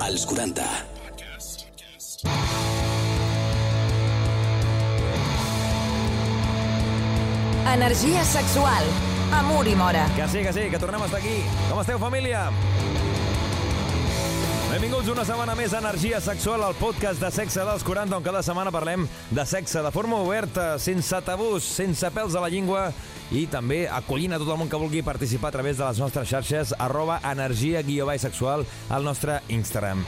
Als 0.00 0.26
40. 0.26 0.62
Energia 7.74 8.24
sexual. 8.24 8.84
Amor 9.32 9.66
i 9.66 9.74
mora. 9.74 10.06
Que 10.14 10.28
sí, 10.28 10.42
que 10.42 10.52
sí, 10.52 10.70
que 10.70 10.78
tornem 10.78 11.02
a 11.02 11.06
estar 11.06 11.18
aquí. 11.18 11.42
Com 11.68 11.80
esteu, 11.80 11.98
família? 11.98 12.50
Benvinguts 14.74 15.08
una 15.12 15.22
setmana 15.22 15.54
més 15.54 15.74
a 15.74 15.78
Energia 15.78 16.18
Sexual, 16.20 16.64
el 16.66 16.74
podcast 16.74 17.20
de 17.22 17.28
sexe 17.30 17.62
dels 17.62 17.84
40, 17.86 18.16
on 18.16 18.24
cada 18.26 18.40
setmana 18.42 18.72
parlem 18.74 19.04
de 19.30 19.44
sexe 19.46 19.82
de 19.84 19.92
forma 19.94 20.18
oberta, 20.18 20.80
sense 20.82 21.20
tabús, 21.22 21.62
sense 21.62 22.10
pèls 22.10 22.34
a 22.34 22.42
la 22.42 22.50
llengua 22.50 22.88
i 23.32 23.46
també 23.50 23.84
acollint 23.88 24.34
a 24.34 24.40
tot 24.42 24.50
el 24.52 24.58
món 24.60 24.70
que 24.72 24.80
vulgui 24.80 25.04
participar 25.06 25.52
a 25.52 25.56
través 25.58 25.78
de 25.78 25.86
les 25.86 26.00
nostres 26.02 26.28
xarxes 26.28 26.74
arroba 26.78 27.20
energia-sexual 27.30 28.66
al 28.90 29.04
nostre 29.04 29.40
Instagram. 29.48 30.04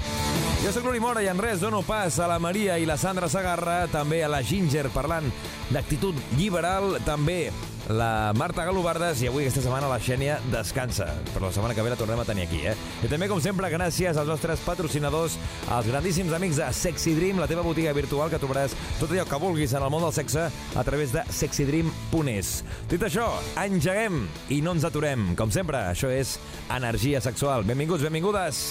Jo 0.65 0.73
sóc 0.73 0.89
l'Uri 0.89 1.01
Mora 1.01 1.23
i 1.23 1.31
en 1.31 1.41
res 1.41 1.61
dono 1.61 1.83
pas 1.87 2.19
a 2.19 2.29
la 2.29 2.41
Maria 2.43 2.79
i 2.81 2.89
la 2.89 2.97
Sandra 2.99 3.29
Sagarra, 3.29 3.87
també 3.93 4.23
a 4.25 4.29
la 4.33 4.43
Ginger 4.43 4.89
parlant 4.95 5.29
d'actitud 5.71 6.17
liberal, 6.37 6.97
també 7.07 7.53
la 7.89 8.33
Marta 8.35 8.65
Galobardes 8.67 9.21
i 9.23 9.29
avui 9.31 9.45
aquesta 9.45 9.63
setmana 9.65 9.91
la 9.91 9.99
Xènia 10.03 10.39
descansa. 10.51 11.07
Però 11.33 11.47
la 11.47 11.53
setmana 11.55 11.75
que 11.77 11.85
ve 11.85 11.93
la 11.93 11.99
tornem 11.99 12.21
a 12.21 12.27
tenir 12.27 12.47
aquí, 12.47 12.63
eh? 12.67 12.75
I 13.07 13.11
també, 13.11 13.29
com 13.31 13.41
sempre, 13.43 13.71
gràcies 13.73 14.19
als 14.19 14.31
nostres 14.31 14.63
patrocinadors, 14.67 15.37
als 15.71 15.91
grandíssims 15.91 16.35
amics 16.37 16.61
de 16.61 16.71
Sexy 16.75 17.15
Dream, 17.19 17.41
la 17.43 17.49
teva 17.51 17.65
botiga 17.67 17.95
virtual 17.97 18.33
que 18.33 18.41
trobaràs 18.43 18.75
tot 19.01 19.11
allò 19.11 19.27
que 19.29 19.43
vulguis 19.43 19.77
en 19.77 19.87
el 19.87 19.93
món 19.93 20.07
del 20.07 20.15
sexe 20.17 20.49
a 20.51 20.87
través 20.87 21.15
de 21.15 21.25
sexydream.es. 21.31 22.55
Dit 22.91 23.07
això, 23.07 23.31
engeguem 23.63 24.25
i 24.51 24.63
no 24.65 24.77
ens 24.77 24.89
aturem. 24.89 25.35
Com 25.39 25.55
sempre, 25.55 25.87
això 25.93 26.11
és 26.11 26.39
Energia 26.75 27.23
Sexual. 27.23 27.67
Benvinguts, 27.69 28.07
benvingudes. 28.07 28.67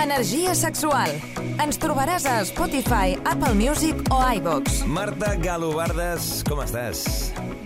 Energia 0.00 0.54
sexual. 0.56 1.10
Ens 1.60 1.76
trobaràs 1.76 2.24
a 2.24 2.38
Spotify, 2.48 3.18
Apple 3.28 3.52
Music 3.58 3.98
o 4.08 4.20
iVox. 4.38 4.78
Marta 4.88 5.34
Galobardes, 5.36 6.40
com 6.48 6.62
estàs? 6.64 7.02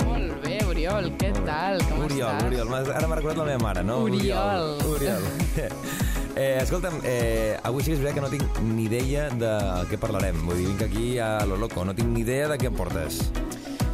Molt 0.02 0.42
bé, 0.42 0.56
Oriol, 0.66 1.12
què 1.20 1.30
tal? 1.44 1.78
Com 1.86 2.02
Oriol, 2.08 2.34
estàs? 2.34 2.48
Oriol. 2.48 2.74
Ara 2.96 3.06
m'ha 3.06 3.20
recordat 3.20 3.38
la 3.38 3.46
meva 3.52 3.62
mare, 3.62 3.86
no? 3.86 4.00
Oriol. 4.08 4.82
Oriol. 4.96 5.30
Eh, 6.34 6.58
escolta'm, 6.58 6.96
eh, 7.06 7.54
avui 7.62 7.84
sí 7.86 7.92
que 7.92 7.94
és 7.94 8.00
veritat 8.02 8.16
que 8.16 8.22
no 8.24 8.30
tinc 8.32 8.56
ni 8.66 8.88
idea 8.88 9.28
de 9.30 9.52
què 9.86 10.00
parlarem. 10.02 10.40
Vull 10.42 10.58
dir, 10.58 10.66
vinc 10.72 10.82
aquí 10.82 11.04
a 11.22 11.44
lo 11.46 11.54
loco, 11.54 11.84
no 11.86 11.94
tinc 11.94 12.10
ni 12.10 12.24
idea 12.26 12.48
de 12.50 12.58
què 12.58 12.72
em 12.72 12.74
portes. 12.74 13.20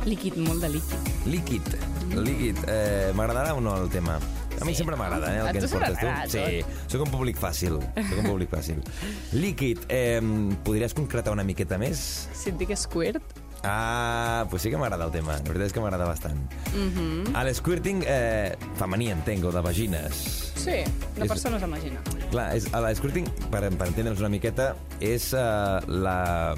Líquid, 0.08 0.40
molt 0.40 0.64
de 0.64 0.70
líquid. 0.78 1.10
Líquid, 1.28 1.74
líquid. 2.16 2.64
Eh, 2.64 3.12
M'agradarà 3.12 3.52
o 3.52 3.60
no 3.60 3.76
el 3.76 3.92
tema? 3.92 4.16
A 4.60 4.64
mi 4.68 4.74
sempre 4.76 4.96
m'agrada, 4.96 5.32
eh, 5.32 5.40
el 5.40 5.46
a 5.48 5.52
que 5.52 5.62
ens 5.62 5.72
portes 5.72 5.98
tu. 6.00 6.08
Sí, 6.36 6.60
sóc 6.92 7.04
un 7.06 7.12
públic 7.12 7.38
fàcil. 7.40 7.78
Sóc 7.80 8.18
un 8.20 8.26
públic 8.28 8.50
fàcil. 8.52 8.82
Líquid, 9.32 9.86
eh, 9.88 10.20
podries 10.66 10.94
concretar 10.94 11.32
una 11.32 11.44
miqueta 11.44 11.78
més? 11.80 12.28
Si 12.36 12.52
et 12.52 12.58
dic 12.60 12.74
squirt, 12.76 13.39
Ah, 13.62 14.46
pues 14.48 14.62
sí 14.62 14.70
que 14.70 14.76
m'agrada 14.78 15.04
el 15.04 15.10
tema. 15.12 15.32
La 15.36 15.42
veritat 15.44 15.66
és 15.68 15.72
que 15.72 15.80
m'agrada 15.80 16.06
bastant. 16.08 16.38
mm 16.74 16.90
-hmm. 16.96 17.36
A 17.36 17.44
l'esquirting 17.44 18.02
eh, 18.06 18.56
femení, 18.76 19.10
entenc, 19.10 19.44
o 19.44 19.52
de 19.52 19.60
vagines. 19.60 20.12
sí, 20.56 20.70
de 20.70 21.22
És- 21.22 21.28
persones 21.28 21.62
amb 21.62 21.74
vagina. 21.74 22.00
Clar, 22.30 22.54
és, 22.56 22.72
a 22.72 22.80
l'esquirting, 22.80 23.26
per, 23.50 23.68
per 23.76 23.86
entendre'ns 23.88 24.20
una 24.20 24.28
miqueta, 24.28 24.76
és 25.00 25.32
uh, 25.32 25.80
la, 25.86 26.54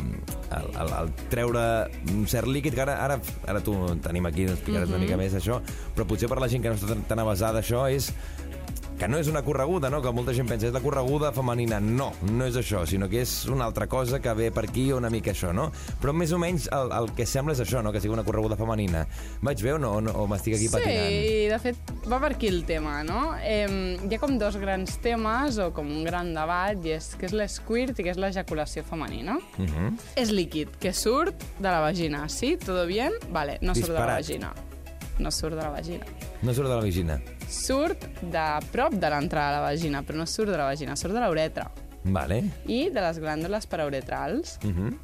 el, 0.51 0.67
el, 0.81 0.89
el 1.01 1.13
treure 1.31 1.89
un 2.13 2.27
cert 2.27 2.47
líquid, 2.47 2.75
que 2.75 2.81
ara, 2.83 2.97
ara, 3.05 3.21
ara 3.47 3.61
tu 3.61 3.73
tenim 4.03 4.27
aquí, 4.27 4.45
explicaràs 4.45 4.89
una 4.89 4.99
mica 4.99 5.17
més 5.17 5.33
això, 5.35 5.61
però 5.95 6.05
potser 6.07 6.29
per 6.29 6.41
la 6.41 6.49
gent 6.49 6.63
que 6.63 6.69
no 6.69 6.75
està 6.75 6.89
tan, 6.89 7.03
tan 7.03 7.19
avasada 7.19 7.61
això 7.61 7.89
és 7.91 8.13
que 8.99 9.09
no 9.09 9.19
és 9.19 9.29
una 9.29 9.43
correguda, 9.43 9.91
no? 9.91 10.01
que 10.03 10.13
molta 10.15 10.35
gent 10.37 10.49
pensa 10.49 10.69
és 10.69 10.75
la 10.75 10.83
correguda 10.83 11.33
femenina. 11.35 11.81
No, 11.83 12.13
no 12.29 12.47
és 12.47 12.57
això, 12.59 12.85
sinó 12.87 13.09
que 13.11 13.23
és 13.23 13.33
una 13.51 13.67
altra 13.67 13.89
cosa 13.91 14.21
que 14.23 14.33
ve 14.39 14.51
per 14.55 14.67
aquí 14.69 14.91
una 14.93 15.11
mica 15.11 15.33
això, 15.33 15.53
no? 15.55 15.71
Però 16.03 16.15
més 16.17 16.33
o 16.33 16.39
menys 16.39 16.69
el, 16.73 16.93
el 16.95 17.11
que 17.17 17.27
sembla 17.27 17.57
és 17.57 17.63
això, 17.65 17.83
no? 17.83 17.93
que 17.93 18.03
sigui 18.03 18.15
una 18.15 18.25
correguda 18.27 18.57
femenina. 18.61 19.05
Vaig 19.43 19.63
bé 19.65 19.75
o 19.75 19.81
no? 19.83 19.95
O, 19.99 20.01
no, 20.05 20.15
o 20.23 20.27
m'estic 20.31 20.57
aquí 20.59 20.71
patinant? 20.73 21.11
Sí, 21.11 21.49
de 21.51 21.61
fet, 21.63 21.93
va 22.09 22.21
per 22.23 22.33
aquí 22.37 22.51
el 22.53 22.63
tema, 22.69 23.01
no? 23.07 23.21
Eh, 23.43 23.99
hi 24.03 24.15
ha 24.15 24.23
com 24.23 24.37
dos 24.39 24.59
grans 24.63 24.99
temes, 25.03 25.59
o 25.63 25.71
com 25.75 25.91
un 25.91 26.05
gran 26.07 26.33
debat, 26.37 26.79
i 26.87 26.97
és 26.99 27.13
què 27.19 27.31
és 27.31 27.37
l'esquirt 27.37 27.99
i 27.99 28.07
què 28.07 28.15
és 28.15 28.21
l'ejaculació 28.23 28.85
femenina. 28.87 29.39
Uh 29.59 29.67
-huh. 29.67 29.93
És 30.17 30.31
líquid 30.31 30.77
que 30.79 30.93
surt 30.93 31.35
de 31.59 31.69
la 31.69 31.81
vagina, 31.81 32.29
sí? 32.29 32.57
¿Todo 32.57 32.87
bien? 32.87 33.13
Vale, 33.31 33.59
no 33.63 33.75
surt 33.75 33.89
de 33.89 33.93
la 33.95 34.17
Disparat. 34.17 34.17
vagina. 34.21 34.55
No 35.19 35.31
surt 35.31 35.57
de 35.57 35.63
la 35.63 35.71
vagina. 35.71 36.07
No 36.43 36.51
surt 36.53 36.67
de 36.67 36.75
la 36.75 36.81
vagina. 36.83 37.21
Surt 37.47 38.05
de 38.21 38.45
prop 38.73 38.97
de 38.99 39.11
l'entrada 39.13 39.53
de 39.53 39.59
la 39.61 39.67
vagina, 39.69 40.03
però 40.03 40.19
no 40.19 40.27
surt 40.27 40.51
de 40.51 40.59
la 40.59 40.67
vagina, 40.67 40.97
surt 40.99 41.15
de 41.15 41.21
l'uretra. 41.23 41.69
Vale. 42.03 42.41
I 42.67 42.89
de 42.91 43.05
les 43.05 43.21
glàndules 43.23 43.69
parauretrals. 43.71 44.59
Uh 44.65 44.73
-huh. 44.73 44.99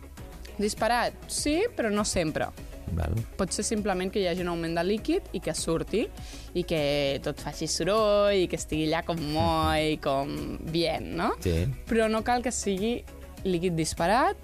Disparat, 0.59 1.15
sí, 1.28 1.62
però 1.76 1.91
no 1.91 2.04
sempre. 2.04 2.49
Val. 2.93 3.15
Pot 3.37 3.53
ser 3.53 3.62
simplement 3.62 4.10
que 4.10 4.21
hi 4.21 4.26
hagi 4.26 4.43
un 4.43 4.49
augment 4.49 4.75
de 4.75 4.84
líquid 4.84 5.22
i 5.32 5.41
que 5.41 5.54
surti 5.54 6.09
i 6.54 6.65
que 6.65 7.21
tot 7.22 7.41
faci 7.41 7.69
soroll 7.69 8.34
i 8.34 8.49
que 8.49 8.56
estigui 8.56 8.88
allà 8.88 9.05
com 9.05 9.20
moll, 9.32 10.00
com 10.00 10.59
bien, 10.72 11.16
no? 11.16 11.34
Sí. 11.41 11.66
Però 11.87 12.09
no 12.09 12.25
cal 12.25 12.43
que 12.43 12.50
sigui 12.50 13.05
líquid 13.44 13.75
disparat 13.75 14.37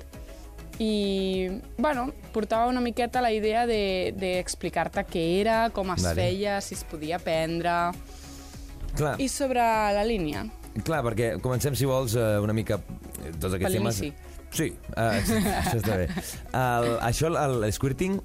i, 0.79 1.61
bueno, 1.79 2.09
portava 2.33 2.67
una 2.67 2.81
miqueta 2.83 3.23
la 3.23 3.31
idea 3.33 3.65
d'explicar-te 3.67 5.05
de, 5.05 5.09
què 5.11 5.25
era, 5.41 5.59
com 5.75 5.93
es 5.95 6.03
Vale. 6.03 6.15
feia, 6.19 6.61
si 6.65 6.75
es 6.79 6.85
podia 6.89 7.21
prendre... 7.23 7.93
Clar, 8.95 9.17
I 9.19 9.27
sobre 9.27 9.62
la 9.95 10.05
línia. 10.07 10.45
clar, 10.87 11.01
perquè 11.07 11.35
comencem, 11.43 11.75
si 11.75 11.87
vols, 11.87 12.15
eh, 12.15 12.37
una 12.43 12.55
mica 12.55 12.79
eh, 12.79 13.33
tots 13.41 13.55
aquests 13.57 13.67
Per 13.67 13.75
temes... 13.81 14.03
Sí, 14.55 14.69
uh, 14.95 15.17
això 15.59 15.81
està 15.81 15.97
bé. 15.99 16.05
El, 16.55 16.93
això, 17.03 17.27
el 17.27 17.65
squirting, 17.75 18.21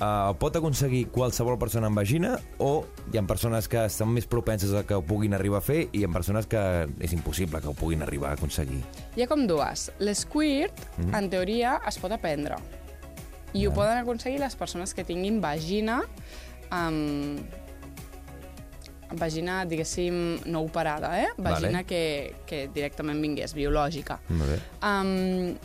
uh, 0.00 0.32
pot 0.38 0.56
aconseguir 0.58 1.06
qualsevol 1.14 1.58
persona 1.60 1.88
amb 1.90 2.00
vagina 2.00 2.34
o 2.62 2.86
hi 3.12 3.18
ha 3.18 3.24
persones 3.28 3.68
que 3.70 3.84
estan 3.88 4.10
més 4.14 4.28
propenses 4.30 4.74
a 4.74 4.84
que 4.86 4.96
ho 4.98 5.04
puguin 5.04 5.36
arribar 5.36 5.60
a 5.60 5.64
fer 5.64 5.80
i 5.86 6.02
hi 6.02 6.06
ha 6.06 6.12
persones 6.14 6.48
que 6.50 6.62
és 7.04 7.14
impossible 7.16 7.62
que 7.62 7.70
ho 7.70 7.76
puguin 7.78 8.02
arribar 8.06 8.32
a 8.32 8.38
aconseguir. 8.38 8.80
Hi 9.16 9.24
ha 9.24 9.28
com 9.30 9.46
dues. 9.50 9.90
L'esquirt, 9.98 10.74
mm. 10.96 11.04
-hmm. 11.04 11.18
en 11.18 11.30
teoria, 11.30 11.80
es 11.86 11.98
pot 11.98 12.12
aprendre. 12.12 12.56
I 13.54 13.66
ho 13.66 13.72
poden 13.72 13.96
aconseguir 13.98 14.40
les 14.40 14.54
persones 14.56 14.92
que 14.94 15.04
tinguin 15.04 15.40
vagina 15.40 16.02
amb 16.70 17.40
vagina, 19.16 19.64
diguéssim, 19.64 20.40
no 20.46 20.62
operada, 20.62 21.22
eh? 21.22 21.28
Vagina 21.38 21.80
Vale. 21.80 21.84
que, 21.84 22.34
que 22.46 22.68
directament 22.74 23.20
vingués, 23.22 23.54
biològica. 23.54 24.18
Molt 24.28 24.50
bé. 24.50 24.58
Um, 24.84 25.56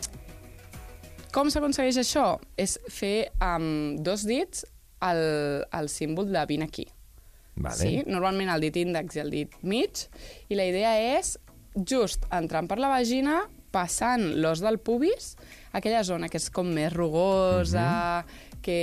com 1.34 1.50
s'aconsegueix 1.50 1.98
això? 2.00 2.26
És 2.60 2.76
fer 2.94 3.30
amb 3.42 3.98
dos 4.06 4.22
dits 4.28 4.64
el, 5.04 5.20
el 5.74 5.88
símbol 5.90 6.30
de 6.32 6.44
vine 6.48 6.68
aquí. 6.70 6.86
Vale. 7.56 7.76
Sí? 7.78 7.92
Normalment 8.06 8.50
el 8.54 8.62
dit 8.66 8.76
índex 8.82 9.18
i 9.18 9.22
el 9.22 9.30
dit 9.34 9.52
mig. 9.62 10.06
I 10.50 10.56
la 10.58 10.66
idea 10.70 10.94
és 11.18 11.34
just 11.86 12.24
entrant 12.34 12.70
per 12.70 12.78
la 12.82 12.90
vagina, 12.92 13.44
passant 13.74 14.22
l'os 14.38 14.60
del 14.62 14.78
pubis, 14.78 15.32
aquella 15.74 16.04
zona 16.06 16.28
que 16.30 16.38
és 16.38 16.46
com 16.54 16.68
més 16.70 16.92
rugosa, 16.94 18.22
que 18.62 18.76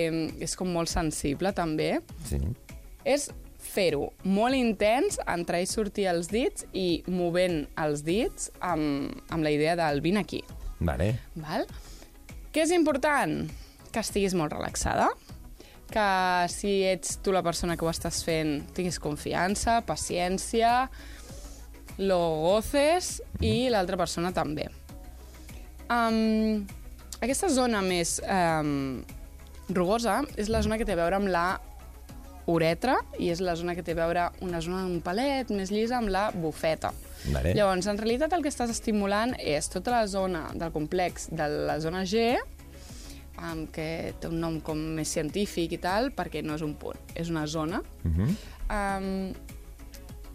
és 0.44 0.56
com 0.60 0.68
molt 0.76 0.92
sensible 0.92 1.54
també, 1.56 2.02
Sí. 2.28 2.40
és 3.08 3.30
fer-ho 3.72 4.12
molt 4.28 4.56
intens, 4.58 5.18
entrar 5.32 5.62
i 5.64 5.66
sortir 5.70 6.10
els 6.12 6.28
dits 6.28 6.66
i 6.74 7.04
movent 7.08 7.64
els 7.80 8.04
dits 8.04 8.52
amb, 8.60 9.16
amb 9.32 9.44
la 9.48 9.52
idea 9.56 9.78
del 9.80 10.02
vine 10.04 10.20
aquí. 10.20 10.44
Vale. 10.82 11.14
Val? 11.36 11.66
Què 12.52 12.66
és 12.66 12.72
important? 12.76 13.46
Que 13.96 14.02
estiguis 14.04 14.34
molt 14.36 14.52
relaxada, 14.52 15.08
que 15.92 16.08
si 16.52 16.82
ets 16.84 17.18
tu 17.24 17.32
la 17.32 17.44
persona 17.44 17.78
que 17.80 17.86
ho 17.88 17.92
estàs 17.92 18.20
fent 18.28 18.58
tinguis 18.76 19.00
confiança, 19.00 19.78
paciència, 19.88 20.90
lo 22.04 22.20
goces 22.44 23.22
i 23.40 23.70
l'altra 23.72 24.00
persona 24.00 24.34
també. 24.36 24.68
Um, 25.92 26.68
aquesta 27.24 27.48
zona 27.52 27.80
més 27.84 28.18
um, 28.24 29.00
rugosa 29.72 30.22
és 30.36 30.52
la 30.52 30.64
zona 30.64 30.80
que 30.80 30.88
té 30.88 30.96
a 30.96 31.00
veure 31.00 31.20
amb 31.20 31.32
la 31.32 31.46
uretra 32.52 32.98
i 33.20 33.30
és 33.32 33.40
la 33.40 33.56
zona 33.56 33.78
que 33.78 33.84
té 33.86 33.96
a 33.96 34.02
veure 34.02 34.28
una 34.44 34.60
zona 34.60 34.84
un 34.88 35.00
palet 35.04 35.52
més 35.56 35.72
llisa 35.72 36.00
amb 36.00 36.12
la 36.12 36.30
bufeta. 36.36 36.92
Vale. 37.30 37.54
Llavors, 37.54 37.88
en 37.88 38.00
realitat 38.00 38.34
el 38.34 38.42
que 38.42 38.50
estàs 38.50 38.72
estimulant 38.74 39.36
és 39.38 39.70
tota 39.70 39.94
la 39.94 40.08
zona 40.10 40.48
del 40.58 40.74
complex 40.74 41.30
de 41.30 41.48
la 41.70 41.78
zona 41.84 42.02
G, 42.10 42.40
um, 43.38 43.66
que 43.68 44.14
té 44.20 44.30
un 44.30 44.40
nom 44.42 44.60
com 44.66 44.80
més 44.98 45.12
científic 45.14 45.78
i 45.78 45.82
tal, 45.82 46.12
perquè 46.18 46.44
no 46.46 46.58
és 46.58 46.66
un 46.66 46.74
punt, 46.80 47.00
és 47.16 47.30
una 47.30 47.46
zona. 47.48 47.82
Uh 48.04 48.12
-huh. 48.12 48.36
Um, 48.72 49.34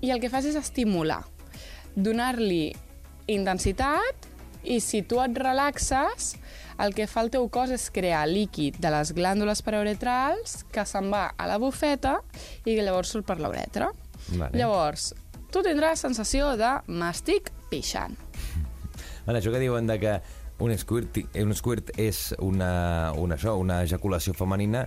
I 0.00 0.10
el 0.10 0.20
que 0.20 0.28
fas 0.28 0.44
és 0.44 0.54
estimular, 0.54 1.24
donar-li 1.94 2.74
intensitat 3.26 4.28
i 4.62 4.80
si 4.80 5.02
tu 5.02 5.20
et 5.22 5.36
relaxes, 5.38 6.36
el 6.78 6.94
que 6.94 7.06
fa 7.06 7.22
el 7.24 7.30
teu 7.30 7.48
cos 7.48 7.70
és 7.70 7.90
crear 7.90 8.26
líquid 8.28 8.76
de 8.82 8.90
les 8.90 9.12
glàndules 9.16 9.62
parauretrals 9.62 10.64
que 10.72 10.84
se'n 10.84 11.10
va 11.12 11.34
a 11.36 11.46
la 11.46 11.58
bufeta 11.58 12.18
i 12.64 12.74
que 12.74 12.82
llavors 12.82 13.08
surt 13.08 13.26
per 13.26 13.38
la 13.40 13.48
uretra. 13.48 13.90
Vale. 14.28 14.58
Llavors, 14.58 15.14
tu 15.56 15.62
tindràs 15.64 16.02
sensació 16.04 16.50
de 16.60 16.68
m'estic 16.92 17.48
pixant. 17.70 18.16
Vale, 19.24 19.40
això 19.40 19.52
que 19.54 19.60
diuen 19.62 19.88
de 19.88 19.96
que 20.02 20.16
un 20.60 20.72
squirt, 20.76 21.16
un 21.40 21.54
squirt 21.56 21.92
és 22.00 22.34
una, 22.44 23.12
una, 23.16 23.36
això, 23.36 23.54
una 23.60 23.78
ejaculació 23.84 24.34
femenina, 24.36 24.84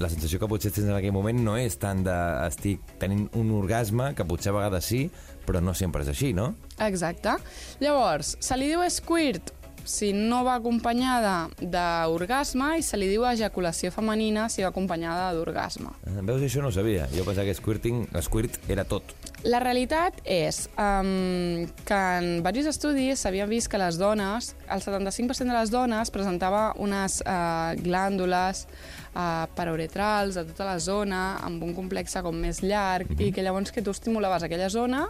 la 0.00 0.10
sensació 0.12 0.40
que 0.40 0.48
potser 0.48 0.72
tens 0.74 0.88
en 0.88 0.96
aquell 0.96 1.14
moment 1.16 1.40
no 1.44 1.56
és 1.60 1.76
tant 1.80 2.04
de 2.04 2.16
estic 2.46 2.94
tenint 3.00 3.26
un 3.40 3.54
orgasme, 3.56 4.12
que 4.16 4.28
potser 4.28 4.52
a 4.52 4.58
vegades 4.58 4.90
sí, 4.92 5.06
però 5.46 5.64
no 5.64 5.72
sempre 5.76 6.04
és 6.04 6.12
així, 6.12 6.34
no? 6.36 6.52
Exacte. 6.84 7.38
Llavors, 7.80 8.36
se 8.44 8.60
li 8.60 8.68
diu 8.72 8.84
squirt 8.92 9.54
si 9.84 10.12
no 10.12 10.42
va 10.44 10.56
acompanyada 10.58 11.48
d'orgasme 11.60 12.76
i 12.78 12.84
se 12.84 12.98
li 13.00 13.08
diu 13.10 13.24
ejaculació 13.28 13.90
femenina 13.94 14.48
si 14.48 14.64
va 14.64 14.70
acompanyada 14.70 15.30
d'orgasme. 15.36 15.92
Eh, 16.06 16.20
Veus, 16.22 16.42
això 16.42 16.62
no 16.62 16.68
ho 16.70 16.74
sabia. 16.74 17.08
Jo 17.14 17.24
pensava 17.24 17.48
que 17.48 17.56
squirting, 17.56 18.06
squirt 18.22 18.58
era 18.68 18.84
tot. 18.84 19.14
La 19.48 19.60
realitat 19.62 20.18
és 20.28 20.66
um, 20.76 21.64
que 21.88 22.00
en 22.20 22.42
diversos 22.42 22.74
estudis 22.74 23.22
s'havia 23.24 23.46
vist 23.48 23.70
que 23.72 23.80
les 23.80 23.96
dones, 23.96 24.54
el 24.68 24.82
75% 24.84 25.48
de 25.48 25.56
les 25.56 25.72
dones 25.72 26.12
presentava 26.12 26.74
unes 26.76 27.20
uh, 27.24 27.72
glàndules 27.80 28.66
uh, 29.14 29.46
parauretrals 29.56 30.36
a 30.36 30.44
tota 30.44 30.68
la 30.68 30.76
zona 30.78 31.22
amb 31.46 31.64
un 31.64 31.72
complex 31.76 32.18
com 32.20 32.36
més 32.36 32.60
llarg 32.60 33.08
mm 33.08 33.16
-hmm. 33.16 33.28
i 33.28 33.32
que 33.32 33.42
llavors 33.42 33.72
que 33.72 33.82
tu 33.82 33.90
estimulaves 33.90 34.42
aquella 34.42 34.68
zona 34.68 35.08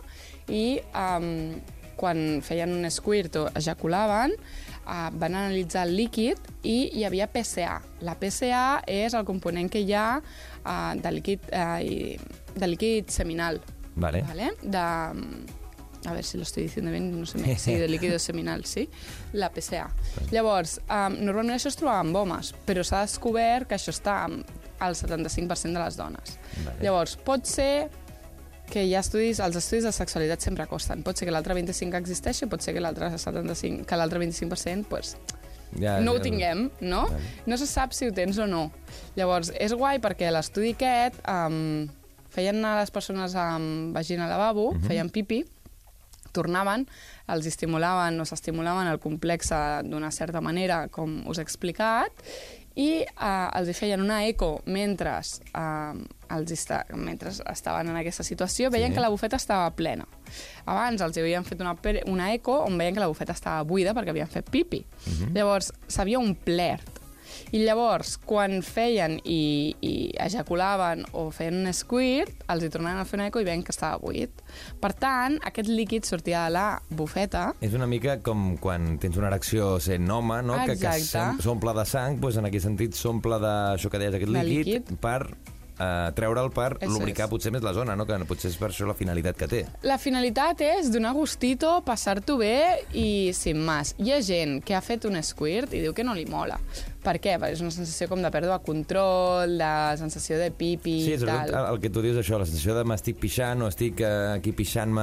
i 0.48 0.80
um, 0.94 1.60
quan 2.00 2.40
feien 2.44 2.72
un 2.72 2.88
squirt 2.90 3.36
o 3.36 3.46
ejaculaven, 3.58 4.32
uh, 4.32 5.08
van 5.12 5.36
analitzar 5.36 5.84
el 5.88 5.96
líquid 5.98 6.40
i 6.64 6.78
hi 6.96 7.04
havia 7.04 7.28
PCA. 7.30 7.76
La 8.06 8.16
PCA 8.20 8.80
és 8.88 9.16
el 9.16 9.26
component 9.28 9.68
que 9.72 9.84
hi 9.84 9.92
ha 9.92 10.08
uh, 10.20 10.72
de, 10.96 11.12
líquid, 11.12 11.50
uh, 11.52 11.78
i, 11.84 12.16
de 12.56 12.70
líquid 12.72 13.12
seminal. 13.12 13.60
Vale. 14.00 14.22
¿Vale? 14.28 14.52
De, 14.62 14.86
a 16.06 16.12
ver 16.14 16.24
si 16.24 16.38
lo 16.38 16.44
estoy 16.44 16.64
diciendo 16.64 16.90
bien, 16.90 17.18
no 17.18 17.26
sé. 17.26 17.58
Sí, 17.58 17.74
de 17.74 17.88
líquido 17.88 18.18
seminal, 18.30 18.64
sí. 18.64 18.88
La 19.32 19.50
PCA. 19.52 19.90
Llavors, 20.32 20.78
um, 20.88 21.18
normalment 21.20 21.58
això 21.58 21.68
es 21.68 21.76
trobava 21.76 22.00
amb 22.06 22.16
homes, 22.16 22.54
però 22.66 22.84
s'ha 22.86 23.04
descobert 23.04 23.68
que 23.68 23.76
això 23.76 23.92
està 23.92 24.22
al 24.80 24.96
75% 24.96 25.76
de 25.76 25.82
les 25.82 25.98
dones. 26.00 26.38
Vale. 26.64 26.78
Llavors, 26.80 27.18
pot 27.20 27.44
ser 27.44 27.90
que 28.70 28.84
hi 28.86 28.94
ha 28.94 29.00
estudis, 29.04 29.40
els 29.42 29.56
estudis 29.58 29.84
de 29.84 29.92
sexualitat 29.92 30.40
sempre 30.40 30.66
costen. 30.70 31.02
Pot 31.06 31.18
ser 31.18 31.26
que 31.28 31.34
l'altre 31.34 31.54
25 31.58 31.96
existeixi, 31.98 32.46
pot 32.50 32.62
ser 32.62 32.72
que 32.76 32.80
l'altre 32.80 33.10
75, 33.18 33.84
que 33.86 33.96
l'altre 33.98 34.20
25% 34.22 34.86
pues, 34.88 35.16
Ja, 35.78 35.98
no 36.00 36.12
ho 36.12 36.16
ja- 36.18 36.22
tinguem, 36.22 36.70
no? 36.80 37.04
Vale. 37.10 37.20
No 37.46 37.56
se 37.58 37.66
sap 37.66 37.92
si 37.94 38.08
ho 38.08 38.12
tens 38.12 38.38
o 38.38 38.46
no. 38.46 38.70
Llavors, 39.16 39.52
és 39.58 39.72
guai 39.74 40.00
perquè 40.02 40.30
l'estudi 40.32 40.72
aquest 40.74 41.20
um, 41.30 41.86
feien 42.30 42.56
anar 42.58 42.80
les 42.80 42.90
persones 42.90 43.34
amb 43.38 43.94
vagina 43.94 44.24
al 44.26 44.30
lavabo, 44.30 44.72
Mhm. 44.74 44.86
feien 44.86 45.10
pipi, 45.10 45.44
tornaven, 46.32 46.86
els 47.26 47.46
estimulaven 47.46 48.20
o 48.20 48.24
s'estimulaven 48.24 48.86
el 48.86 49.00
complex 49.02 49.50
eh, 49.50 49.80
d'una 49.82 50.12
certa 50.14 50.40
manera, 50.40 50.84
com 50.88 51.26
us 51.26 51.38
he 51.38 51.42
explicat, 51.42 52.12
i 52.76 53.02
uh, 53.02 53.50
els 53.58 53.68
hi 53.68 53.74
feien 53.74 54.00
una 54.00 54.20
eco 54.28 54.60
mentre, 54.66 55.16
uh, 55.58 55.98
els 56.36 56.52
esta 56.54 56.84
mentre 56.94 57.32
estaven 57.50 57.88
en 57.90 57.96
aquesta 57.96 58.22
situació, 58.22 58.70
veien 58.70 58.90
Sí. 58.92 58.94
que 58.94 59.00
la 59.00 59.08
bufeta 59.10 59.36
estava 59.36 59.70
plena. 59.74 60.06
Abans 60.66 61.00
els 61.02 61.16
hi 61.16 61.20
havien 61.20 61.44
fet 61.44 61.60
una, 61.60 61.74
una 62.06 62.32
eco 62.32 62.60
on 62.64 62.78
veien 62.78 62.94
que 62.94 63.00
la 63.00 63.08
bufeta 63.10 63.32
estava 63.32 63.64
buida 63.64 63.92
perquè 63.94 64.10
havien 64.14 64.28
fet 64.30 64.48
pipi. 64.50 64.84
Llavors, 65.34 65.72
s'havia 65.88 66.18
omplert. 66.20 66.99
I 67.52 67.62
llavors, 67.64 68.16
quan 68.24 68.60
feien 68.62 69.18
i, 69.24 69.74
i 69.80 69.92
ejaculaven 70.20 71.04
o 71.12 71.28
feien 71.34 71.60
un 71.66 71.72
squirt, 71.74 72.44
els 72.50 72.64
hi 72.64 72.70
tornaven 72.72 73.00
a 73.02 73.04
fer 73.08 73.18
una 73.20 73.28
eco 73.30 73.40
i 73.42 73.46
veien 73.48 73.62
que 73.66 73.74
estava 73.74 73.98
buit. 74.02 74.42
Per 74.80 74.92
tant, 74.94 75.38
aquest 75.46 75.68
líquid 75.68 76.04
sortia 76.08 76.44
de 76.46 76.54
la 76.54 76.66
bufeta 76.90 77.50
És 77.60 77.74
una 77.74 77.86
mica 77.90 78.18
com 78.24 78.56
quan 78.62 78.98
tens 79.02 79.16
una 79.20 79.28
erecció 79.32 79.78
sent 79.80 80.08
home, 80.10 80.42
no? 80.42 80.58
que, 80.64 80.74
que 80.76 80.90
Exacte. 80.90 81.06
sem- 81.12 81.40
s'omple 81.44 81.74
de 81.76 81.86
sang, 81.86 82.20
doncs 82.20 82.36
en 82.40 82.46
aquest 82.50 82.66
sentit 82.70 82.94
s'omple 82.98 83.38
d'això 83.42 83.90
que 83.90 83.98
deies, 83.98 84.14
aquest 84.14 84.32
De 84.32 84.44
líquid, 84.44 84.74
líquid. 84.90 84.98
per 85.00 85.22
eh, 85.80 86.10
treure'l 86.14 86.50
per 86.52 86.76
Eso 86.80 86.90
lubricar 86.92 87.24
es. 87.26 87.30
potser 87.32 87.52
més 87.54 87.62
la 87.64 87.72
zona, 87.72 87.94
no? 87.96 88.04
que 88.06 88.18
potser 88.28 88.50
és 88.50 88.56
per 88.60 88.68
això 88.70 88.86
la 88.86 88.94
finalitat 88.94 89.36
que 89.40 89.48
té. 89.48 89.62
La 89.82 89.96
finalitat 89.98 90.60
és 90.60 90.90
donar 90.92 91.14
gustito, 91.16 91.78
passar-t'ho 91.86 92.36
bé 92.36 92.84
i 92.92 93.32
sin 93.32 93.62
más. 93.64 93.94
Hi 93.98 94.12
ha 94.12 94.20
gent 94.22 94.60
que 94.64 94.74
ha 94.76 94.82
fet 94.84 95.06
un 95.08 95.16
squirt 95.22 95.72
i 95.74 95.80
diu 95.80 95.94
que 95.96 96.04
no 96.04 96.14
li 96.14 96.26
mola. 96.28 96.58
Per 97.00 97.14
què? 97.16 97.38
Perquè 97.40 97.54
és 97.56 97.60
una 97.64 97.70
sensació 97.72 98.08
com 98.10 98.20
de 98.20 98.28
pèrdua 98.30 98.58
de 98.58 98.64
control, 98.66 99.54
de 99.58 99.70
sensació 99.96 100.36
de 100.36 100.50
pipi 100.52 100.98
Sí, 101.06 101.14
i 101.14 101.18
tal. 101.24 101.48
el, 101.48 101.68
el 101.74 101.78
que 101.80 101.88
tu 101.88 102.02
dius 102.04 102.18
això, 102.20 102.36
la 102.38 102.44
sensació 102.44 102.74
de 102.76 102.82
m'estic 102.84 103.16
pixant 103.22 103.62
o 103.64 103.68
estic 103.72 104.02
eh, 104.04 104.10
aquí 104.36 104.52
pixant-me 104.52 105.00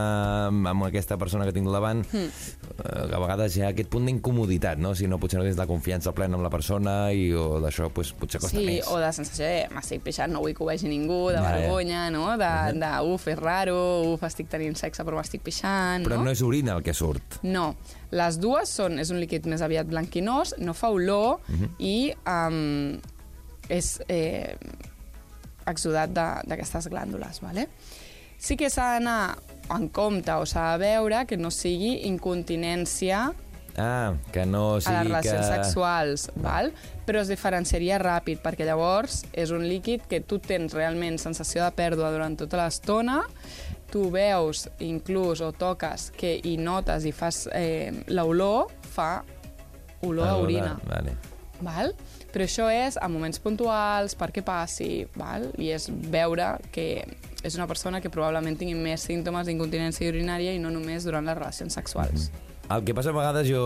amb, 0.69 0.85
aquesta 0.85 1.17
persona 1.17 1.47
que 1.47 1.53
tinc 1.55 1.65
davant, 1.73 2.03
Hmm. 2.11 2.29
eh, 2.29 3.15
a 3.15 3.19
vegades 3.19 3.57
hi 3.57 3.63
ha 3.65 3.71
aquest 3.73 3.89
punt 3.89 4.05
d'incomoditat, 4.05 4.77
no? 4.77 4.93
Si 4.95 5.07
no, 5.07 5.17
potser 5.17 5.39
no 5.39 5.45
tens 5.47 5.57
la 5.57 5.65
confiança 5.65 6.13
plena 6.13 6.37
amb 6.37 6.45
la 6.45 6.51
persona 6.53 7.11
i 7.11 7.31
o 7.33 7.59
d'això 7.63 7.89
pues, 7.89 8.13
potser 8.13 8.39
costa 8.41 8.59
Sí, 8.59 8.65
més. 8.65 8.87
o 8.87 8.99
de 9.01 9.11
sensació 9.13 9.45
de 9.49 9.67
m'estic 9.73 10.03
pixant, 10.05 10.31
no 10.31 10.41
vull 10.45 10.53
que 10.53 10.63
ho 10.63 10.67
vegi 10.69 10.87
ningú, 10.87 11.29
de 11.31 11.41
Ja, 11.41 11.43
ja. 11.49 11.55
vergonya, 11.57 12.09
no? 12.13 12.37
De, 12.37 12.53
de 12.77 12.91
uf, 13.09 13.27
és 13.27 13.39
raro, 13.39 13.77
uf, 14.13 14.23
estic 14.23 14.49
tenint 14.53 14.75
sexe 14.77 15.03
però 15.03 15.17
m'estic 15.17 15.41
pixant, 15.41 16.05
Però 16.05 16.17
no? 16.21 16.25
no 16.29 16.31
és 16.31 16.41
orina 16.45 16.77
el 16.77 16.83
que 16.83 16.93
surt. 16.93 17.41
No, 17.43 17.75
les 18.11 18.37
dues 18.39 18.69
són, 18.69 18.99
és 18.99 19.09
un 19.11 19.19
líquid 19.19 19.45
més 19.47 19.61
aviat 19.61 19.87
blanquinós, 19.87 20.55
no 20.59 20.73
fa 20.73 20.89
olor 20.89 21.39
Mhm. 21.47 21.69
i 21.79 22.13
um, 22.25 22.99
és 23.69 23.99
eh, 24.07 24.55
exudat 25.67 26.09
d'aquestes 26.47 26.87
glàndules, 26.87 27.41
¿vale? 27.41 27.67
Sí 28.39 28.55
que 28.55 28.69
s'ha 28.69 28.93
d'anar 28.93 29.37
en 29.75 29.89
compte 29.89 30.31
o 30.31 30.45
s'ha 30.45 30.77
de 30.77 30.85
veure 30.85 31.25
que 31.25 31.35
no 31.37 31.49
sigui 31.51 32.05
incontinència 32.07 33.33
Ah, 33.77 34.15
que 34.33 34.43
no 34.49 34.75
a 34.75 34.81
sigui 34.81 34.95
les 34.95 35.05
relacions 35.05 35.45
que... 35.45 35.53
sexuals, 35.53 36.27
val? 36.41 36.71
però 37.05 37.21
es 37.21 37.29
diferenciaria 37.29 37.99
ràpid, 38.01 38.41
perquè 38.43 38.65
llavors 38.67 39.21
és 39.37 39.53
un 39.53 39.63
líquid 39.69 40.07
que 40.09 40.19
tu 40.25 40.41
tens 40.43 40.73
realment 40.75 41.19
sensació 41.21 41.61
de 41.63 41.69
pèrdua 41.77 42.09
durant 42.11 42.35
tota 42.35 42.57
l'estona, 42.59 43.21
tu 43.93 44.09
veus 44.11 44.65
inclús 44.83 45.39
o 45.45 45.53
toques 45.55 46.09
que 46.17 46.33
hi 46.43 46.57
notes 46.57 47.05
i 47.07 47.13
fas 47.15 47.45
eh, 47.55 47.93
l'olor, 48.09 48.73
fa 48.81 49.21
olor 50.01 50.27
a 50.27 50.35
orina. 50.41 50.73
Vale. 50.89 51.13
Val? 51.61 51.93
Però 52.33 52.45
això 52.45 52.67
és 52.73 52.97
a 53.01 53.07
moments 53.09 53.39
puntuals, 53.41 54.17
perquè 54.17 54.43
passi, 54.45 55.05
val? 55.17 55.47
i 55.57 55.71
és 55.73 55.87
veure 55.89 56.55
que 56.73 57.05
és 57.45 57.55
una 57.55 57.69
persona 57.69 58.01
que 58.01 58.11
probablement 58.13 58.57
tingui 58.57 58.75
més 58.77 59.05
símptomes 59.05 59.47
d'incontinència 59.47 60.09
urinària 60.11 60.57
i 60.57 60.61
no 60.61 60.73
només 60.73 61.07
durant 61.07 61.25
les 61.29 61.37
relacions 61.37 61.77
sexuals. 61.77 62.29
El 62.67 62.83
que 62.83 62.95
passa 62.95 63.13
a 63.13 63.15
vegades, 63.15 63.47
jo 63.47 63.61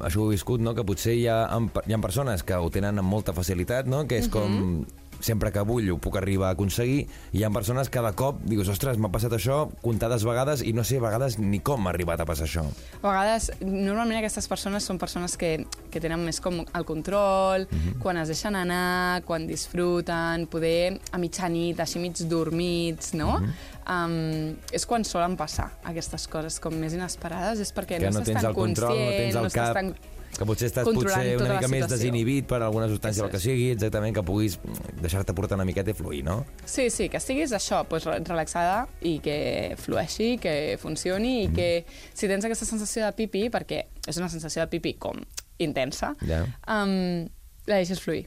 això 0.00 0.22
ho 0.22 0.30
he 0.30 0.36
viscut, 0.36 0.62
no? 0.64 0.72
que 0.76 0.84
potser 0.86 1.16
hi 1.18 1.26
ha, 1.28 1.42
hi 1.84 1.92
ha 1.92 1.98
persones 2.00 2.44
que 2.46 2.56
ho 2.56 2.70
tenen 2.72 3.02
amb 3.02 3.12
molta 3.12 3.36
facilitat, 3.36 3.88
no? 3.90 4.06
que 4.08 4.22
és 4.22 4.30
com 4.32 4.86
sempre 5.20 5.50
que 5.52 5.62
vull 5.66 5.88
ho 5.92 5.98
puc 6.02 6.18
arribar 6.20 6.50
a 6.50 6.56
aconseguir, 6.56 7.06
i 7.32 7.40
hi 7.40 7.44
ha 7.44 7.50
persones 7.52 7.90
que 7.92 8.02
de 8.04 8.12
cop 8.18 8.40
dius, 8.48 8.68
ostres, 8.72 8.98
m'ha 9.00 9.10
passat 9.12 9.32
això 9.36 9.62
comptades 9.82 10.24
vegades 10.26 10.62
i 10.66 10.72
no 10.76 10.84
sé 10.84 11.00
a 11.00 11.04
vegades 11.04 11.38
ni 11.40 11.60
com 11.64 11.82
m'ha 11.82 11.92
arribat 11.94 12.22
a 12.22 12.28
passar 12.28 12.46
això. 12.48 12.66
A 13.00 13.04
vegades, 13.04 13.50
normalment 13.60 14.20
aquestes 14.20 14.48
persones 14.48 14.86
són 14.88 15.00
persones 15.02 15.36
que, 15.40 15.52
que 15.92 16.02
tenen 16.02 16.24
més 16.26 16.40
com 16.44 16.62
el 16.64 16.88
control, 16.88 17.66
quan 18.02 18.20
es 18.20 18.32
deixen 18.32 18.56
anar, 18.58 19.22
quan 19.28 19.46
disfruten, 19.48 20.46
poder 20.52 20.98
a 21.12 21.20
mitjanit, 21.22 21.80
així 21.80 22.02
mig 22.02 22.20
dormits, 22.28 23.14
no? 23.16 23.40
Um, 23.88 24.56
és 24.72 24.84
quan 24.86 25.04
solen 25.06 25.36
passar 25.38 25.70
aquestes 25.84 26.26
coses 26.32 26.58
com 26.62 26.74
més 26.74 26.92
inesperades, 26.96 27.60
és 27.64 27.72
perquè 27.72 27.98
que 28.00 28.10
no, 28.10 28.18
no 28.18 28.20
estàs 28.20 28.32
tens 28.34 28.42
tan 28.42 28.50
el 28.52 28.54
control, 28.58 28.92
no 28.98 29.00
conscient, 29.06 29.18
tens 29.22 29.40
el 29.40 29.46
estàs 29.50 29.72
cap... 29.72 29.74
tan... 29.80 29.96
Que 30.36 30.44
potser 30.44 30.66
estàs 30.68 30.84
potser 30.84 31.06
tota 31.08 31.44
una 31.46 31.46
la 31.48 31.54
mica 31.62 31.68
més 31.72 31.86
desinhibit 31.88 32.44
per 32.50 32.58
alguna 32.60 32.90
substància 32.90 33.22
o 33.22 33.26
el 33.26 33.32
que 33.32 33.38
sigui, 33.40 33.70
exactament, 33.72 34.12
que 34.18 34.20
puguis 34.26 34.58
deixar-te 35.00 35.32
portar 35.32 35.56
una 35.56 35.64
miqueta 35.64 35.94
i 35.94 35.96
fluir, 35.96 36.18
no? 36.26 36.42
Sí, 36.68 36.90
sí, 36.92 37.06
que 37.08 37.16
estiguis 37.16 37.54
això, 37.56 37.78
pues, 37.88 38.04
re- 38.04 38.18
relaxada 38.26 38.82
i 39.00 39.14
que 39.24 39.76
flueixi, 39.80 40.34
que 40.42 40.76
funcioni 40.82 41.46
i 41.46 41.48
que 41.56 41.68
si 42.12 42.28
tens 42.28 42.44
aquesta 42.44 42.68
sensació 42.68 43.06
de 43.06 43.14
pipi, 43.16 43.46
perquè 43.54 43.86
és 44.04 44.18
una 44.20 44.28
sensació 44.28 44.66
de 44.66 44.68
pipi 44.76 44.92
com 45.00 45.22
intensa, 45.56 46.12
Ja. 46.28 46.42
um, 46.68 47.24
la 47.70 47.80
deixes 47.80 48.02
fluir. 48.04 48.26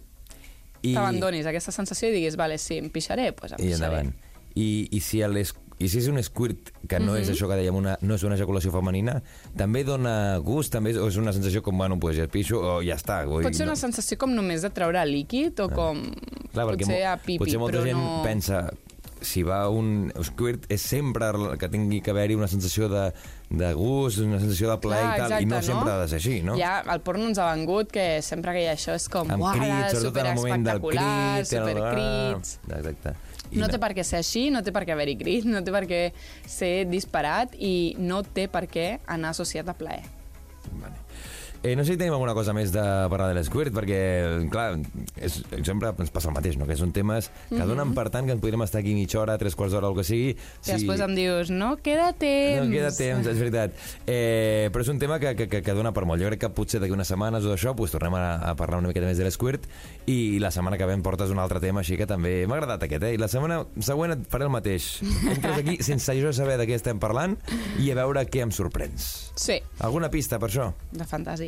I, 0.81 0.95
T'abandonis 0.95 1.45
aquesta 1.45 1.71
sensació 1.75 2.09
i 2.09 2.15
diguis, 2.17 2.39
vale, 2.39 2.57
sí, 2.57 2.79
em 2.81 2.89
pixaré, 2.89 3.29
doncs 3.35 3.53
em 3.53 3.59
i 3.59 3.69
pixaré. 3.69 3.75
endavant. 3.75 4.13
I, 4.55 4.87
i, 4.91 4.99
si 5.01 5.21
el 5.21 5.37
es, 5.37 5.53
I 5.79 5.87
si 5.87 5.99
és 6.01 6.07
un 6.11 6.17
squirt, 6.21 6.73
que 6.89 6.99
no 6.99 7.13
Mhm. 7.13 7.21
és 7.21 7.29
això 7.31 7.47
que 7.47 7.55
dèiem, 7.55 7.75
una, 7.75 7.97
no 8.01 8.15
és 8.15 8.23
una 8.27 8.35
ejaculació 8.35 8.71
femenina, 8.73 9.21
també 9.55 9.85
dona 9.87 10.37
gust, 10.43 10.73
també 10.73 10.91
és, 10.91 10.97
o 10.97 11.07
és 11.07 11.15
una 11.15 11.31
sensació 11.31 11.61
com, 11.63 11.77
bueno, 11.77 11.97
pues 11.99 12.17
ja 12.17 12.27
pixo 12.27 12.59
o 12.59 12.81
ja 12.83 12.95
està. 12.97 13.21
Vull, 13.25 13.43
Pot 13.43 13.53
ser 13.55 13.65
no- 13.65 13.71
una 13.71 13.79
sensació 13.79 14.17
com 14.17 14.33
només 14.35 14.61
de 14.61 14.69
treure 14.71 15.05
líquid 15.05 15.57
o 15.61 15.69
com 15.69 16.01
Clar, 16.51 16.65
potser 16.67 17.05
a 17.05 17.15
pipi, 17.17 17.37
potser 17.39 17.59
molta 17.59 17.77
però 17.79 17.85
gent 17.85 17.97
no... 17.97 18.21
pensa 18.23 18.69
si 19.21 19.41
va 19.43 19.67
un 19.69 20.11
squirt 20.23 20.63
és 20.71 20.81
sempre 20.81 21.27
que 21.59 21.67
tingui 21.67 21.99
que 22.01 22.11
haver-hi 22.11 22.35
una 22.35 22.47
sensació 22.47 22.87
de, 22.87 23.13
de 23.49 23.73
gust, 23.73 24.19
una 24.19 24.39
sensació 24.39 24.69
de 24.71 24.77
plaer 24.79 25.03
Clar, 25.03 25.15
i 25.15 25.19
tal, 25.19 25.41
i 25.41 25.45
no, 25.45 25.55
exacte, 25.57 25.73
sempre 25.73 25.91
ha 25.93 25.97
de 26.01 26.07
ser 26.07 26.15
així, 26.21 26.41
no? 26.43 26.55
Ja, 26.57 26.83
el 26.93 27.01
porno 27.01 27.25
ens 27.27 27.37
ha 27.37 27.53
vengut 27.53 27.91
que 27.91 28.21
sempre 28.21 28.51
que 28.53 28.63
hi 28.63 28.67
ha 28.67 28.75
això 28.75 28.95
és 28.95 29.07
com, 29.11 29.27
uala, 29.31 29.55
crits, 29.59 29.99
sobretot 29.99 30.17
en 30.23 30.27
el 30.27 30.35
moment 30.35 30.65
del 30.67 30.79
superespectacular, 30.79 31.35
crit. 31.39 31.51
supercrits... 31.51 32.59
Ah, 32.69 32.77
Exacte. 32.79 33.15
No 33.57 33.69
té 33.71 33.79
per 33.81 33.93
què 33.97 34.05
ser 34.05 34.19
així, 34.21 34.49
no 34.53 34.61
té 34.61 34.73
per 34.75 34.83
què 34.85 34.93
haver-hi 34.93 35.15
crit, 35.17 35.47
no 35.49 35.63
té 35.65 35.73
per 35.73 35.85
què 35.89 36.01
ser 36.45 36.85
disparat 36.89 37.55
i 37.57 37.95
no 37.97 38.21
té 38.23 38.45
per 38.51 38.67
què 38.69 38.89
anar 39.09 39.33
associat 39.33 39.69
a 39.71 39.77
plaer. 39.77 40.03
Vale. 40.69 41.08
Eh, 41.61 41.75
no 41.75 41.83
sé 41.83 41.93
si 41.93 41.99
tenim 41.99 42.13
alguna 42.15 42.33
cosa 42.33 42.53
més 42.55 42.71
de 42.71 42.83
parlar 43.11 43.27
de 43.27 43.35
l'esquirt, 43.35 43.73
perquè, 43.75 43.99
clar, 44.51 44.77
és, 45.19 45.41
sempre 45.67 45.91
ens 45.91 46.11
passa 46.15 46.29
el 46.29 46.35
mateix, 46.37 46.55
no? 46.55 46.67
que 46.69 46.77
són 46.79 46.93
temes 46.95 47.27
que 47.49 47.65
donen 47.67 47.91
per 47.97 48.07
tant 48.13 48.29
que 48.29 48.31
ens 48.35 48.39
podríem 48.39 48.63
estar 48.63 48.79
aquí 48.79 48.93
mitja 48.95 49.19
hora, 49.19 49.35
tres 49.41 49.57
quarts 49.59 49.75
d'hora, 49.75 49.89
o 49.89 49.91
el 49.91 49.99
que 49.99 50.05
sigui. 50.07 50.29
Si... 50.61 50.71
Després 50.71 51.03
em 51.03 51.15
dius, 51.17 51.51
no 51.51 51.73
queda 51.83 52.13
temps. 52.13 52.63
No 52.63 52.71
queda 52.71 52.93
temps, 52.95 53.27
és 53.27 53.41
veritat. 53.41 53.75
Eh, 54.07 54.69
però 54.71 54.85
és 54.85 54.91
un 54.93 55.01
tema 55.03 55.19
que, 55.19 55.33
que, 55.35 55.49
que, 55.51 55.61
que 55.65 55.75
dona 55.75 55.91
per 55.95 56.05
molt. 56.07 56.23
Jo 56.23 56.31
crec 56.31 56.45
que 56.45 56.51
potser 56.55 56.79
d'aquí 56.79 56.95
unes 56.95 57.11
setmanes 57.11 57.43
o 57.43 57.51
d'això 57.51 57.75
pues, 57.75 57.91
tornem 57.91 58.15
a, 58.15 58.23
a 58.51 58.55
parlar 58.59 58.79
una 58.79 58.93
miqueta 58.93 59.09
més 59.09 59.19
de 59.19 59.27
l'esquirt 59.27 59.67
i 60.07 60.39
la 60.39 60.53
setmana 60.55 60.79
que 60.79 60.87
ve 60.87 60.95
em 60.95 61.03
portes 61.03 61.33
un 61.33 61.43
altre 61.43 61.59
tema 61.63 61.83
així 61.83 61.99
que 61.99 62.07
també 62.09 62.45
m'ha 62.47 62.55
agradat 62.61 62.87
aquest, 62.87 63.03
eh? 63.03 63.13
I 63.17 63.21
la 63.21 63.27
setmana 63.31 63.61
següent 63.83 64.15
et 64.15 64.23
faré 64.31 64.47
el 64.47 64.53
mateix. 64.55 64.87
Entres 65.03 65.59
aquí 65.59 65.75
sense 65.89 66.15
jo 66.21 66.31
saber 66.35 66.55
de 66.61 66.69
què 66.69 66.79
estem 66.79 67.03
parlant 67.03 67.35
i 67.83 67.91
a 67.91 67.99
veure 67.99 68.23
què 68.31 68.47
em 68.47 68.55
sorprens. 68.55 69.09
Sí, 69.35 69.59
Alguna 69.83 70.09
pista 70.11 70.39
per 70.39 70.49
això? 70.49 70.71
de 70.91 71.05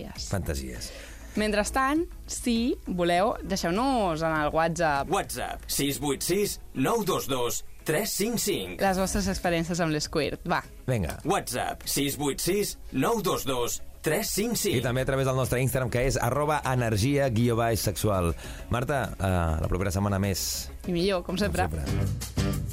fantasies. 0.10 0.30
Fantasies. 0.30 0.92
Mentrestant, 1.40 2.02
si 2.28 2.76
voleu, 2.88 3.38
deixeu-nos 3.48 4.20
en 4.28 4.34
el 4.36 4.50
WhatsApp 4.52 5.10
WhatsApp 5.10 5.62
686 5.68 6.58
922 6.74 7.62
355. 7.88 8.82
les 8.84 9.00
vostres 9.00 9.30
experiències 9.32 9.80
amb 9.82 9.96
l'Squirt. 9.96 10.44
Va, 10.52 10.60
Vinga. 10.88 11.16
WhatsApp 11.26 11.86
686 11.88 12.76
922 12.92 13.80
355. 14.02 14.76
I 14.78 14.84
també 14.84 15.02
a 15.06 15.06
través 15.06 15.28
del 15.30 15.38
nostre 15.38 15.62
Instagram, 15.62 15.90
que 15.94 16.04
és 16.10 16.18
arroba 16.18 16.60
energia 16.66 17.30
guió 17.30 17.56
baix 17.56 17.80
sexual. 17.86 18.34
Marta, 18.74 19.04
eh, 19.18 19.34
la 19.62 19.70
propera 19.70 19.94
setmana 19.94 20.20
més. 20.20 20.70
i 20.88 20.92
millor, 20.92 21.24
com 21.24 21.38
sempre. 21.38 21.70
Com 21.70 21.80
sempre. 21.80 22.71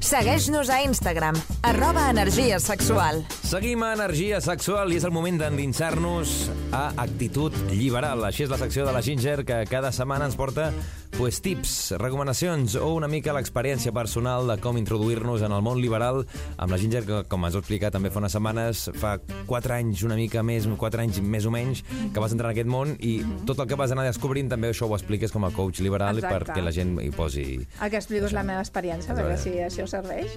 Segueix-nos 0.00 0.70
a 0.70 0.82
Instagram, 0.82 1.36
arroba 1.62 2.08
energia 2.10 2.58
sexual. 2.60 3.22
Seguim 3.44 3.82
a 3.84 3.92
Energia 3.94 4.40
Sexual 4.44 4.92
i 4.92 4.98
és 4.98 5.06
el 5.06 5.12
moment 5.14 5.38
d'endinsar-nos 5.40 6.34
a 6.74 6.86
Actitud 7.04 7.54
Liberal. 7.72 8.24
Així 8.26 8.44
és 8.44 8.52
la 8.52 8.58
secció 8.60 8.86
de 8.86 8.92
la 8.96 9.02
Ginger 9.04 9.44
que 9.46 9.62
cada 9.70 9.92
setmana 9.92 10.28
ens 10.28 10.36
porta 10.36 10.70
pues, 11.18 11.40
tips, 11.40 11.94
recomanacions 11.98 12.74
o 12.80 12.88
una 12.94 13.08
mica 13.08 13.32
l'experiència 13.36 13.92
personal 13.94 14.48
de 14.48 14.56
com 14.62 14.78
introduir-nos 14.80 15.44
en 15.46 15.52
el 15.54 15.62
món 15.62 15.78
liberal 15.82 16.22
amb 16.56 16.72
la 16.72 16.78
Ginger, 16.80 17.02
que 17.06 17.18
com 17.30 17.44
ens 17.46 17.54
ho 17.54 17.60
explicat 17.62 17.94
també 17.94 18.10
fa 18.10 18.20
unes 18.22 18.34
setmanes, 18.34 18.84
fa 18.98 19.14
4 19.46 19.76
anys 19.76 20.02
una 20.06 20.16
mica 20.18 20.42
més, 20.46 20.66
4 20.66 21.04
anys 21.04 21.20
més 21.22 21.46
o 21.46 21.52
menys, 21.54 21.84
que 22.14 22.22
vas 22.22 22.34
entrar 22.34 22.50
en 22.50 22.56
aquest 22.56 22.70
món 22.70 22.94
i 22.98 23.14
tot 23.46 23.62
el 23.62 23.68
que 23.70 23.78
vas 23.78 23.94
anar 23.94 24.06
descobrint 24.08 24.50
també 24.50 24.72
això 24.72 24.88
ho 24.88 24.96
expliques 24.96 25.34
com 25.34 25.46
a 25.46 25.52
coach 25.54 25.82
liberal 25.84 26.18
Exacte. 26.18 26.50
perquè 26.50 26.64
la 26.64 26.72
gent 26.74 26.96
hi 27.02 27.10
posi... 27.14 27.46
El 27.62 27.92
que 27.92 28.00
explico 28.00 28.30
és 28.30 28.36
la 28.36 28.46
meva 28.46 28.64
experiència, 28.64 29.14
perquè 29.14 29.38
si 29.40 29.54
això 29.62 29.86
serveix. 29.90 30.34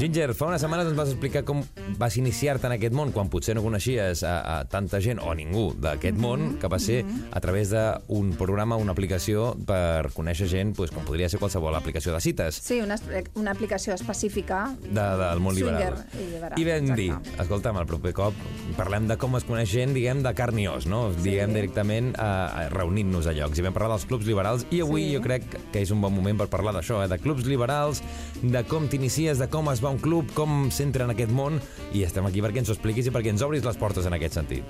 Ginger, 0.00 0.32
fa 0.34 0.50
unes 0.50 0.64
setmanes 0.64 0.90
ens 0.90 0.98
vas 0.98 1.14
explicar 1.14 1.44
com 1.48 1.62
vas 2.00 2.18
iniciar-te 2.18 2.70
en 2.70 2.76
aquest 2.78 2.96
món 2.96 3.14
quan 3.14 3.30
potser 3.30 3.54
no 3.58 3.64
coneixies 3.66 4.24
a, 4.26 4.36
a 4.56 4.58
tanta 4.70 5.02
gent 5.04 5.22
o 5.22 5.34
ningú 5.36 5.70
d'aquest 5.78 6.18
món, 6.20 6.56
que 6.60 6.70
va 6.72 6.80
ser 6.82 7.02
a 7.30 7.42
través 7.44 7.70
d'un 7.70 8.34
programa, 8.38 8.80
una 8.80 8.96
aplicació 8.96 9.52
per 9.68 9.99
conèixer 10.08 10.48
gent, 10.48 10.72
pues, 10.76 10.90
com 10.90 11.04
podria 11.04 11.28
ser 11.28 11.38
qualsevol 11.38 11.74
aplicació 11.76 12.14
de 12.14 12.20
cites 12.24 12.56
Sí, 12.64 12.80
una, 12.80 12.96
una 13.34 13.50
aplicació 13.52 13.92
específica. 13.94 14.74
de, 14.80 15.04
del 15.20 15.40
món 15.40 15.54
liberal. 15.54 15.98
I 16.14 16.24
liberal, 16.32 16.58
I 16.58 16.64
vam 16.64 16.88
exacte. 16.88 17.00
dir, 17.02 17.36
escolta'm, 17.44 17.76
el 17.82 17.86
proper 17.86 18.12
cop 18.16 18.34
parlem 18.76 19.06
de 19.08 19.16
com 19.20 19.36
es 19.36 19.44
coneix 19.44 19.68
gent, 19.70 19.92
diguem, 19.94 20.22
de 20.22 20.32
carn 20.34 20.58
i 20.58 20.66
os, 20.68 20.86
no? 20.86 21.10
Diguem 21.20 21.52
directament 21.54 22.12
a, 22.18 22.30
a 22.64 22.68
reunint-nos 22.72 23.26
a 23.26 23.32
llocs. 23.36 23.58
I 23.58 23.62
vam 23.68 23.74
parlar 23.76 23.90
dels 23.96 24.06
clubs 24.08 24.26
liberals 24.26 24.66
i 24.70 24.80
avui 24.80 25.00
Sí. 25.10 25.14
jo 25.16 25.20
crec 25.24 25.44
que 25.72 25.80
és 25.82 25.90
un 25.90 26.00
bon 26.00 26.12
moment 26.14 26.38
per 26.38 26.48
parlar 26.48 26.72
d'això, 26.76 27.02
eh? 27.04 27.08
de 27.08 27.18
clubs 27.18 27.44
liberals, 27.48 28.02
de 28.42 28.62
com 28.64 28.86
t'inicies, 28.88 29.38
de 29.38 29.48
com 29.48 29.68
es 29.72 29.80
va 29.82 29.90
un 29.90 29.98
club, 29.98 30.30
com 30.34 30.70
s'entra 30.70 31.04
en 31.04 31.10
aquest 31.14 31.30
món, 31.32 31.60
i 31.92 32.04
estem 32.04 32.24
aquí 32.26 32.40
perquè 32.44 32.58
ens 32.62 32.68
ho 32.70 32.72
expliquis 32.76 33.06
i 33.08 33.10
perquè 33.10 33.32
ens 33.34 33.42
obris 33.42 33.64
les 33.64 33.76
portes 33.76 34.06
en 34.06 34.12
aquest 34.14 34.34
sentit. 34.38 34.64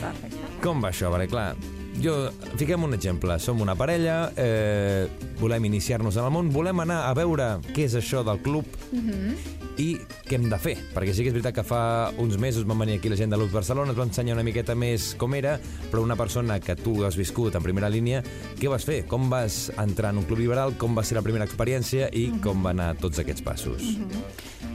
Perfecte. 0.00 0.36
Com 0.62 0.82
va 0.84 0.90
això? 0.92 1.10
Perquè, 1.14 1.28
clar, 1.30 1.54
jo, 2.02 2.30
fiquem 2.56 2.82
un 2.84 2.94
exemple. 2.94 3.38
Som 3.38 3.60
una 3.60 3.74
parella, 3.74 4.32
eh, 4.36 5.06
volem 5.40 5.64
iniciar-nos 5.64 6.16
en 6.16 6.24
el 6.24 6.30
món, 6.30 6.50
volem 6.52 6.80
anar 6.80 7.04
a 7.08 7.14
veure 7.14 7.58
què 7.74 7.84
és 7.86 7.94
això 7.94 8.24
del 8.24 8.40
club 8.42 8.64
i 9.78 9.96
què 10.28 10.36
hem 10.36 10.48
de 10.50 10.58
fer. 10.58 10.76
Perquè 10.94 11.12
sí 11.14 11.22
que 11.22 11.30
és 11.32 11.34
veritat 11.34 11.54
que 11.54 11.64
fa 11.66 12.12
uns 12.18 12.38
mesos 12.38 12.64
van 12.64 12.78
venir 12.78 12.98
aquí 12.98 13.08
la 13.10 13.16
gent 13.16 13.30
de 13.30 13.36
l'Ux 13.36 13.52
Barcelona, 13.52 13.90
ens 13.90 13.98
va 13.98 14.06
ensenyar 14.06 14.36
una 14.36 14.44
miqueta 14.46 14.74
més 14.74 15.14
com 15.18 15.34
era, 15.34 15.58
però 15.90 16.02
una 16.02 16.16
persona 16.16 16.60
que 16.60 16.76
tu 16.76 17.04
has 17.04 17.16
viscut 17.16 17.54
en 17.54 17.62
primera 17.62 17.90
línia, 17.90 18.22
què 18.60 18.70
vas 18.70 18.84
fer? 18.84 19.04
Com 19.06 19.28
vas 19.30 19.70
entrar 19.78 20.12
en 20.14 20.18
un 20.18 20.24
club 20.24 20.38
liberal? 20.38 20.76
Com 20.78 20.94
va 20.94 21.02
ser 21.02 21.16
la 21.18 21.22
primera 21.22 21.44
experiència? 21.44 22.08
I 22.12 22.30
com 22.40 22.62
van 22.62 22.78
anar 22.80 23.00
tots 23.00 23.18
aquests 23.18 23.42
passos? 23.42 23.82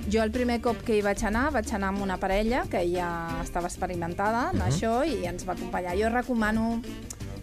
Jo 0.09 0.23
el 0.25 0.31
primer 0.33 0.57
cop 0.65 0.79
que 0.81 0.95
hi 0.97 1.01
vaig 1.05 1.21
anar, 1.27 1.51
vaig 1.53 1.69
anar 1.77 1.91
amb 1.91 2.01
una 2.01 2.15
parella 2.17 2.63
que 2.71 2.79
ja 2.89 3.09
estava 3.43 3.69
experimentada 3.69 4.47
en 4.55 4.63
això 4.65 5.03
i 5.05 5.19
ens 5.29 5.45
va 5.45 5.53
acompanyar. 5.53 5.93
Jo 5.99 6.09
recomano, 6.09 6.79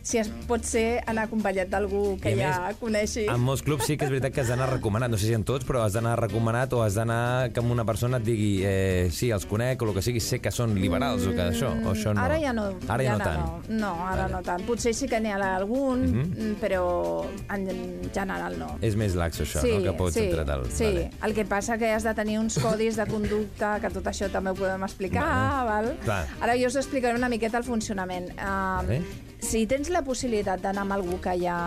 si 0.07 0.19
es 0.21 0.29
pot 0.47 0.63
ser, 0.63 1.01
anar 1.11 1.25
acompanyat 1.27 1.67
d'algú 1.73 2.13
que 2.23 2.31
I 2.31 2.37
ja 2.39 2.51
més, 2.69 2.77
coneixi. 2.79 3.25
En 3.33 3.41
molts 3.43 3.65
clubs 3.67 3.89
sí 3.89 3.97
que 3.99 4.07
és 4.07 4.13
veritat 4.13 4.31
que 4.37 4.45
has 4.45 4.51
d'anar 4.53 4.69
recomanat, 4.71 5.11
no 5.11 5.19
sé 5.19 5.27
si 5.27 5.35
en 5.35 5.43
tots, 5.43 5.67
però 5.67 5.81
has 5.83 5.97
d'anar 5.97 6.13
recomanat 6.21 6.73
o 6.79 6.83
has 6.85 6.95
d'anar 6.95 7.51
que 7.53 7.61
una 7.65 7.83
persona 7.85 8.21
et 8.21 8.27
digui 8.29 8.61
eh, 8.63 9.09
sí, 9.11 9.33
els 9.35 9.47
conec 9.51 9.83
o 9.83 9.89
el 9.89 9.95
que 9.97 10.05
sigui, 10.07 10.21
sé 10.23 10.39
que 10.39 10.53
són 10.55 10.77
liberals 10.79 11.27
o 11.27 11.33
que 11.35 11.43
això, 11.51 11.73
o 11.83 11.91
això 11.91 12.15
no. 12.15 12.23
Ara 12.23 12.39
ja 12.39 12.53
no. 12.55 12.69
Ara 12.87 13.03
ja, 13.09 13.17
no 13.19 13.25
tant. 13.25 13.43
No, 13.69 13.81
no 13.83 13.91
ara 14.07 14.23
Vale. 14.29 14.33
no 14.37 14.43
tant. 14.47 14.63
Potser 14.69 14.95
sí 14.95 15.09
que 15.11 15.19
n'hi 15.21 15.35
ha 15.35 15.41
algun, 15.57 16.07
Mhm. 16.07 16.55
però 16.63 17.27
en 17.51 17.67
general 18.15 18.59
no. 18.61 18.71
És 18.81 18.95
més 18.97 19.15
lax 19.19 19.41
això, 19.43 19.59
no? 19.67 19.83
Que 19.83 19.93
pots 19.99 20.15
sí, 20.15 20.29
entrar 20.29 20.47
tal. 20.47 20.67
Sí, 20.71 20.85
Vale. 20.85 21.11
el 21.27 21.35
que 21.35 21.45
passa 21.45 21.77
que 21.79 21.91
has 21.93 22.05
de 22.07 22.15
tenir 22.15 22.39
uns 22.39 22.59
codis 22.63 22.95
de 22.97 23.07
conducta, 23.11 23.81
que 23.81 23.91
tot 23.91 24.05
això 24.07 24.31
també 24.31 24.51
ho 24.55 24.55
podem 24.55 24.85
explicar, 24.87 25.27
val? 25.67 25.97
Clar. 26.05 26.25
Ara 26.41 26.55
jo 26.57 26.69
us 26.71 26.77
explicaré 26.77 27.19
una 27.19 27.29
miqueta 27.29 27.59
el 27.59 27.65
funcionament. 27.65 28.31
Uh, 28.39 28.87
Vale. 28.87 29.03
Si 29.43 29.67
tens 29.69 29.91
la 29.93 30.03
possibilitat 30.07 30.63
d'anar 30.63 30.87
amb 30.87 30.97
algú 30.97 31.21
que 31.23 31.37
ja, 31.41 31.59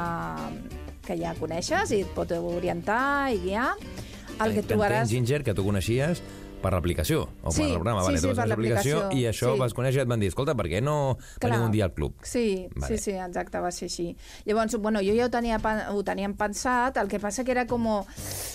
que 1.05 1.17
ja 1.19 1.35
coneixes 1.39 1.93
i 1.95 2.03
et 2.05 2.13
pot 2.15 2.31
orientar 2.38 3.31
i 3.33 3.39
guiar, 3.43 3.71
el 4.39 4.53
que 4.55 4.63
Entenc, 4.63 4.69
trobaràs... 4.73 5.09
Ginger, 5.11 5.43
que 5.43 5.55
tu 5.55 5.65
coneixies 5.67 6.23
per 6.61 6.73
l'aplicació, 6.73 7.27
o 7.43 7.51
Sí, 7.51 7.61
per 7.61 7.67
el 7.69 7.73
programa, 7.75 8.01
sí, 8.01 8.07
vale, 8.07 8.19
sí, 8.19 8.31
per 8.35 8.47
l'aplicació 8.47 9.01
i 9.15 9.23
això 9.29 9.53
sí. 9.55 9.59
vas 9.59 9.73
conèixer 9.73 10.01
i 10.01 10.03
et 10.03 10.09
van 10.11 10.19
dir, 10.19 10.27
escolta, 10.31 10.55
per 10.55 10.65
què 10.67 10.81
no 10.83 11.17
veniu 11.41 11.63
un 11.65 11.71
dia 11.71 11.85
al 11.85 11.93
club? 11.93 12.13
Sí, 12.23 12.67
Vale. 12.75 12.97
sí, 12.97 13.03
sí, 13.11 13.11
exacte, 13.17 13.59
va 13.59 13.71
ser 13.71 13.87
així. 13.89 14.15
Llavors, 14.45 14.75
bueno, 14.77 14.99
jo 15.05 15.13
ja 15.15 15.25
ho, 15.25 15.29
tenia, 15.29 15.59
ho 15.91 16.03
teníem 16.03 16.33
pensat, 16.35 16.97
el 16.97 17.07
que 17.07 17.19
passa 17.19 17.43
que 17.43 17.51
era 17.51 17.65
com... 17.67 17.87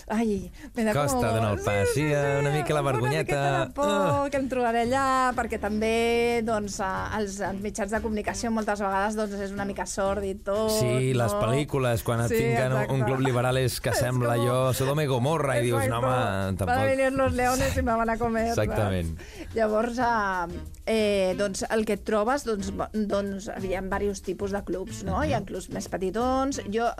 Ai, 0.08 0.50
me 0.76 0.84
da 0.84 0.92
Costa 0.92 1.16
como... 1.16 1.32
donar 1.32 1.52
el 1.58 1.64
pas, 1.64 1.88
sí, 1.94 2.02
una 2.04 2.50
mica 2.56 2.74
la 2.74 2.82
vergonyeta. 2.82 3.32
Una 3.34 3.64
miqueta 3.64 3.64
de 3.66 3.72
por 3.72 3.84
Ah. 3.94 4.28
que 4.30 4.36
em 4.36 4.48
trobaré 4.48 4.82
allà, 4.84 5.32
perquè 5.36 5.58
també 5.60 6.42
doncs, 6.44 6.78
els, 7.18 7.38
els 7.40 7.60
mitjans 7.62 7.90
de 7.92 8.00
comunicació 8.04 8.50
moltes 8.52 8.80
vegades 8.82 9.16
doncs, 9.16 9.34
és 9.46 9.52
una 9.54 9.64
mica 9.64 9.86
sòrdid 9.88 10.42
tot. 10.44 10.70
Sí, 10.76 11.12
les 11.16 11.32
no? 11.32 11.40
pel·lícules, 11.40 12.02
quan 12.04 12.20
et 12.24 12.28
Sí, 12.32 12.36
fiquen 12.42 12.72
un- 12.90 13.04
club 13.04 13.20
liberal 13.20 13.56
és 13.58 13.80
que 13.80 13.90
És 13.94 13.98
sembla 14.02 14.34
com- 14.34 14.44
allò 14.44 14.72
Sodoma 14.74 15.04
i 15.04 15.06
Gomorra 15.06 15.58
i 15.60 15.64
dius, 15.68 15.86
no, 15.88 15.98
home, 15.98 16.08
Van 16.08 16.56
tampoc... 16.60 16.84
venir 16.90 17.12
los 17.14 17.32
leones 17.32 17.76
i 17.76 17.82
me 17.82 17.93
van 18.00 18.10
a 18.12 18.16
comer. 18.18 18.48
Exactament. 18.52 19.14
Llavors, 19.54 19.98
eh, 19.98 20.60
eh, 20.86 21.34
doncs, 21.38 21.64
el 21.70 21.84
que 21.86 21.96
et 21.98 22.04
trobes, 22.04 22.44
doncs, 22.46 22.72
doncs 22.94 23.48
hi 23.62 23.74
ha 23.74 23.82
diversos 23.84 24.22
tipus 24.26 24.54
de 24.54 24.62
clubs, 24.66 25.02
no? 25.06 25.20
Hi 25.24 25.34
ha 25.34 25.42
clubs 25.46 25.70
més 25.74 25.88
petitons. 25.92 26.60
Jo 26.74 26.90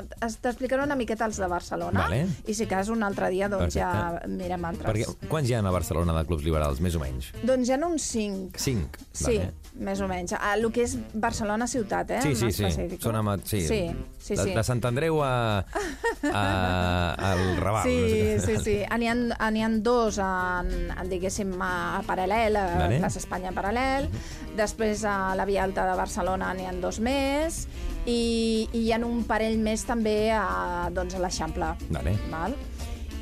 t'explicaré 0.41 0.85
una 0.85 0.99
miqueta 0.99 1.27
els 1.29 1.41
de 1.41 1.49
Barcelona 1.51 2.07
Vale. 2.07 2.25
i 2.47 2.55
si 2.55 2.69
cas 2.71 2.91
un 2.93 3.03
altre 3.03 3.31
dia 3.35 3.49
doncs, 3.49 3.75
ja 3.75 3.91
Perfecte. 3.91 4.33
mirem 4.37 4.65
altres. 4.71 4.89
Perquè 4.89 5.29
quants 5.29 5.51
hi 5.51 5.55
ha 5.55 5.63
a 5.65 5.75
Barcelona 5.75 6.17
de 6.19 6.25
clubs 6.29 6.45
liberals, 6.45 6.81
més 6.85 6.97
o 6.97 7.03
menys? 7.03 7.33
Doncs 7.43 7.69
hi 7.69 7.77
ha 7.77 7.81
uns 7.87 8.11
5. 8.15 8.59
Cinc. 8.61 8.99
Sí, 9.13 9.39
Vale. 9.39 9.53
Més 9.75 10.01
o 10.01 10.07
menys. 10.07 10.33
Ah, 10.39 10.55
el 10.57 10.69
que 10.73 10.85
és 10.87 10.97
Barcelona 11.15 11.67
ciutat, 11.67 12.11
eh? 12.15 12.21
Sí, 12.23 12.35
sí, 12.39 12.53
sí. 12.53 12.99
Són 13.03 13.17
amb... 13.19 13.43
Sí, 13.45 13.61
Sí, 13.67 13.81
sí, 14.19 14.37
de, 14.37 14.45
sí. 14.45 14.55
de 14.55 14.63
Sant 14.65 14.83
Andreu 14.87 15.19
a, 15.25 15.65
a, 16.31 16.45
al 17.31 17.57
Raval. 17.59 17.83
Sí, 17.89 17.97
no 18.37 18.43
sé 18.43 18.57
sí, 18.59 18.63
sí. 18.65 18.77
N'hi 18.99 19.09
ha, 19.11 19.17
ha 19.49 19.69
dos 19.83 20.19
en, 20.23 20.71
en, 20.95 21.09
diguéssim, 21.11 21.55
a 21.61 22.03
paral·lel, 22.07 22.57
a 22.61 22.67
Vale. 22.85 23.01
Plaça 23.03 23.19
Espanya 23.19 23.53
paral·lel. 23.57 24.09
Després 24.57 25.05
a 25.05 25.35
la 25.35 25.45
Via 25.49 25.65
Alta 25.67 25.87
de 25.91 25.97
Barcelona 25.99 26.53
n'hi 26.55 26.67
ha 26.71 26.73
dos 26.79 27.01
més. 27.03 27.65
I, 28.07 28.69
i 28.73 28.85
hi 28.85 28.93
ha 28.93 29.01
un 29.03 29.25
parell 29.25 29.59
més 29.59 29.83
també 29.89 30.31
a, 30.37 30.91
doncs, 30.95 31.17
a 31.17 31.23
l'Eixample. 31.25 31.73
Vale. 31.91 32.15
Val? 32.31 32.55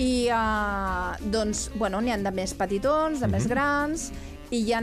I 0.02 0.26
uh, 0.32 1.12
doncs, 1.30 1.70
bueno, 1.78 2.00
n'hi 2.02 2.10
ha 2.10 2.16
de 2.18 2.30
més 2.34 2.54
petitons, 2.58 3.20
de 3.20 3.26
Mhm. 3.28 3.32
més 3.32 3.46
grans, 3.46 4.06
i 4.52 4.58
hi 4.66 4.72
ha 4.76 4.80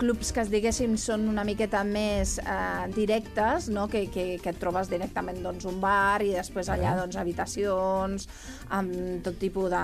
clubs 0.00 0.32
que 0.34 0.42
es 0.42 0.48
diguéssim 0.50 0.96
són 0.98 1.28
una 1.30 1.44
miqueta 1.46 1.84
més 1.86 2.34
eh, 2.42 2.86
directes, 2.90 3.68
no? 3.70 3.84
que, 3.90 4.08
que, 4.10 4.24
que 4.42 4.50
et 4.50 4.58
trobes 4.58 4.90
directament 4.90 5.38
doncs, 5.44 5.66
un 5.70 5.78
bar 5.82 6.24
i 6.26 6.32
després 6.34 6.70
allà 6.74 6.96
doncs, 6.98 7.18
habitacions 7.20 8.26
amb 8.74 9.22
tot 9.22 9.38
tipus 9.38 9.70
de 9.70 9.82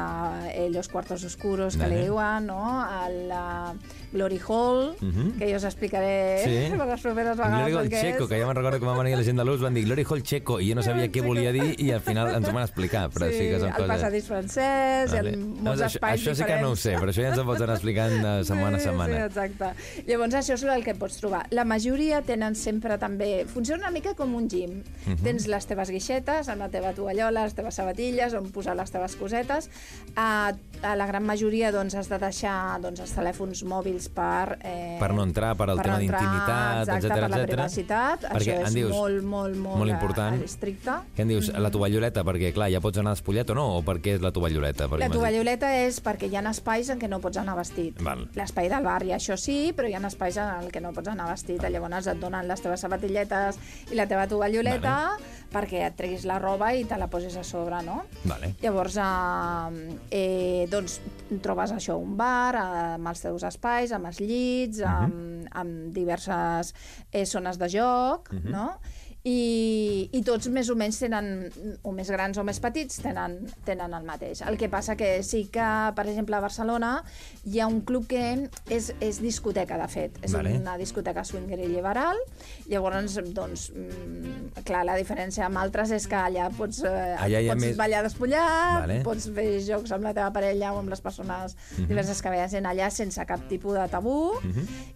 eh, 0.51 0.67
los 0.75 0.91
cuartos 0.91 1.23
oscuros 1.29 1.79
que 1.79 1.87
li 1.87 2.01
diuen, 2.09 2.51
no? 2.51 2.65
el 3.05 3.31
uh, 3.31 3.95
Glory 4.13 4.41
Hall, 4.49 4.95
que 5.39 5.51
jo 5.51 5.57
us 5.57 5.65
explicaré 5.65 6.43
Sí. 6.45 6.77
per 6.77 6.87
les 6.93 7.01
properes 7.03 7.37
Glory 7.37 7.51
vegades 7.53 7.75
Hall 7.77 7.85
el 7.85 7.91
que 7.91 8.01
Checo, 8.01 8.25
és. 8.25 8.29
que 8.31 8.39
ja 8.41 8.47
me'n 8.47 8.57
recordo 8.57 8.79
que 8.81 8.87
va 8.87 8.97
venir 8.99 9.17
la 9.17 9.23
gent 9.27 9.37
de 9.39 9.45
l'ús, 9.45 9.61
van 9.61 9.75
dir 9.75 9.85
Glory 9.85 10.05
Hall 10.09 10.23
Checo, 10.23 10.61
i 10.61 10.71
jo 10.71 10.75
no 10.79 10.83
sabia 10.83 11.09
què 11.13 11.23
volia 11.25 11.53
dir, 11.53 11.75
i 11.81 11.91
al 11.93 12.01
final 12.01 12.31
ens 12.35 12.49
ho 12.49 12.53
van 12.53 12.65
explicar, 12.65 13.09
però 13.11 13.29
sí, 13.31 13.49
que 13.51 13.59
són 13.61 13.69
el 13.69 13.75
coses... 13.75 13.91
passadís 13.93 14.27
francès, 14.29 15.13
Vale. 15.13 15.33
ha 15.35 15.37
molts 15.37 15.63
Doncs 15.65 15.81
això, 15.83 15.97
espais 15.99 16.21
això 16.23 16.35
sí 16.39 16.45
que 16.49 16.61
no 16.63 16.71
ho 16.73 16.77
sé, 16.77 16.95
però 16.97 17.13
això 17.13 17.23
ja 17.27 17.33
ens 17.35 17.39
ho 17.43 17.45
pots 17.49 17.63
anar 17.67 17.75
explicant 17.77 18.17
de 18.23 18.33
setmana 18.49 18.77
a 18.77 18.81
Sí, 18.81 18.87
setmana. 18.89 19.25
exacte. 19.27 19.73
Llavors, 20.07 20.35
això 20.41 20.55
és 20.55 20.63
el 20.65 20.85
que 20.85 20.95
pots 20.95 21.19
trobar. 21.21 21.45
La 21.51 21.65
majoria 21.65 22.23
tenen 22.23 22.55
sempre 22.55 22.97
també... 22.99 23.45
Funciona 23.49 23.85
una 23.89 23.91
mica 23.91 24.15
com 24.15 24.35
un 24.35 24.49
gym. 24.49 24.83
Mhm. 25.07 25.23
Tens 25.25 25.47
les 25.51 25.67
teves 25.67 25.91
guixetes, 25.91 26.49
amb 26.49 26.61
la 26.65 26.69
teva 26.73 26.93
tovallola, 26.95 27.45
les 27.45 27.55
teves 27.55 27.75
sabatilles, 27.75 28.33
on 28.39 28.49
posar 28.55 28.77
les 28.79 28.91
teves 28.91 29.17
cosetes. 29.17 29.69
A, 30.17 30.53
a 30.83 30.95
la 30.97 31.07
gran 31.07 31.25
majoria 31.27 31.73
doncs, 31.75 31.95
has 31.99 32.09
de 32.09 32.19
deixar 32.23 32.79
doncs, 32.81 33.01
els 33.01 33.13
telèfons 33.17 33.65
mòbils 33.65 33.98
per... 34.07 34.59
Eh, 34.63 34.97
Per 35.01 35.11
no 35.17 35.25
entrar, 35.27 35.57
per 35.59 35.67
al 35.73 35.81
per 35.81 35.89
tema 35.89 35.99
d'intimitat, 35.99 36.93
etcètera, 36.95 37.27
per 37.27 37.31
la 37.33 37.41
privacitat. 37.49 38.27
Perquè 38.29 38.55
això 38.55 38.69
és 38.69 38.77
dius, 38.77 38.93
molt, 38.95 39.25
molt, 39.27 39.59
molt, 39.59 39.81
molt 39.83 39.91
eh, 39.91 39.97
important. 39.97 40.43
estricte. 40.47 40.95
Què 41.17 41.27
en 41.27 41.33
dius? 41.35 41.51
La 41.59 41.73
tovalloleta, 41.75 42.23
perquè, 42.29 42.53
clar, 42.55 42.71
ja 42.71 42.83
pots 42.85 43.03
anar 43.03 43.17
despullat 43.17 43.51
o 43.51 43.59
no? 43.59 43.67
O 43.81 43.83
per 43.83 43.99
què 44.05 44.15
és 44.19 44.23
la 44.23 44.31
tovalloleta? 44.35 44.87
Perquè 44.87 45.09
La 45.09 45.11
tovalloleta 45.13 45.73
és 45.83 45.99
perquè 46.05 46.31
hi 46.31 46.39
ha 46.39 46.45
espais 46.53 46.93
en 46.95 47.03
què 47.03 47.11
no 47.11 47.19
pots 47.25 47.43
anar 47.43 47.59
vestit. 47.59 47.99
Val. 48.05 48.29
L'espai 48.39 48.71
del 48.71 48.87
barri, 48.87 49.11
això 49.17 49.35
sí, 49.41 49.73
però 49.75 49.91
hi 49.91 49.97
ha 49.99 50.05
espais 50.07 50.39
en 50.39 50.55
el 50.63 50.71
que 50.71 50.85
no 50.85 50.95
pots 50.95 51.11
anar 51.11 51.27
vestit. 51.33 51.67
Llavors 51.69 52.07
et 52.07 52.23
donen 52.23 52.47
les 52.47 52.63
teves 52.63 52.87
sabatilletes 52.87 53.59
i 53.91 53.99
la 53.99 54.07
teva 54.07 54.29
tovalloleta 54.31 54.99
perquè 55.53 55.85
et 55.87 55.97
treguis 55.97 56.27
la 56.29 56.39
roba 56.41 56.73
i 56.77 56.85
te 56.89 56.99
la 57.01 57.09
posis 57.09 57.37
a 57.41 57.45
sobre, 57.47 57.81
no? 57.85 58.03
Vale. 58.29 58.53
Llavors, 58.63 58.99
eh, 59.01 59.99
eh, 60.11 60.67
doncs, 60.71 60.99
trobes 61.45 61.73
això, 61.73 61.97
un 62.01 62.17
bar 62.19 62.55
eh, 62.57 62.95
amb 62.99 63.09
els 63.09 63.23
teus 63.25 63.47
espais, 63.49 63.88
amb 63.97 64.11
els 64.11 64.21
llits, 64.23 64.83
amb, 64.87 65.49
amb 65.53 65.93
diverses 65.95 66.75
eh, 67.13 67.25
zones 67.27 67.59
de 67.61 67.69
joc, 67.73 68.33
no? 68.53 68.69
I, 69.27 70.09
i 70.15 70.21
tots 70.25 70.47
més 70.55 70.69
o 70.71 70.77
menys 70.79 71.01
tenen, 71.03 71.27
o 71.83 71.91
més 71.93 72.09
grans 72.15 72.39
o 72.39 72.45
més 72.47 72.61
petits, 72.63 73.01
tenen, 73.03 73.35
tenen 73.67 73.93
el 73.97 74.05
mateix. 74.07 74.41
El 74.47 74.57
que 74.61 74.69
passa 74.71 74.95
que 74.97 75.23
sí 75.27 75.45
que, 75.53 75.67
per 75.97 76.05
exemple, 76.07 76.37
a 76.39 76.41
Barcelona 76.41 76.93
hi 77.51 77.59
ha 77.61 77.67
un 77.69 77.81
club 77.83 78.07
que 78.09 78.23
és, 78.71 78.93
és 79.05 79.19
discoteca, 79.21 79.77
de 79.81 79.89
fet. 79.91 80.21
És 80.25 80.33
Vale. 80.37 80.55
una 80.61 80.77
discoteca 80.81 81.25
swinger 81.27 81.59
i 81.59 81.67
liberal. 81.69 82.17
Llavors, 82.71 83.19
doncs, 83.35 83.69
mm, 83.75 84.63
clar, 84.65 84.85
la 84.89 84.97
diferència 84.97 85.45
amb 85.49 85.61
altres 85.61 85.91
és 85.99 86.07
que 86.09 86.17
allà 86.17 86.49
pots, 86.57 86.81
eh, 86.87 87.17
Allà 87.19 87.43
pots 87.51 87.63
més- 87.67 87.77
ballar 87.77 88.05
despullat, 88.07 88.81
Vale. 88.87 89.01
pots 89.05 89.29
fer 89.35 89.49
jocs 89.67 89.93
amb 89.93 90.05
la 90.09 90.15
teva 90.15 90.31
parella 90.33 90.73
o 90.73 90.79
amb 90.79 90.89
les 90.95 91.01
persones 91.05 91.57
diverses 91.77 92.23
que 92.23 92.31
vegin 92.33 92.65
allà 92.71 92.89
sense 92.91 93.27
cap 93.27 93.45
tipus 93.51 93.75
de 93.75 93.89
tabú 93.91 94.33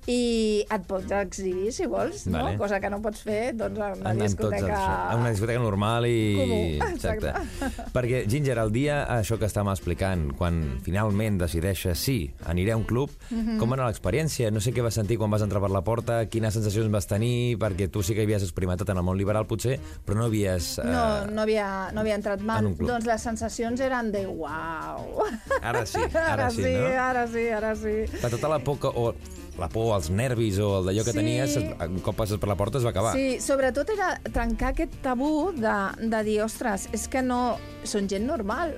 i 0.06 0.64
et 0.70 0.86
pots 0.88 1.10
exhibir, 1.12 1.72
si 1.72 1.86
vols, 1.86 2.24
Vale. 2.30 2.52
no? 2.52 2.58
cosa 2.58 2.80
que 2.80 2.88
no 2.90 3.02
pots 3.02 3.22
fer 3.26 3.52
doncs, 3.56 3.78
a 3.78 4.11
una 4.16 4.24
en, 4.24 4.30
en 4.30 4.36
tots 4.36 4.56
els, 4.58 4.70
en 5.12 5.20
una 5.20 5.30
discoteca 5.30 5.58
normal 5.62 6.06
i... 6.06 6.16
Comú, 6.38 6.60
Exacte. 6.92 7.32
exacte. 7.32 7.90
Perquè, 7.92 8.22
Ginger, 8.30 8.58
el 8.58 8.72
dia, 8.72 9.02
això 9.18 9.38
que 9.38 9.46
estàvem 9.48 9.70
explicant, 9.72 10.28
quan 10.38 10.78
finalment 10.84 11.38
decideixes 11.40 11.98
sí, 11.98 12.18
aniré 12.46 12.72
a 12.72 12.76
un 12.76 12.84
club, 12.84 13.10
Mhm. 13.32 13.58
com 13.58 13.70
va 13.70 13.74
anar 13.78 13.86
l'experiència? 13.88 14.50
No 14.52 14.60
sé 14.60 14.72
què 14.74 14.82
vas 14.84 14.94
sentir 14.94 15.16
quan 15.18 15.30
vas 15.30 15.42
entrar 15.42 15.60
per 15.62 15.70
la 15.70 15.80
porta, 15.82 16.26
quines 16.28 16.54
sensacions 16.54 16.90
vas 16.92 17.06
tenir, 17.06 17.56
perquè 17.58 17.88
tu 17.90 18.02
sí 18.02 18.14
que 18.14 18.22
havies 18.22 18.42
experimentat 18.42 18.88
en 18.90 18.98
el 18.98 19.02
món 19.06 19.16
liberal, 19.18 19.46
potser, 19.46 19.78
però 20.06 20.16
no 20.20 20.24
havies... 20.30 20.78
eh, 20.78 20.84
No, 20.84 21.26
no, 21.26 21.42
havia, 21.42 21.90
no 21.92 22.00
havia 22.00 22.14
entrat 22.14 22.40
mai. 22.40 22.58
en. 22.64 22.76
Doncs 22.76 23.06
les 23.06 23.22
sensacions 23.22 23.80
eren 23.80 24.12
de 24.12 24.26
uau. 24.26 25.24
Ara 25.62 25.84
sí, 25.86 25.98
ara, 26.14 26.50
sí, 26.50 26.62
no? 26.62 26.86
ara 27.00 27.26
sí, 27.26 27.48
ara 27.48 27.74
sí. 27.76 27.96
De 28.12 28.28
tota 28.30 28.48
la 28.48 28.58
por 28.58 28.78
que, 28.78 28.88
o 28.88 29.14
la 29.58 29.68
por, 29.68 29.94
els 29.96 30.08
nervis 30.10 30.58
o 30.58 30.78
el 30.80 30.86
d'allò 30.86 31.04
que 31.04 31.12
Sí. 31.12 31.18
tenies, 31.18 31.56
un 31.56 32.00
cop 32.00 32.16
passes 32.16 32.38
per 32.38 32.48
la 32.48 32.56
porta 32.56 32.78
es 32.78 32.84
va 32.84 32.90
acabar. 32.90 33.12
Sí, 33.14 33.38
sobretot 33.40 33.90
era 33.90 34.18
trencar 34.32 34.70
aquest 34.72 34.94
tabú 35.02 35.52
de, 35.52 35.76
de 36.08 36.22
dir, 36.24 36.40
ostres, 36.42 36.88
és 36.92 37.08
que 37.08 37.22
no... 37.22 37.58
Són 37.84 38.06
gent 38.08 38.26
normal. 38.28 38.76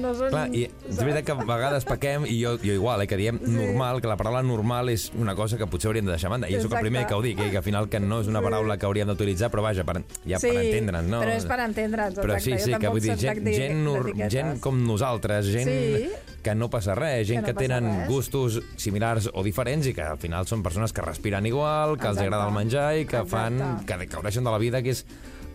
no 0.00 0.14
són... 0.16 0.30
Clar, 0.32 0.46
i 0.56 0.64
és 0.88 0.96
veritat 0.98 1.26
que 1.28 1.32
a 1.34 1.44
vegades 1.44 1.84
pequem, 1.84 2.24
i 2.26 2.38
jo, 2.42 2.54
jo 2.62 2.72
igual, 2.78 3.02
eh, 3.04 3.06
que 3.10 3.18
diem 3.20 3.38
normal, 3.44 4.00
que 4.00 4.08
la 4.08 4.16
paraula 4.16 4.42
normal 4.42 4.88
és 4.92 5.10
una 5.18 5.34
cosa 5.38 5.58
que 5.60 5.66
potser 5.68 5.90
hauríem 5.90 6.06
de 6.08 6.14
deixar 6.16 6.30
banda. 6.32 6.48
I 6.48 6.56
jo 6.56 6.62
soc 6.64 6.72
el 6.72 6.78
Exacte. 6.78 6.86
primer 6.88 7.06
que 7.06 7.14
ho 7.14 7.22
dic, 7.22 7.38
eh, 7.40 7.50
que 7.52 7.60
al 7.60 7.66
final 7.66 7.88
que 7.92 8.00
no 8.00 8.20
és 8.22 8.30
una 8.32 8.40
paraula 8.44 8.78
que 8.78 8.86
hauríem 8.88 9.08
d'utilitzar, 9.12 9.50
però 9.52 9.62
vaja, 9.66 9.84
per, 9.84 9.98
ja 10.26 10.38
Sí, 10.42 10.48
per 10.48 10.64
entendre'ns, 10.64 11.08
no? 11.12 11.20
però 11.22 11.36
és 11.36 11.44
per 11.46 11.60
entendre'ns, 11.66 12.18
Però 12.18 12.38
sí, 12.40 12.52
exacte. 12.52 12.72
sí, 12.74 12.80
que 12.80 12.88
vull 12.88 13.00
dir, 13.04 13.16
gent, 13.20 13.46
gent, 13.52 13.82
nor, 13.84 14.12
gent 14.30 14.60
com 14.60 14.80
nosaltres, 14.86 15.46
gent 15.52 15.68
Sí. 15.68 16.08
que 16.42 16.54
no 16.56 16.70
passa 16.70 16.94
res, 16.98 17.28
gent 17.28 17.44
Que 17.44 17.52
que, 17.52 17.52
no 17.52 17.58
passa 17.60 17.68
tenen 17.68 18.00
res. 18.00 18.08
gustos 18.08 18.60
similars 18.76 19.28
o 19.32 19.42
diferents 19.44 19.86
i 19.86 19.92
que 19.94 20.02
al 20.02 20.18
final 20.18 20.46
són 20.46 20.62
persones 20.62 20.92
que 20.92 21.02
respiren 21.04 21.44
igual, 21.46 21.98
que 21.98 22.08
els 22.08 22.16
Exacte. 22.16 22.26
agrada 22.26 22.48
el 22.48 22.54
menjar 22.56 22.96
i 22.98 23.04
que 23.06 23.24
fan, 23.26 23.60
Exacte. 23.60 23.98
que 24.06 24.06
gaudeixen 24.16 24.42
de 24.44 24.50
la 24.50 24.58
vida, 24.58 24.82
que 24.82 24.90
és 24.90 25.04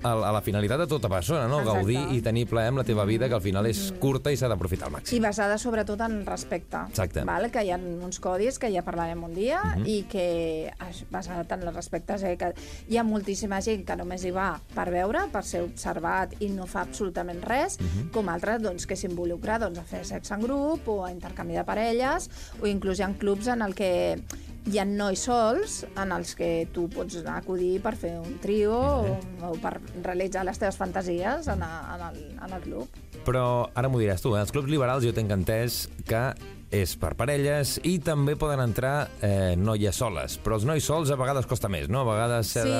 a 0.03 0.13
la, 0.15 0.29
a 0.29 0.31
la 0.31 0.41
finalitat 0.41 0.79
de 0.79 0.87
tota 0.87 1.09
persona, 1.09 1.47
no? 1.47 1.59
Exacte. 1.61 1.79
Gaudir 1.79 2.17
i 2.17 2.21
tenir 2.21 2.45
plaer 2.47 2.69
amb 2.69 2.77
la 2.79 2.83
teva 2.87 3.05
vida, 3.05 3.27
que 3.27 3.35
al 3.35 3.41
final 3.41 3.65
és 3.69 3.93
curta 3.99 4.31
i 4.31 4.37
s'ha 4.37 4.47
d'aprofitar 4.51 4.87
al 4.87 4.93
màxim. 4.97 5.17
I 5.17 5.19
basada 5.23 5.57
sobretot 5.57 6.01
en 6.05 6.25
respecte. 6.25 6.77
Exacte. 6.89 7.23
Val? 7.27 7.49
Que 7.51 7.63
hi 7.65 7.71
ha 7.71 7.77
uns 7.77 8.19
codis 8.19 8.59
que 8.59 8.71
ja 8.73 8.83
parlarem 8.83 9.23
un 9.23 9.33
dia 9.35 9.61
Mhm. 9.63 9.85
i 9.87 10.03
que 10.09 10.71
basat 11.11 11.51
en 11.51 11.63
el 11.67 11.73
respecte. 11.73 12.17
Dir, 12.17 12.37
que 12.37 12.53
hi 12.89 12.97
ha 12.97 13.03
moltíssima 13.03 13.61
gent 13.61 13.85
que 13.85 13.95
només 13.95 14.23
hi 14.25 14.31
va 14.31 14.59
per 14.75 14.89
veure, 14.91 15.27
per 15.31 15.43
ser 15.43 15.63
observat 15.63 16.33
i 16.41 16.49
no 16.49 16.65
fa 16.67 16.81
absolutament 16.81 17.43
res, 17.43 17.79
Mhm. 17.79 18.11
com 18.11 18.29
altres 18.29 18.61
doncs, 18.61 18.85
que 18.87 18.95
s'involucra 18.95 19.59
doncs, 19.59 19.79
a 19.79 19.83
fer 19.83 20.05
sexe 20.05 20.33
en 20.33 20.41
grup 20.41 20.87
o 20.87 21.05
a 21.05 21.11
intercanvi 21.11 21.53
de 21.53 21.63
parelles 21.63 22.29
o 22.61 22.67
inclús 22.67 22.99
hi 22.99 23.03
ha 23.03 23.13
clubs 23.17 23.47
en 23.47 23.61
el 23.61 23.73
que 23.75 24.21
hi 24.67 24.79
ha 24.81 24.85
nois 24.87 25.21
sols 25.23 25.77
en 25.95 26.11
els 26.11 26.33
que 26.35 26.67
tu 26.75 26.87
pots 26.91 27.21
acudir 27.31 27.77
per 27.83 27.93
fer 27.99 28.17
un 28.19 28.35
trio 28.43 28.75
o, 28.75 29.15
o 29.47 29.53
per 29.63 29.77
realitzar 30.03 30.43
les 30.47 30.59
teves 30.59 30.75
fantasies 30.79 31.47
en, 31.53 31.63
a, 31.63 31.71
en, 31.95 32.03
el, 32.09 32.19
en 32.35 32.55
el 32.57 32.65
club. 32.65 32.99
Però 33.27 33.45
ara 33.75 33.87
m'ho 33.87 34.01
diràs 34.01 34.23
tu, 34.23 34.35
eh? 34.35 34.43
els 34.43 34.51
clubs 34.51 34.71
liberals 34.71 35.07
jo 35.07 35.15
tenc 35.15 35.31
entès 35.31 35.85
que 36.07 36.23
és 36.69 36.95
per 36.99 37.13
parelles 37.15 37.77
i 37.87 37.93
també 38.03 38.35
poden 38.35 38.59
entrar 38.59 39.07
eh, 39.23 39.55
noies 39.55 39.95
soles, 39.95 40.35
però 40.43 40.57
els 40.57 40.65
nois 40.67 40.83
sols 40.83 41.11
a 41.11 41.15
vegades 41.15 41.45
costa 41.47 41.69
més, 41.71 41.87
no? 41.87 42.01
A 42.03 42.07
vegades 42.09 42.49
s'ha 42.51 42.63
Sí, 42.65 42.73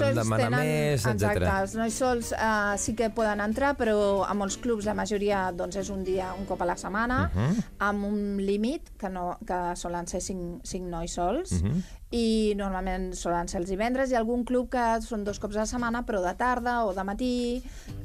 de 0.00 0.12
demanar 0.16 0.48
tenen... 0.50 0.60
més, 0.64 1.04
Exacte, 1.04 1.42
etc. 1.44 1.58
els 1.60 1.74
nois 1.76 1.98
sols 2.00 2.32
uh, 2.32 2.72
sí 2.80 2.94
que 2.96 3.10
poden 3.10 3.40
entrar, 3.44 3.74
però 3.76 4.24
a 4.24 4.32
molts 4.34 4.56
clubs 4.56 4.88
la 4.88 4.94
majoria 4.96 5.50
doncs, 5.52 5.76
és 5.76 5.90
un 5.92 6.02
dia, 6.04 6.30
un 6.38 6.46
cop 6.48 6.62
a 6.64 6.70
la 6.72 6.76
setmana, 6.80 7.30
Mhm. 7.34 7.60
amb 7.78 8.04
un 8.08 8.18
límit 8.40 8.90
que, 8.98 9.08
no, 9.12 9.36
que 9.46 9.60
solen 9.76 10.06
ser 10.08 10.20
cinc, 10.24 10.64
cinc 10.64 10.88
nois 10.88 11.12
sols, 11.12 11.52
Mhm. 11.60 11.82
I 12.16 12.54
normalment 12.56 13.10
solen 13.18 13.48
ser 13.50 13.60
els 13.60 13.68
divendres. 13.70 14.10
Hi 14.10 14.16
ha 14.16 14.20
algun 14.22 14.44
club 14.48 14.70
que 14.72 14.84
són 15.04 15.24
dos 15.26 15.38
cops 15.42 15.56
a 15.58 15.64
la 15.64 15.66
setmana, 15.68 16.04
però 16.08 16.22
de 16.24 16.32
tarda 16.38 16.78
o 16.88 16.94
de 16.96 17.04
matí, 17.04 17.30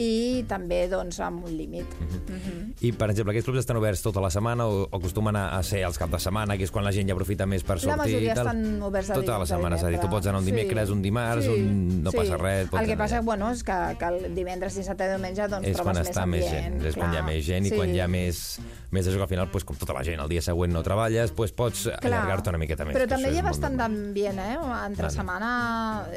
i 0.02 0.44
també 0.50 0.84
doncs, 0.92 1.20
amb 1.24 1.46
un 1.48 1.56
límit. 1.58 1.86
Mhm. 2.28 2.74
I, 2.82 2.92
per 2.98 3.10
exemple, 3.12 3.32
aquests 3.34 3.46
clubs 3.48 3.60
estan 3.62 3.78
oberts 3.78 4.02
tota 4.02 4.22
la 4.24 4.30
setmana 4.34 4.66
o, 4.68 4.88
acostumen 4.92 5.36
a, 5.36 5.46
a 5.58 5.64
ser 5.64 5.84
els 5.88 5.98
cap 6.02 6.10
de 6.12 6.20
setmana, 6.20 6.58
que 6.58 6.64
és 6.68 6.72
quan 6.72 6.84
la 6.84 6.92
gent 6.92 7.08
ja 7.08 7.14
aprofita 7.16 7.46
més 7.46 7.64
per 7.64 7.78
sortir 7.80 7.92
La 7.96 7.98
majoria 8.04 8.32
i 8.32 8.36
tal? 8.36 8.48
estan 8.48 8.84
oberts 8.84 9.08
de 9.12 9.20
Tota 9.22 9.38
la 9.38 9.44
a 9.44 9.52
setmana, 9.52 9.76
és 9.78 9.84
a 9.84 9.90
dir, 9.94 10.00
tu 10.02 10.10
pots 10.10 10.28
anar 10.28 10.40
un 10.42 10.46
Sí. 10.46 10.52
dimecres, 10.52 10.90
un 10.90 11.02
dimarts, 11.02 11.46
Sí, 11.46 11.52
un... 11.52 12.04
no 12.04 12.12
sí. 12.12 12.18
passa 12.18 12.38
res. 12.38 12.68
El 12.74 12.88
que 12.88 12.98
passa 12.98 13.22
bueno, 13.22 13.52
és 13.52 13.64
que, 13.64 13.78
que 14.00 14.06
el 14.06 14.36
divendres, 14.36 14.76
dissabte 14.76 15.06
i 15.06 15.10
diumenge 15.16 15.48
doncs, 15.48 15.68
és 15.68 15.78
quan 15.80 15.96
trobes 15.96 16.10
està 16.10 16.26
més 16.26 16.42
més 16.42 16.50
ambient. 16.52 16.74
gent, 16.82 16.86
és 16.88 16.96
quan 16.96 17.12
hi 17.14 17.18
ha 17.18 17.22
clar. 17.22 17.32
més 17.34 17.46
gent 17.46 17.66
i 17.66 17.70
Sí. 17.70 17.76
quan 17.76 17.90
hi 17.96 18.00
ha 18.02 18.08
més, 18.08 18.60
més 18.92 19.06
de 19.06 19.12
joc, 19.12 19.22
al 19.22 19.28
final, 19.28 19.50
doncs, 19.52 19.64
com 19.66 19.76
tota 19.78 19.94
la 19.94 20.04
gent, 20.04 20.20
el 20.20 20.30
dia 20.30 20.42
següent 20.42 20.74
no 20.74 20.82
treballes, 20.84 21.36
doncs 21.36 21.52
pots 21.52 21.88
allargar-te 22.02 22.50
una 22.50 22.58
miqueta 22.58 22.86
més. 22.86 22.96
Però 22.96 23.08
també 23.08 23.32
hi 23.32 23.38
ha 23.38 23.44
bastant 23.44 23.78
d'ambient, 24.02 24.40
eh? 24.40 24.58
Entre 24.86 25.04
Vale. 25.06 25.14
setmana 25.14 25.52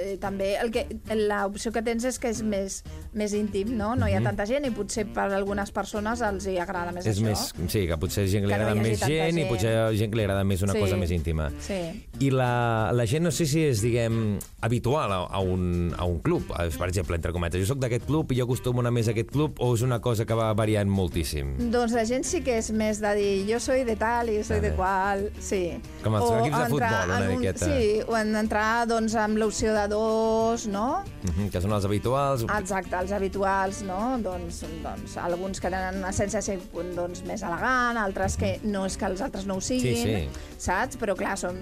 eh, 0.00 0.16
també... 0.20 0.54
El 0.60 0.70
que, 0.72 0.86
l'opció 1.14 1.72
que 1.74 1.82
tens 1.84 2.04
és 2.08 2.18
que 2.18 2.30
és 2.32 2.40
més, 2.42 2.80
més 3.16 3.34
íntim, 3.36 3.74
no? 3.76 3.94
No 3.98 4.08
hi 4.08 4.14
ha 4.16 4.22
tanta 4.24 4.46
gent 4.48 4.64
i 4.66 4.72
potser 4.74 5.06
per 5.14 5.28
algunes 5.36 5.70
persones 5.74 6.22
els 6.24 6.46
hi 6.50 6.58
agrada 6.58 6.92
més 6.92 7.04
Mhm. 7.04 7.10
És 7.10 7.18
això. 7.18 7.24
més, 7.24 7.72
sí, 7.72 7.86
que 7.86 7.96
potser 8.00 8.26
gent 8.28 8.44
que 8.44 8.48
li 8.48 8.54
no 8.54 8.60
agrada 8.60 8.72
hagi 8.72 8.80
més 8.88 9.00
tanta 9.00 9.12
gent, 9.14 9.36
i 9.36 9.40
gent. 9.42 9.48
potser 9.50 9.74
gent 9.98 10.10
que 10.10 10.16
li 10.16 10.24
agrada 10.24 10.44
més 10.44 10.62
una 10.62 10.72
Sí. 10.72 10.80
cosa 10.80 10.96
més 10.96 11.10
íntima. 11.10 11.50
Sí. 11.60 11.80
I 12.20 12.30
la, 12.30 12.90
la 12.92 13.04
gent 13.06 13.24
no 13.24 13.30
sé 13.30 13.46
si 13.46 13.60
és, 13.64 13.82
diguem, 13.82 14.38
habitual 14.60 15.12
a, 15.12 15.16
a, 15.26 15.40
un, 15.40 15.94
a 15.96 16.04
un 16.04 16.18
club, 16.20 16.42
eh, 16.58 16.70
per 16.78 16.88
exemple, 16.88 17.16
entre 17.16 17.32
cometes. 17.32 17.60
Jo 17.60 17.66
sóc 17.74 17.78
d'aquest 17.82 18.06
club 18.06 18.32
i 18.32 18.36
jo 18.38 18.44
acostumo 18.44 18.80
anar 18.80 18.92
més 18.92 19.08
a 19.08 19.10
aquest 19.12 19.30
club 19.30 19.60
o 19.60 19.74
és 19.74 19.82
una 19.82 20.00
cosa 20.00 20.24
que 20.24 20.34
va 20.34 20.52
variant 20.54 20.88
moltíssim? 20.88 21.70
Doncs 21.70 21.92
la 21.92 22.04
gent 22.04 22.24
sí 22.24 22.40
que 22.42 22.58
és 22.58 22.70
més 22.72 23.00
de 23.00 23.14
dir 23.14 23.46
jo 23.52 23.60
soy 23.60 23.84
de 23.84 23.96
tal 23.96 24.30
i 24.30 24.42
soy 24.44 24.60
de 24.60 24.72
qual, 24.74 25.28
sí. 25.40 25.78
Com 26.02 26.14
els 26.14 26.24
O 26.24 26.38
equips 26.40 26.58
de 26.58 26.64
futbol, 26.70 27.10
una 27.10 27.18
en 27.20 27.30
un, 27.30 27.38
miqueta. 27.38 27.63
Sí, 27.64 28.00
o 28.06 28.16
en 28.18 28.34
entrar 28.36 28.86
doncs, 28.90 29.14
amb 29.20 29.38
l'opció 29.40 29.74
de 29.74 29.86
dos, 29.88 30.66
no? 30.70 31.04
Mhm, 31.24 31.50
que 31.50 31.60
són 31.60 31.72
els 31.72 31.84
habituals. 31.84 32.44
Exacte, 32.58 32.96
els 33.00 33.12
habituals, 33.12 33.82
no? 33.82 34.18
Doncs, 34.22 34.62
doncs 34.82 35.16
alguns 35.16 35.60
que 35.60 35.70
tenen 35.70 36.02
una 36.02 36.12
ser, 36.12 36.58
doncs, 36.94 37.24
més 37.24 37.42
elegant, 37.42 37.98
altres 38.00 38.36
que 38.36 38.58
no 38.64 38.84
és 38.86 38.96
que 38.96 39.06
els 39.06 39.20
altres 39.24 39.46
no 39.46 39.56
ho 39.56 39.60
siguin, 39.60 39.94
Sí, 40.04 40.28
saps? 40.58 40.98
Però 41.00 41.14
clar, 41.16 41.36
són, 41.38 41.58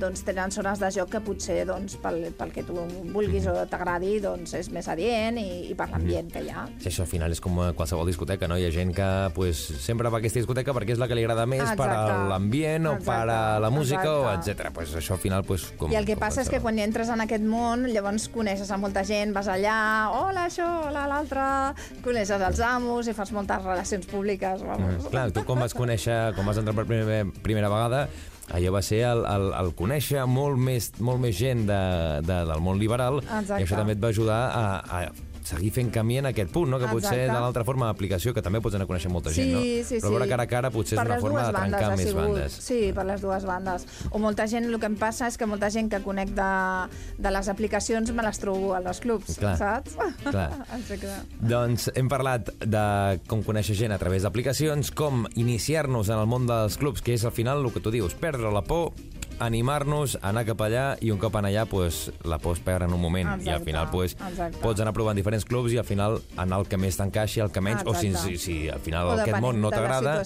doncs, 0.00 0.22
tenen 0.26 0.50
zones 0.50 0.80
de 0.80 0.90
joc 0.90 1.10
que 1.10 1.20
potser 1.20 1.64
doncs, 1.68 1.96
pel, 2.02 2.32
pel 2.36 2.52
que 2.52 2.64
tu 2.66 2.76
vulguis 3.12 3.46
o 3.46 3.54
t'agradi 3.70 4.18
doncs, 4.20 4.54
és 4.58 4.70
més 4.74 4.88
adient 4.88 5.38
i, 5.40 5.70
i 5.70 5.74
per 5.78 5.88
l'ambient 5.90 6.30
que 6.32 6.42
hi 6.44 6.50
ha. 6.50 6.66
Sí, 6.78 6.90
això 6.90 7.06
al 7.06 7.10
final 7.10 7.32
és 7.32 7.40
com 7.40 7.58
qualsevol 7.76 8.06
discoteca, 8.08 8.48
no? 8.48 8.58
Hi 8.58 8.66
ha 8.68 8.72
gent 8.74 8.94
que 8.96 9.08
pues, 9.34 9.60
sempre 9.82 10.10
va 10.10 10.18
a 10.18 10.24
aquesta 10.24 10.40
discoteca 10.40 10.74
perquè 10.76 10.96
és 10.96 11.02
la 11.02 11.08
que 11.08 11.18
li 11.18 11.24
agrada 11.24 11.46
més 11.46 11.64
per 11.76 11.88
Exacte. 11.88 12.12
a 12.16 12.28
l'ambient 12.32 12.90
o 12.90 12.96
Exacte. 12.96 13.10
per 13.10 13.36
a 13.36 13.60
la 13.62 13.70
música, 13.70 14.10
o 14.10 14.32
etc. 14.34 14.70
Pues 14.74 14.94
això 14.96 15.16
al 15.16 15.22
final... 15.22 15.35
Pues, 15.46 15.66
com, 15.78 15.92
I 15.92 15.98
el 15.98 16.06
que 16.08 16.16
passa 16.20 16.42
és 16.44 16.50
que 16.52 16.60
quan 16.64 16.78
entres 16.82 17.10
en 17.12 17.22
aquest 17.24 17.44
món, 17.44 17.86
llavors 17.92 18.28
coneixes 18.32 18.70
a 18.72 18.78
molta 18.80 19.04
gent, 19.06 19.34
vas 19.36 19.50
allà, 19.52 19.76
hola 20.14 20.46
això, 20.50 20.68
hola 20.88 21.06
l'altre, 21.10 21.48
coneixes 22.04 22.40
els 22.40 22.62
amos 22.64 23.10
i 23.10 23.16
fas 23.16 23.32
moltes 23.36 23.64
relacions 23.64 24.08
públiques, 24.10 24.62
vamos. 24.62 25.02
Mm, 25.02 25.12
clar, 25.12 25.28
tu 25.34 25.44
com 25.48 25.60
vas 25.60 25.76
conèixer, 25.76 26.32
com 26.38 26.48
vas 26.48 26.62
entrar 26.62 26.76
per 26.76 26.86
primera, 26.88 27.26
primera 27.42 27.72
vegada, 27.72 28.06
allò 28.54 28.72
va 28.76 28.82
ser 28.84 29.02
el, 29.08 29.24
el, 29.26 29.48
el 29.58 29.72
conèixer 29.78 30.22
molt 30.30 30.60
més, 30.60 30.92
molt 31.02 31.22
més 31.22 31.34
gent 31.38 31.66
de, 31.66 31.82
de, 32.26 32.42
del 32.50 32.62
món 32.62 32.78
liberal 32.78 33.18
Exacte. 33.22 33.58
i 33.58 33.66
això 33.66 33.78
també 33.80 33.96
et 33.96 34.02
va 34.02 34.12
ajudar 34.14 34.42
a, 34.54 34.66
a 34.86 35.00
seguir 35.46 35.70
fent 35.72 35.92
camí 35.94 36.18
en 36.18 36.26
aquest 36.32 36.50
punt, 36.52 36.68
no? 36.72 36.78
que 36.82 36.88
potser 36.90 37.12
Exacte. 37.14 37.32
de 37.32 37.40
l'altra 37.40 37.64
forma 37.64 37.86
d'aplicació, 37.86 38.34
que 38.34 38.42
també 38.42 38.60
pots 38.60 38.74
anar 38.74 38.84
a 38.84 38.90
conèixer 38.90 39.10
molta 39.12 39.30
gent, 39.32 39.52
no? 39.54 39.60
Sí, 39.62 39.84
sí, 39.86 40.00
Però 40.02 40.10
veure 40.16 40.26
cara 40.28 40.42
a 40.44 40.50
cara 40.50 40.70
potser 40.74 40.98
Per 40.98 41.04
és 41.06 41.10
una 41.12 41.20
forma 41.22 41.44
de 41.46 41.52
trencar 41.54 41.80
bandes 41.80 41.98
més 42.00 42.08
sigut. 42.10 42.22
bandes. 42.24 42.58
Sí, 42.66 42.80
per 42.96 43.04
les 43.06 43.20
dues 43.22 43.46
bandes. 43.46 43.86
O 44.10 44.18
molta 44.18 44.46
gent, 44.50 44.66
el 44.66 44.78
que 44.82 44.90
em 44.90 44.96
passa 44.98 45.28
és 45.30 45.38
que 45.38 45.46
molta 45.46 45.70
gent 45.70 45.88
que 45.92 46.02
conec 46.04 46.34
de, 46.34 46.50
de 47.18 47.30
les 47.38 47.48
aplicacions 47.48 48.10
me 48.12 48.22
les 48.26 48.38
trobo 48.42 48.74
a 48.74 48.80
les 48.80 49.00
clubs, 49.00 49.36
Clar, 49.38 49.56
saps? 49.56 49.96
clar. 50.26 50.50
Doncs 51.40 51.90
hem 51.94 52.08
parlat 52.10 52.50
de 52.60 52.84
com 53.30 53.42
conèixer 53.46 53.76
gent 53.78 53.94
a 53.94 53.98
través 54.02 54.24
d'aplicacions, 54.26 54.90
com 54.96 55.26
iniciar-nos 55.38 56.10
en 56.10 56.18
el 56.18 56.26
món 56.30 56.46
dels 56.48 56.76
clubs, 56.80 57.02
que 57.04 57.14
és 57.14 57.24
al 57.24 57.32
final 57.36 57.64
el 57.64 57.72
que 57.72 57.80
tu 57.84 57.92
dius, 57.94 58.14
perdre 58.18 58.50
la 58.52 58.62
por, 58.66 58.92
animar-nos, 59.40 60.16
anar 60.22 60.44
cap 60.48 60.60
allà 60.64 60.84
i 61.04 61.10
un 61.12 61.18
cop 61.20 61.34
anar 61.36 61.50
allà 61.52 61.64
pues, 61.70 62.10
la 62.24 62.38
por 62.42 62.56
es 62.56 62.62
perd 62.64 62.86
en 62.86 62.94
un 62.94 63.00
moment 63.00 63.28
i 63.28 63.32
al 63.32 63.40
Exacte, 63.40 63.64
final 63.64 63.88
pues, 63.92 64.14
exacte. 64.16 64.58
pots 64.62 64.80
anar 64.80 64.92
provant 64.96 65.16
diferents 65.18 65.44
clubs 65.44 65.72
i 65.74 65.78
al 65.78 65.84
final 65.88 66.18
anar 66.36 66.60
el 66.62 66.68
que 66.70 66.78
més 66.80 66.96
t'encaixi, 66.98 67.40
el 67.44 67.50
que 67.52 67.60
menys, 67.60 67.82
o 67.86 67.94
si, 67.94 68.08
Exacte. 68.08 68.36
si, 68.38 68.42
si 68.62 68.68
al 68.72 68.80
final 68.80 69.06
O 69.12 69.16
aquest 69.20 69.40
món 69.44 69.60
no 69.60 69.70
t'agrada, 69.70 70.16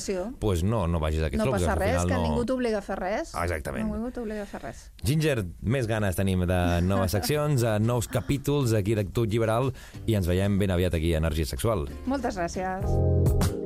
pues 0.41 0.63
no, 0.65 0.87
no 0.87 1.01
vagis 1.03 1.23
a 1.23 1.27
aquests 1.31 1.45
No 1.45 1.51
clubs. 1.51 1.63
passa 1.65 1.73
al 1.75 1.79
res, 1.81 2.05
que 2.07 2.15
no... 2.15 2.23
ningú 2.23 2.45
t'obliga 2.47 2.79
a 2.79 2.83
fer 2.87 2.99
res. 3.01 3.35
Exactament. 3.35 3.91
Ningú 3.91 4.11
t'obliga 4.15 4.43
a 4.43 4.51
fer 4.51 4.63
res. 4.63 4.85
Ginger, 5.05 5.45
més 5.63 5.87
ganes 5.91 6.17
tenim 6.19 6.47
de 6.47 6.61
noves 6.87 7.11
seccions, 7.17 7.61
de 7.67 7.79
nous 7.81 8.09
capítols 8.09 8.73
aquí 8.79 8.95
d'Actud 8.99 9.31
Liberal 9.33 9.73
i 10.07 10.15
ens 10.19 10.29
veiem 10.31 10.59
ben 10.61 10.71
aviat 10.71 10.95
aquí 10.95 11.15
a 11.15 11.23
Energia 11.25 11.47
Sexual. 11.47 11.89
Moltes 12.07 12.37
gràcies. 12.39 13.59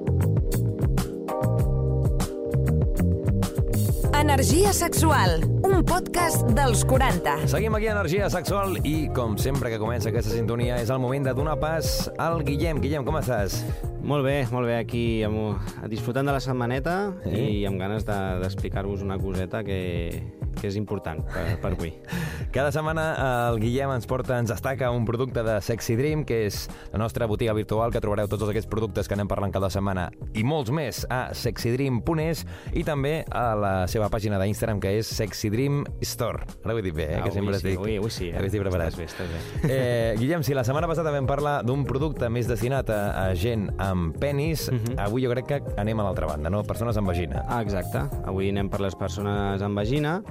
Energia 4.25 4.73
sexual, 4.73 5.45
un 5.69 5.85
podcast 5.85 6.47
dels 6.57 6.81
40. 6.89 7.45
Seguim 7.47 7.75
aquí 7.77 7.91
a 7.91 7.93
Energia 7.93 8.31
Sexual 8.33 8.79
i, 8.81 9.11
com 9.13 9.35
sempre 9.37 9.69
que 9.69 9.77
comença 9.79 10.09
aquesta 10.09 10.33
sintonia, 10.33 10.79
és 10.81 10.89
el 10.89 10.99
moment 11.03 11.27
de 11.29 11.35
donar 11.37 11.59
pas 11.61 12.09
al 12.17 12.41
Guillem. 12.47 12.81
Guillem, 12.81 13.05
com 13.05 13.19
estàs? 13.21 13.59
Molt 14.01 14.25
bé, 14.25 14.39
molt 14.51 14.65
bé, 14.71 14.79
aquí 14.81 15.21
amb, 15.29 15.61
disfrutant 15.93 16.25
de 16.25 16.33
la 16.39 16.41
setmaneta 16.41 17.13
Sí. 17.27 17.61
i 17.61 17.67
amb 17.69 17.79
ganes 17.79 18.07
de- 18.09 18.41
d'explicar-vos 18.41 19.03
una 19.05 19.19
coseta 19.19 19.63
que, 19.63 20.25
que 20.61 20.69
és 20.69 20.77
important 20.77 21.21
per, 21.27 21.45
per 21.63 21.73
avui. 21.75 21.93
Cada 22.55 22.71
setmana 22.73 23.05
el 23.51 23.59
Guillem 23.63 23.91
ens 23.97 24.07
porta, 24.07 24.39
ens 24.39 24.51
destaca 24.53 24.91
un 24.95 25.05
producte 25.05 25.43
de 25.43 25.61
Sexy 25.63 25.97
Dream, 25.99 26.25
que 26.25 26.45
és 26.47 26.69
la 26.93 26.99
nostra 27.03 27.27
botiga 27.27 27.53
virtual, 27.57 27.91
que 27.93 28.01
trobareu 28.01 28.29
tots 28.31 28.47
aquests 28.49 28.69
productes 28.71 29.09
que 29.09 29.15
anem 29.19 29.29
parlant 29.31 29.53
cada 29.55 29.71
setmana 29.71 30.09
i 30.35 30.45
molts 30.45 30.71
més 30.75 31.03
a 31.11 31.29
sexydream.es 31.35 32.45
i 32.75 32.85
també 32.87 33.25
a 33.31 33.45
la 33.59 33.73
seva 33.91 34.09
pàgina 34.13 34.39
d'Instagram, 34.41 34.81
que 34.83 34.93
és 35.01 35.09
Sexy 35.09 35.51
Dream 35.51 35.83
Store. 36.05 36.45
Ara 36.65 36.75
ho 36.75 36.79
he 36.81 36.85
dit 36.87 36.95
bé, 36.97 37.09
eh? 37.15 37.19
Ah, 37.21 37.25
que 37.25 37.33
sempre 37.35 37.55
sí, 37.59 37.63
estic, 37.67 37.79
avui- 37.81 37.97
avui 37.99 38.11
sí, 38.15 38.29
eh? 38.31 38.37
avui 38.39 38.51
estic 38.51 38.63
preparat. 38.65 38.95
Estàs 38.95 39.01
bé, 39.01 39.09
estàs 39.11 39.29
bé. 39.29 39.73
Eh, 39.75 40.15
Guillem, 40.19 40.43
si 40.47 40.55
la 40.55 40.63
setmana 40.65 40.87
passada 40.91 41.11
vam 41.15 41.27
parlar 41.27 41.57
d'un 41.67 41.83
producte 41.89 42.29
més 42.31 42.47
destinat 42.49 42.91
a, 42.93 43.01
a 43.25 43.35
gent 43.35 43.69
amb 43.83 44.17
penis, 44.21 44.69
Mhm. 44.75 44.99
avui 45.01 45.23
jo 45.25 45.31
crec 45.33 45.47
que 45.47 45.59
anem 45.81 46.01
a 46.01 46.05
l'altra 46.07 46.27
banda, 46.27 46.51
no? 46.51 46.63
Persones 46.65 46.97
amb 46.97 47.09
vagina. 47.11 47.45
Ah, 47.49 47.61
exacte. 47.63 48.01
Avui 48.25 48.49
anem 48.51 48.69
per 48.71 48.81
les 48.81 48.95
persones 48.95 49.63
amb 49.63 49.77
vagina 49.77 50.23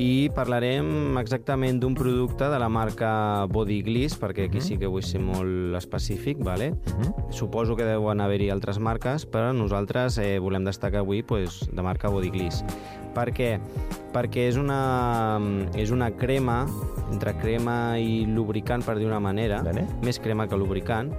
i 0.00 0.30
parlarem 0.34 1.18
exactament 1.18 1.80
d'un 1.82 1.96
producte 1.98 2.46
de 2.52 2.58
la 2.62 2.68
marca 2.70 3.46
Body 3.50 3.80
Gliss, 3.82 4.16
perquè 4.20 4.46
aquí 4.48 4.62
sí 4.62 4.78
que 4.78 4.88
vull 4.90 5.04
ser 5.04 5.20
molt 5.22 5.76
específic, 5.78 6.38
vale? 6.46 6.72
Suposo 7.34 7.76
que 7.76 7.88
deuen 7.88 8.22
haver-hi 8.22 8.50
altres 8.54 8.78
marques, 8.78 9.26
però 9.26 9.50
nosaltres 9.56 10.18
eh, 10.22 10.38
volem 10.38 10.64
destacar 10.64 11.02
avui 11.04 11.22
pues, 11.26 11.62
de 11.72 11.82
marca 11.82 12.12
Body 12.12 12.30
Gliss. 12.30 12.64
Per 13.14 13.28
què? 13.34 13.56
Perquè 14.14 14.46
és 14.50 14.56
una, 14.58 15.38
és 15.78 15.90
una 15.94 16.10
crema, 16.18 16.62
entre 17.10 17.34
crema 17.38 17.98
i 17.98 18.24
lubricant, 18.26 18.86
per 18.86 18.96
dir 18.98 19.06
una 19.10 19.20
manera, 19.22 19.62
Vale. 19.66 19.86
més 20.06 20.22
crema 20.22 20.46
que 20.50 20.58
lubricant, 20.58 21.12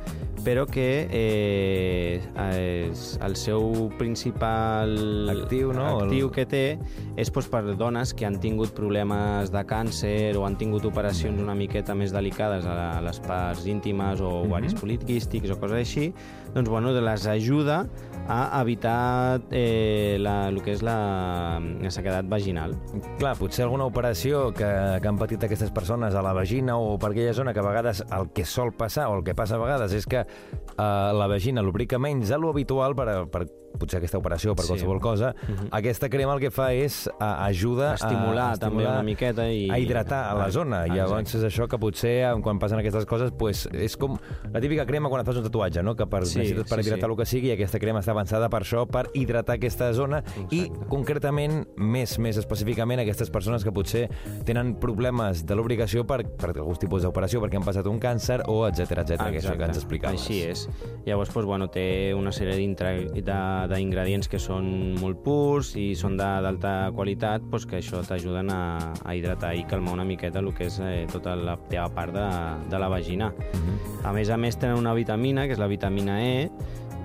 però 0.46 0.66
que 0.66 1.08
eh, 1.12 2.20
és 2.52 3.04
el 3.22 3.36
seu 3.40 3.90
principal 4.00 5.30
Actiu, 5.32 5.72
no? 5.76 6.02
actiu 6.02 6.32
que 6.34 6.46
té 6.50 6.64
és 7.20 7.30
doncs, 7.32 7.50
per 7.52 7.62
dones 7.78 8.14
que 8.18 8.26
han 8.28 8.40
tingut 8.42 8.74
problemes 8.78 9.52
de 9.54 9.64
càncer 9.68 10.34
o 10.40 10.46
han 10.48 10.58
tingut 10.60 10.86
operacions 10.88 11.42
una 11.42 11.56
miqueta 11.58 11.96
més 11.98 12.14
delicades 12.16 12.66
a, 12.66 13.00
les 13.04 13.20
parts 13.26 13.68
íntimes 13.70 14.22
o 14.22 14.32
ovaris 14.46 14.76
poliquístics 14.78 15.54
o 15.54 15.60
coses 15.62 15.82
així, 15.82 16.10
doncs 16.56 16.70
bueno, 16.70 16.92
les 16.92 17.28
ajuda 17.28 17.86
a 18.28 18.62
evitar 18.62 19.42
eh, 19.52 20.18
la, 20.20 20.48
el 20.50 20.62
que 20.64 20.76
és 20.76 20.84
la, 20.86 21.60
la 21.60 21.92
sequedat 21.92 22.28
vaginal. 22.32 22.76
Clar, 23.20 23.34
potser 23.40 23.66
alguna 23.66 23.88
operació 23.90 24.50
que, 24.56 24.70
que 25.02 25.10
han 25.10 25.20
patit 25.20 25.44
aquestes 25.48 25.74
persones 25.74 26.16
a 26.16 26.24
la 26.24 26.34
vagina 26.38 26.78
o 26.80 26.98
per 27.02 27.12
aquella 27.12 27.34
zona 27.36 27.54
que 27.54 27.60
a 27.60 27.66
vegades 27.66 28.04
el 28.08 28.30
que 28.36 28.46
sol 28.46 28.72
passar 28.78 29.10
o 29.10 29.18
el 29.20 29.26
que 29.28 29.36
passa 29.36 29.58
a 29.58 29.64
vegades 29.64 29.96
és 29.98 30.08
que 30.08 30.24
eh, 30.78 31.12
la 31.14 31.28
vagina 31.28 31.62
lubrica 31.62 32.00
menys. 32.00 32.30
De 32.30 32.38
lo 32.38 32.50
habitual 32.50 32.96
per, 32.96 33.28
per 33.30 33.48
potser 33.78 33.98
aquesta 34.00 34.18
operació 34.18 34.56
per 34.56 34.66
Sí. 34.66 34.72
qualsevol 34.74 35.00
cosa. 35.02 35.34
Aquesta 35.72 36.10
crema 36.10 36.34
el 36.34 36.40
que 36.40 36.52
fa 36.52 36.74
és 36.74 37.08
eh, 37.08 37.12
ajuda 37.20 37.92
A 37.92 37.96
estimular 37.96 38.52
a, 38.54 38.58
també 38.58 38.84
una 38.86 39.02
miqueta 39.04 39.50
i- 39.52 39.70
a 39.70 39.80
hidratar 39.80 40.32
a 40.32 40.36
la 40.36 40.46
Ah, 40.46 40.52
zona. 40.52 40.78
I 40.82 40.92
exacte. 40.92 40.98
llavors 41.02 41.36
és 41.36 41.44
això 41.44 41.68
que 41.68 41.78
potser 41.78 42.24
eh, 42.24 42.42
quan 42.42 42.60
passen 42.60 42.80
aquestes 42.80 43.06
coses 43.06 43.32
pues, 43.38 43.68
és 43.72 43.96
com 43.98 44.18
la 44.52 44.60
típica 44.62 44.86
crema 44.86 45.10
quan 45.10 45.22
et 45.22 45.26
fas 45.28 45.38
un 45.38 45.44
tatuatge, 45.44 45.84
no? 45.84 45.96
que 45.96 46.06
per, 46.08 46.26
Sí, 46.26 46.40
necessites 46.40 46.70
per 46.70 46.84
sí, 46.84 46.90
hidratar 46.90 47.08
sí. 47.08 47.12
el 47.12 47.18
que 47.18 47.26
sigui 47.26 47.48
i 47.50 47.52
aquesta 47.54 47.80
crema 47.80 48.00
està 48.00 48.12
avançada 48.12 48.50
per 48.50 48.62
això, 48.62 48.86
per 48.88 49.10
hidratar 49.14 49.56
aquesta 49.56 49.92
zona 49.94 50.24
i 50.50 50.62
Exacte. 50.66 50.86
concretament, 50.90 51.68
més 51.78 52.18
més 52.20 52.38
específicament, 52.38 53.00
aquestes 53.02 53.30
persones 53.30 53.64
que 53.64 53.72
potser 53.72 54.10
tenen 54.46 54.76
problemes 54.80 55.46
de 55.46 55.56
lubricació 55.56 56.06
per, 56.06 56.24
per 56.38 56.50
alguns 56.56 56.80
tipus 56.80 57.04
d'operació, 57.04 57.42
perquè 57.42 57.58
han 57.58 57.64
passat 57.66 57.88
un 57.88 58.00
càncer 58.00 58.42
o 58.48 58.68
etc 58.68 58.92
etc 59.04 59.30
que 59.32 59.38
és 59.38 59.46
això 59.46 59.58
que 59.58 59.64
ens 59.66 59.78
explicaves. 59.78 60.22
Així 60.22 60.42
és. 60.44 60.68
Llavors, 61.06 61.34
doncs, 61.34 61.46
bueno, 61.48 61.68
té 61.70 62.14
una 62.14 62.32
sèrie 62.32 62.56
d'intra- 62.56 62.94
d'ingredients 63.68 64.28
que 64.32 64.40
són 64.40 64.96
molt 65.02 65.22
purs 65.24 65.76
i 65.76 65.92
són 65.96 66.18
d'alta 66.18 66.92
qualitat, 66.96 67.42
doncs, 67.52 67.66
que 67.66 67.78
això 67.82 68.02
t'ajuden 68.08 68.50
a, 68.54 68.62
a 69.04 69.16
hidratar 69.16 69.54
i 69.56 69.64
calmar 69.70 69.94
una 69.94 70.06
miqueta 70.08 70.40
el 70.40 70.54
que 70.54 70.66
és 70.70 70.80
eh, 70.80 71.06
tota 71.12 71.36
la 71.36 71.58
teva 71.70 71.90
part 71.94 72.14
de, 72.16 72.28
de 72.72 72.80
la 72.80 72.88
vagina. 72.90 73.32
Mhm. 73.54 74.06
A 74.06 74.14
més 74.14 74.30
a 74.30 74.38
més, 74.38 74.58
tenen 74.58 74.78
una 74.78 74.94
vitamina, 74.98 75.46
que 75.46 75.54
és 75.54 75.60
la 75.60 75.68
vitamina 75.68 76.22
E, 76.24 76.50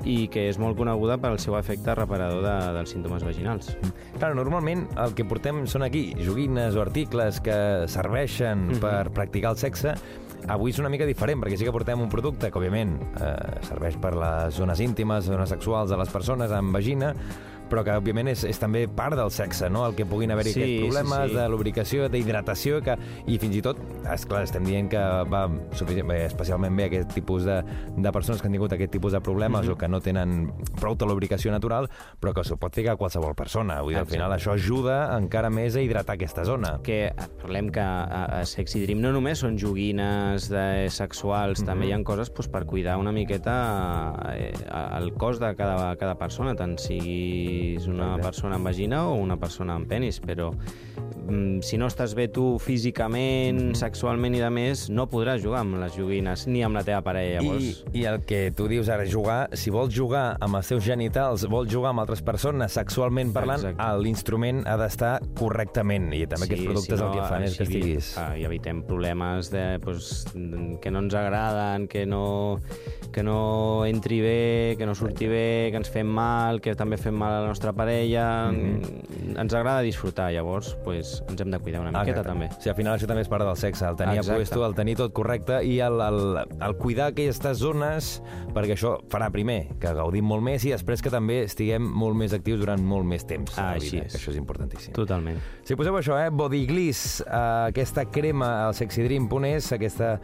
i 0.07 0.29
que 0.31 0.45
és 0.49 0.59
molt 0.63 0.77
coneguda 0.79 1.17
per 1.19 1.33
al 1.33 1.41
seu 1.43 1.57
efecte 1.59 1.95
reparador 1.99 2.45
de, 2.45 2.55
dels 2.77 2.93
símptomes 2.95 3.25
vaginals. 3.27 3.73
Clar, 4.21 4.35
normalment 4.39 4.85
el 5.03 5.17
que 5.19 5.25
portem 5.27 5.65
són 5.67 5.83
aquí 5.83 6.13
joguines 6.23 6.77
o 6.79 6.83
articles 6.85 7.41
que 7.43 7.57
serveixen 7.91 8.69
Mhm. 8.69 8.79
per 8.81 9.11
practicar 9.11 9.51
el 9.57 9.57
sexe. 9.59 9.97
Avui 10.53 10.71
és 10.71 10.79
una 10.79 10.91
mica 10.93 11.07
diferent, 11.09 11.41
perquè 11.43 11.59
sí 11.59 11.67
que 11.67 11.75
portem 11.75 12.01
un 12.03 12.11
producte 12.13 12.51
que, 12.51 12.61
òbviament, 12.61 12.95
eh, 13.19 13.35
serveix 13.67 13.97
per 14.03 14.13
les 14.15 14.55
zones 14.55 14.83
íntimes, 14.85 15.27
zones 15.27 15.51
sexuals 15.51 15.91
de 15.91 15.99
les 15.99 16.13
persones 16.13 16.53
amb 16.55 16.77
vagina, 16.77 17.15
però 17.71 17.83
que, 17.85 17.95
òbviament, 17.99 18.29
és, 18.33 18.45
és 18.45 18.59
també 18.59 18.87
part 18.89 19.17
del 19.19 19.31
sexe, 19.31 19.69
no? 19.71 19.87
El 19.87 19.95
que 19.99 20.07
puguin 20.07 20.31
haver-hi 20.31 20.53
Sí, 20.53 20.61
aquests 20.63 20.77
sí, 20.77 20.83
problemes 20.87 21.31
sí. 21.31 21.37
de 21.37 21.49
lubricació, 21.49 22.09
d'hidratació, 22.09 22.81
que, 22.83 22.97
i 23.27 23.39
fins 23.43 23.57
i 23.57 23.63
tot, 23.63 23.81
esclar, 24.13 24.43
estem 24.47 24.65
dient 24.65 24.89
que 24.93 25.03
va 25.31 25.45
especialment 26.25 26.77
bé 26.77 26.85
aquest 26.91 27.13
tipus 27.15 27.45
de, 27.45 27.61
de 27.97 28.13
persones 28.13 28.41
que 28.41 28.49
han 28.49 28.55
tingut 28.57 28.73
aquest 28.77 28.93
tipus 28.93 29.13
de 29.13 29.21
problemes 29.21 29.67
Mhm. 29.67 29.73
o 29.73 29.77
que 29.77 29.89
no 29.89 30.01
tenen 30.01 30.53
prou 30.81 30.95
de 30.97 31.07
lubricació 31.07 31.51
natural, 31.53 31.89
però 32.21 32.33
que 32.35 32.45
s'ho 32.45 32.57
pot 32.57 32.75
ficar 32.75 32.93
a 32.95 32.97
qualsevol 32.97 33.35
persona. 33.35 33.81
Vull 33.83 33.95
dir, 33.95 34.01
al 34.01 34.07
final 34.07 34.33
això 34.33 34.53
ajuda 34.55 35.17
encara 35.17 35.51
més 35.51 35.77
a 35.77 35.81
hidratar 35.83 36.15
aquesta 36.15 36.45
zona. 36.45 36.79
que 36.83 37.07
eh, 37.07 37.13
parlem 37.43 37.71
que 37.71 37.81
a, 37.81 38.41
a 38.41 38.45
Sexy 38.45 38.83
Dream 38.85 39.01
no 39.01 39.13
només 39.13 39.39
són 39.39 39.57
joguines 39.59 40.49
de 40.51 40.89
sexuals, 40.91 41.65
també 41.65 41.87
hi 41.89 41.93
ha 41.93 42.03
coses 42.05 42.31
doncs, 42.33 42.49
per 42.49 42.65
cuidar 42.67 42.97
una 42.99 43.13
miqueta 43.13 43.55
eh, 44.35 44.53
el 44.99 45.13
cos 45.15 45.39
de 45.41 45.55
cada, 45.57 45.97
cada 45.97 46.15
persona, 46.19 46.55
tant 46.55 46.77
sigui 46.79 47.56
siguis 47.57 47.87
una 47.89 48.17
persona 48.21 48.57
amb 48.57 48.69
vagina 48.69 49.07
o 49.09 49.17
una 49.21 49.37
persona 49.37 49.75
amb 49.77 49.89
penis, 49.89 50.19
però 50.21 50.51
mm, 50.53 51.61
si 51.67 51.79
no 51.81 51.89
estàs 51.91 52.15
bé 52.17 52.29
tu 52.33 52.57
físicament, 52.63 53.75
sexualment 53.79 54.37
i 54.37 54.43
de 54.43 54.51
més, 54.53 54.87
no 54.93 55.07
podràs 55.11 55.43
jugar 55.45 55.63
amb 55.65 55.79
les 55.81 55.97
joguines 55.97 56.47
ni 56.51 56.63
amb 56.67 56.79
la 56.79 56.85
teva 56.87 57.03
parella, 57.07 57.41
I, 57.41 57.47
llavors. 57.47 57.83
I 57.97 58.07
el 58.11 58.21
que 58.29 58.41
tu 58.57 58.69
dius 58.71 58.91
ara, 58.93 59.07
jugar, 59.09 59.39
si 59.57 59.73
vols 59.75 59.95
jugar 59.95 60.27
amb 60.43 60.61
els 60.61 60.71
teus 60.73 60.85
genitals, 60.87 61.47
vols 61.51 61.71
jugar 61.73 61.93
amb 61.95 62.05
altres 62.05 62.23
persones 62.27 62.77
sexualment 62.77 63.33
parlant, 63.37 63.65
Exacte. 63.65 63.89
l'instrument 64.03 64.63
ha 64.67 64.77
d'estar 64.81 65.15
correctament. 65.39 66.13
I 66.17 66.25
també 66.31 66.49
aquests 66.49 66.69
productes 66.71 67.03
el 67.03 67.15
que 67.15 67.27
fan 67.27 67.47
és 67.47 67.59
que 67.59 67.67
estiguis... 67.69 68.13
ah, 68.21 68.33
I 68.37 68.47
evitem 68.49 68.83
problemes 68.87 69.51
de, 69.53 69.65
pues, 69.85 70.27
que 70.83 70.93
no 70.93 71.05
ens 71.05 71.17
agraden, 71.17 71.87
que 71.91 72.05
no, 72.07 72.61
que 73.13 73.25
no 73.27 73.85
entri 73.89 74.21
bé, 74.23 74.75
que 74.79 74.87
no 74.87 74.95
surti 74.99 75.29
bé, 75.31 75.47
que 75.73 75.81
ens 75.81 75.91
fem 75.93 76.09
mal, 76.09 76.61
que 76.63 76.77
també 76.79 76.99
fem 77.01 77.17
mal 77.17 77.39
a 77.39 77.46
la 77.47 77.55
nostra 77.55 77.73
parella... 77.73 78.51
Mhm. 78.51 79.05
Ens 79.37 79.53
agrada 79.53 79.83
disfrutar, 79.85 80.31
llavors 80.33 80.75
pues, 80.85 81.23
ens 81.29 81.41
hem 81.41 81.51
de 81.53 81.59
cuidar 81.61 81.83
una 81.83 81.91
miqueta, 81.93 82.23
Exacte. 82.23 82.29
també. 82.29 82.49
Sigui, 82.57 82.71
al 82.71 82.77
final 82.79 82.95
això 82.97 83.09
també 83.11 83.23
és 83.23 83.29
part 83.29 83.45
del 83.45 83.57
sexe, 83.61 83.85
el 83.85 83.97
tenir 83.99 84.17
Exacte. 84.19 84.39
puesto, 84.41 84.63
el 84.65 84.75
tenir 84.75 84.95
tot 84.97 85.13
correcte 85.13 85.59
i 85.67 85.79
el, 85.85 86.01
el, 86.01 86.21
el 86.57 86.77
cuidar 86.81 87.11
aquestes 87.13 87.61
zones, 87.61 88.23
perquè 88.57 88.77
això 88.77 88.97
farà 89.13 89.29
primer 89.35 89.59
que 89.83 89.93
gaudim 89.97 90.25
molt 90.25 90.45
més 90.47 90.65
i 90.65 90.73
després 90.73 91.05
que 91.05 91.13
també 91.13 91.43
estiguem 91.45 91.85
molt 91.85 92.17
més 92.17 92.33
actius 92.37 92.63
durant 92.63 92.81
molt 92.81 93.05
més 93.09 93.27
temps. 93.29 93.59
Ah, 93.61 93.75
així 93.77 93.99
vida, 93.99 94.07
és. 94.09 94.17
Això 94.17 94.33
és 94.33 94.41
importantíssim. 94.41 94.95
Totalment. 94.97 95.39
Si 95.67 95.77
poseu 95.77 95.99
això, 96.01 96.17
eh? 96.23 96.31
Body 96.33 96.65
Gliss, 96.67 97.21
eh, 97.21 97.43
aquesta 97.69 98.07
crema 98.11 98.51
al 98.67 98.75
sexydream.es, 98.79 99.71
aquesta, 99.77 100.15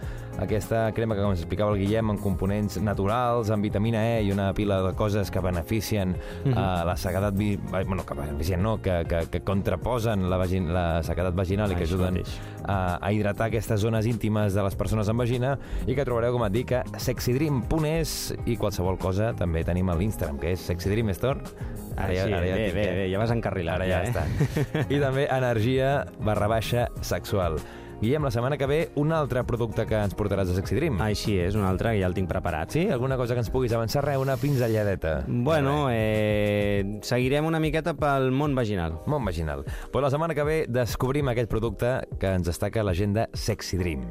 aquesta 0.40 0.86
crema 0.96 1.14
que, 1.14 1.22
com 1.22 1.36
ens 1.36 1.44
explicava 1.44 1.76
el 1.76 1.82
Guillem, 1.82 2.14
amb 2.14 2.24
components 2.24 2.80
naturals, 2.80 3.52
amb 3.52 3.68
vitamina 3.68 4.06
E 4.16 4.22
i 4.24 4.32
una 4.32 4.52
pila 4.56 4.80
de 4.86 4.94
coses 4.96 5.30
que 5.30 5.44
beneficien 5.44 6.16
eh, 6.16 6.54
la 6.56 6.96
sequedat... 7.12 7.36
Vi... 7.36 7.56
Bueno, 7.56 8.04
que 8.06 8.14
beneficien, 8.14 8.62
no, 8.62 8.80
que, 8.82 9.04
que, 9.08 9.26
que 9.30 9.40
contraposen 9.44 10.28
la, 10.30 10.38
vagin... 10.40 10.72
la 10.72 11.02
sequedat 11.04 11.36
vaginal 11.36 11.72
i 11.72 11.76
que 11.78 11.84
ajuden 11.84 12.22
a, 12.64 12.98
a 13.00 13.12
hidratar 13.12 13.50
aquestes 13.50 13.82
zones 13.82 14.08
íntimes 14.08 14.56
de 14.56 14.64
les 14.64 14.76
persones 14.78 15.10
amb 15.12 15.22
vagina 15.22 15.56
i 15.86 15.96
que 15.96 16.06
trobareu, 16.08 16.34
com 16.36 16.46
et 16.46 16.54
dic, 16.54 16.72
a 16.72 17.02
sexydream.es 17.02 18.16
i 18.46 18.56
qualsevol 18.60 18.98
cosa 19.02 19.32
també 19.36 19.64
tenim 19.68 19.92
a 19.92 19.98
l'Instagram, 19.98 20.40
que 20.40 20.54
és 20.56 20.64
sexydream 20.72 21.12
store. 21.16 21.44
Ara 21.92 22.16
ja, 22.16 22.26
bé, 22.32 22.48
et 22.48 22.62
dic, 22.62 22.74
bé, 22.78 22.88
eh? 22.88 22.96
bé, 23.02 23.06
ja 23.12 23.20
vas 23.20 23.34
encarrilat. 23.34 23.82
Ara 23.82 23.90
ja, 23.90 24.02
eh? 24.02 24.12
està. 24.12 24.86
I 24.88 25.00
també 25.02 25.28
energia 25.28 25.94
barra 26.24 26.48
baixa 26.50 26.88
sexual. 27.04 27.60
Guillem, 28.02 28.24
la 28.24 28.32
setmana 28.34 28.58
que 28.58 28.66
ve, 28.66 28.90
un 28.96 29.12
altre 29.14 29.44
producte 29.46 29.84
que 29.86 29.94
ens 29.94 30.16
portaràs 30.18 30.48
a 30.50 30.56
Sexy 30.56 30.74
Dream. 30.74 30.96
Així 31.04 31.36
és, 31.38 31.54
un 31.54 31.62
altre 31.62 31.92
que 31.94 32.00
ja 32.00 32.08
el 32.10 32.16
tinc 32.16 32.26
preparat. 32.26 32.74
Sí? 32.74 32.88
Alguna 32.90 33.14
cosa 33.20 33.36
que 33.36 33.44
ens 33.44 33.50
puguis 33.54 33.70
avançar? 33.78 34.02
Res, 34.02 34.18
una 34.18 34.34
pinzelladeta. 34.36 35.20
Bueno, 35.28 35.86
eh, 35.92 36.98
seguirem 37.06 37.46
una 37.46 37.62
miqueta 37.62 37.94
pel 37.94 38.32
món 38.34 38.58
vaginal. 38.58 38.98
Mont 39.06 39.22
vaginal. 39.30 39.62
Pues 39.92 40.02
la 40.02 40.10
setmana 40.10 40.34
que 40.34 40.42
ve 40.42 40.58
descobrim 40.66 41.30
aquest 41.30 41.48
producte 41.48 42.00
que 42.18 42.34
ens 42.34 42.50
destaca 42.50 42.82
l'agenda 42.82 43.28
Sexy 43.32 43.78
Dream. 43.78 44.10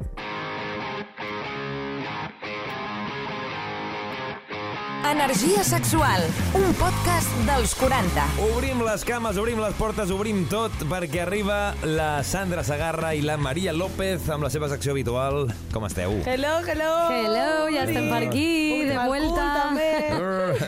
Energia 5.10 5.64
sexual, 5.66 6.22
un 6.54 6.70
podcast 6.78 7.28
dels 7.44 7.72
40. 7.74 8.22
Obrim 8.54 8.78
les 8.86 9.02
cames, 9.04 9.36
obrim 9.36 9.58
les 9.60 9.74
portes, 9.74 10.12
obrim 10.14 10.44
tot, 10.48 10.72
perquè 10.88 11.24
arriba 11.24 11.74
la 11.82 12.22
Sandra 12.24 12.62
Sagarra 12.64 13.10
i 13.18 13.20
la 13.26 13.34
Maria 13.36 13.74
López 13.74 14.28
amb 14.32 14.46
la 14.46 14.50
seva 14.54 14.68
secció 14.70 14.94
habitual. 14.94 15.48
Com 15.74 15.88
esteu? 15.88 16.14
Hello, 16.24 16.52
hello! 16.64 16.92
Hello, 17.10 17.48
ja 17.74 17.82
estem 17.82 18.06
per 18.12 18.20
aquí, 18.28 18.46
Obrim 18.76 18.92
de 18.92 18.94
el 18.94 19.10
vuelta. 19.10 19.32
cul, 19.34 19.50
també. 19.58 19.90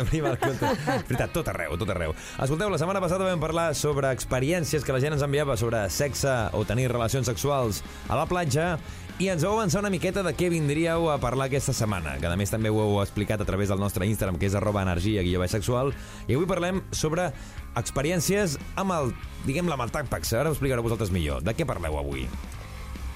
Obrim 0.03 0.29
el 0.33 0.39
compte. 0.43 0.73
És 0.75 1.07
veritat, 1.09 1.33
tot 1.39 1.53
arreu, 1.55 1.79
tot 1.81 1.95
arreu. 1.95 2.17
Escolteu, 2.35 2.75
la 2.75 2.83
setmana 2.83 3.05
passada 3.07 3.31
vam 3.31 3.41
parlar 3.43 3.71
sobre 3.79 4.11
experiències 4.19 4.83
que 4.85 4.93
la 4.99 5.01
gent 5.05 5.15
ens 5.17 5.25
enviava 5.25 5.57
sobre 5.57 5.87
sexe 5.95 6.35
o 6.53 6.67
tenir 6.69 6.91
relacions 6.93 7.31
sexuals 7.31 7.85
a 8.11 8.19
la 8.19 8.27
platja 8.27 8.75
i 9.23 9.29
ens 9.31 9.45
vau 9.47 9.53
avançar 9.55 9.79
una 9.79 9.91
miqueta 9.95 10.25
de 10.27 10.33
què 10.35 10.49
vindríeu 10.51 11.07
a 11.13 11.19
parlar 11.23 11.47
aquesta 11.47 11.73
setmana, 11.77 12.17
que 12.19 12.27
a 12.27 12.35
més 12.37 12.51
també 12.51 12.71
ho 12.73 12.81
heu 12.83 12.97
explicat 13.03 13.41
a 13.41 13.47
través 13.47 13.71
del 13.71 13.79
nostre 13.79 14.07
Instagram, 14.11 14.41
que 14.41 14.49
és 14.51 14.57
arroba 14.59 14.83
energia 14.83 15.23
guió 15.23 15.45
sexual, 15.47 15.93
i 16.27 16.35
avui 16.35 16.49
parlem 16.51 16.83
sobre 16.91 17.29
experiències 17.79 18.59
amb 18.75 18.93
el, 18.97 19.15
diguem-la, 19.47 19.79
amb 19.79 19.87
el 19.87 19.95
Tacpax. 19.95 20.35
Ara 20.35 20.51
ho 20.51 20.57
explicareu 20.57 20.83
vosaltres 20.83 21.15
millor. 21.15 21.43
De 21.47 21.55
què 21.55 21.67
parleu 21.67 21.99
avui? 21.99 22.27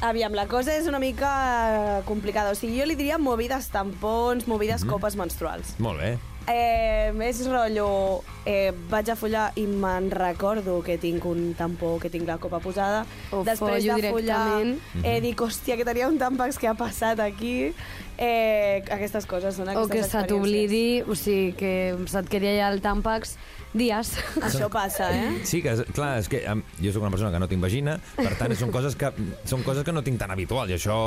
Aviam, 0.00 0.30
la 0.38 0.46
cosa 0.46 0.76
és 0.78 0.86
una 0.86 1.00
mica 1.02 2.02
complicada. 2.06 2.52
O 2.52 2.54
sigui, 2.54 2.78
jo 2.78 2.86
li 2.86 2.94
diria 2.94 3.18
movides 3.18 3.66
tampons, 3.74 4.46
movides 4.46 4.84
Mhm. 4.84 4.90
copes 4.92 5.16
menstruals. 5.16 5.74
Molt 5.78 5.98
bé. 5.98 6.18
Eh, 6.48 7.12
és 7.28 7.44
rotllo... 7.48 8.24
Eh, 8.48 8.72
vaig 8.88 9.10
a 9.12 9.14
follar 9.18 9.50
i 9.60 9.66
me'n 9.68 10.06
recordo 10.08 10.78
que 10.80 10.94
tinc 10.96 11.26
un 11.28 11.50
tampó, 11.52 11.98
que 12.00 12.08
tinc 12.08 12.24
la 12.24 12.38
copa 12.40 12.62
posada. 12.64 13.02
O 13.28 13.42
Després 13.44 13.82
follo 13.82 13.98
de 14.00 14.08
follar, 14.08 14.38
directament. 14.56 15.02
eh, 15.04 15.18
dic, 15.20 15.42
hòstia, 15.44 15.76
que 15.76 15.84
tenia 15.84 16.08
un 16.08 16.16
tampax 16.16 16.56
que 16.56 16.70
ha 16.70 16.72
passat 16.78 17.20
aquí. 17.20 17.74
Eh, 18.18 18.82
aquestes 18.90 19.28
coses 19.30 19.54
són 19.54 19.68
O 19.68 19.84
aquestes 19.84 19.92
que 19.92 20.06
se 20.10 20.24
t'oblidi, 20.26 21.02
o 21.06 21.14
sigui, 21.14 21.52
que 21.54 21.72
se't 22.10 22.26
quedi 22.32 22.48
allà 22.50 22.72
el 22.72 22.80
Tampax 22.82 23.36
dies. 23.78 24.10
Això 24.42 24.66
passa, 24.72 25.12
eh? 25.14 25.36
Sí, 25.46 25.60
que, 25.62 25.76
clar, 25.94 26.16
és 26.18 26.26
que 26.32 26.40
jo 26.42 26.90
sóc 26.94 27.04
una 27.04 27.12
persona 27.14 27.30
que 27.30 27.38
no 27.38 27.46
tinc 27.46 27.62
vagina, 27.62 27.98
per 28.16 28.32
tant, 28.40 28.56
són 28.58 28.72
coses 28.74 28.96
que, 28.98 29.12
són 29.46 29.62
coses 29.62 29.86
que 29.86 29.94
no 29.94 30.02
tinc 30.02 30.18
tan 30.18 30.32
habituals, 30.34 30.72
i 30.72 30.78
això 30.80 30.98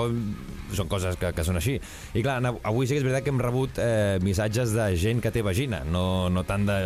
són 0.78 0.90
coses 0.92 1.18
que, 1.20 1.34
que 1.36 1.44
són 1.48 1.60
així. 1.60 1.78
I 2.16 2.24
clar, 2.26 2.40
avui 2.64 2.88
sí 2.88 2.96
que 2.96 3.02
és 3.02 3.08
veritat 3.08 3.26
que 3.28 3.34
hem 3.34 3.42
rebut 3.44 3.78
eh, 3.82 4.18
missatges 4.24 4.74
de 4.78 4.92
gent 5.00 5.22
que 5.24 5.32
té 5.34 5.44
vagina, 5.46 5.84
no, 5.86 6.30
no 6.30 6.44
tant 6.48 6.66
de 6.68 6.80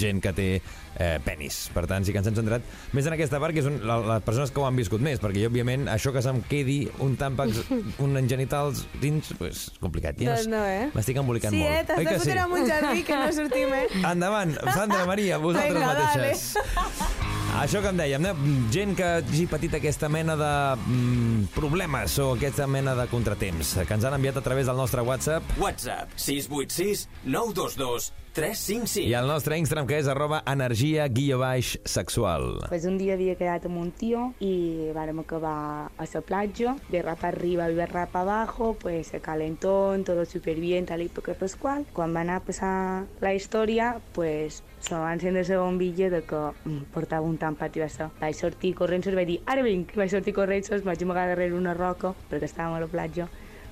gent 0.00 0.20
que 0.24 0.32
té 0.34 0.48
eh, 0.58 1.18
penis. 1.24 1.68
Per 1.74 1.84
tant, 1.90 2.04
sí 2.06 2.14
que 2.14 2.20
ens 2.22 2.28
hem 2.30 2.36
centrat 2.38 2.64
més 2.96 3.06
en 3.08 3.16
aquesta 3.16 3.40
part, 3.42 3.54
que 3.56 3.62
la, 3.86 3.98
les 4.14 4.24
persones 4.26 4.52
que 4.54 4.62
ho 4.62 4.66
han 4.68 4.78
viscut 4.78 5.02
més, 5.04 5.20
perquè 5.22 5.42
jo, 5.44 5.50
òbviament, 5.52 5.88
això 5.92 6.12
que 6.14 6.22
se'm 6.24 6.40
quedi 6.50 6.84
un 7.04 7.16
tàmpax, 7.20 7.64
un 8.04 8.16
en 8.20 8.30
genitals 8.30 8.84
dins, 9.02 9.32
pues, 9.40 9.66
complicat. 9.82 10.18
Ja 10.22 10.34
Doncs 10.36 10.48
no, 10.52 10.62
eh? 10.64 10.88
M'estic 10.94 11.20
embolicant 11.22 11.54
Sí, 11.54 11.62
molt. 11.64 11.74
eh? 11.74 11.84
T'has 11.90 12.04
de 12.04 12.18
fotre 12.22 12.40
amb 12.46 12.58
un 12.60 12.66
jardí 12.70 13.04
que 13.06 13.20
no 13.20 13.28
sortim, 13.36 13.76
eh? 13.82 13.86
Endavant, 14.14 14.56
Sandra, 14.74 15.04
Maria, 15.10 15.38
vosaltres 15.42 15.78
Vinga, 15.78 15.92
mateixes. 15.92 17.22
Això 17.54 17.78
que 17.78 17.90
em 17.92 18.00
dèiem, 18.00 18.24
eh? 18.26 18.32
gent 18.74 18.96
que 18.98 19.06
hagi 19.20 19.44
patit 19.46 19.76
aquesta 19.78 20.08
mena 20.10 20.34
de 20.34 20.50
mm, 20.74 21.52
problemes 21.54 22.16
o 22.18 22.32
aquesta 22.34 22.66
mena 22.66 22.96
de 22.98 23.06
contratemps 23.12 23.76
que 23.86 23.94
ens 23.94 24.08
han 24.08 24.18
enviat 24.18 24.40
a 24.40 24.42
través 24.42 24.66
del 24.66 24.80
nostre 24.80 25.06
WhatsApp 25.06 25.54
WhatsApp 25.62 26.10
686 26.18 27.06
922 27.22 28.10
355. 28.34 29.06
i 29.06 29.14
al 29.14 29.28
nostre 29.30 29.56
Instagram 29.62 29.86
que 29.86 30.00
és 30.02 30.08
arroba 30.10 30.40
energia 30.50 31.06
guió 31.06 31.38
baix 31.38 31.76
sexual. 31.86 32.64
Pues 32.66 32.84
un 32.90 32.98
dia 32.98 33.14
havia 33.14 33.36
quedat 33.38 33.68
amb 33.70 33.78
un 33.78 33.92
tio 33.94 34.32
i 34.42 34.90
vàrem 34.96 35.22
acabar 35.22 35.54
a 35.94 36.08
la 36.10 36.22
platja, 36.26 36.74
de 36.90 37.02
rap 37.06 37.22
arriba 37.22 37.70
i 37.70 37.78
de 37.78 37.86
rap 37.86 38.16
abajo, 38.18 38.74
pues 38.82 39.14
se 39.14 39.20
calentó, 39.20 39.94
todo 40.04 40.24
súper 40.24 40.58
bien, 40.58 40.86
tal 40.86 41.02
y 41.02 41.08
porque 41.08 41.34
Pascual. 41.34 41.86
Quan 41.92 42.14
va 42.14 42.22
anar 42.22 42.42
a 42.42 42.44
passar 42.44 43.06
la 43.20 43.34
història, 43.34 44.00
pues 44.12 44.64
se 44.84 44.94
va 44.94 45.12
encendre 45.14 45.42
la 45.48 45.60
bombilla 45.62 46.10
de 46.12 46.22
que 46.28 46.40
mm, 46.64 46.82
portava 46.92 47.24
un 47.24 47.38
tampat 47.40 47.76
i 47.78 47.80
va 47.84 47.88
ser. 47.88 48.10
Vaig 48.20 48.36
sortir 48.36 48.74
corrents 48.76 49.08
i 49.08 49.14
vaig 49.16 49.30
dir, 49.32 49.38
ara 49.48 49.64
vinc, 49.64 49.94
vaig 49.96 50.12
sortir 50.12 50.34
corrents, 50.36 50.70
vaig 50.84 51.02
amagar 51.06 51.26
darrere 51.32 51.56
una 51.56 51.72
roca, 51.74 52.12
perquè 52.30 52.50
estàvem 52.50 52.76
a 52.76 52.82
la 52.84 52.90
platja, 52.92 53.28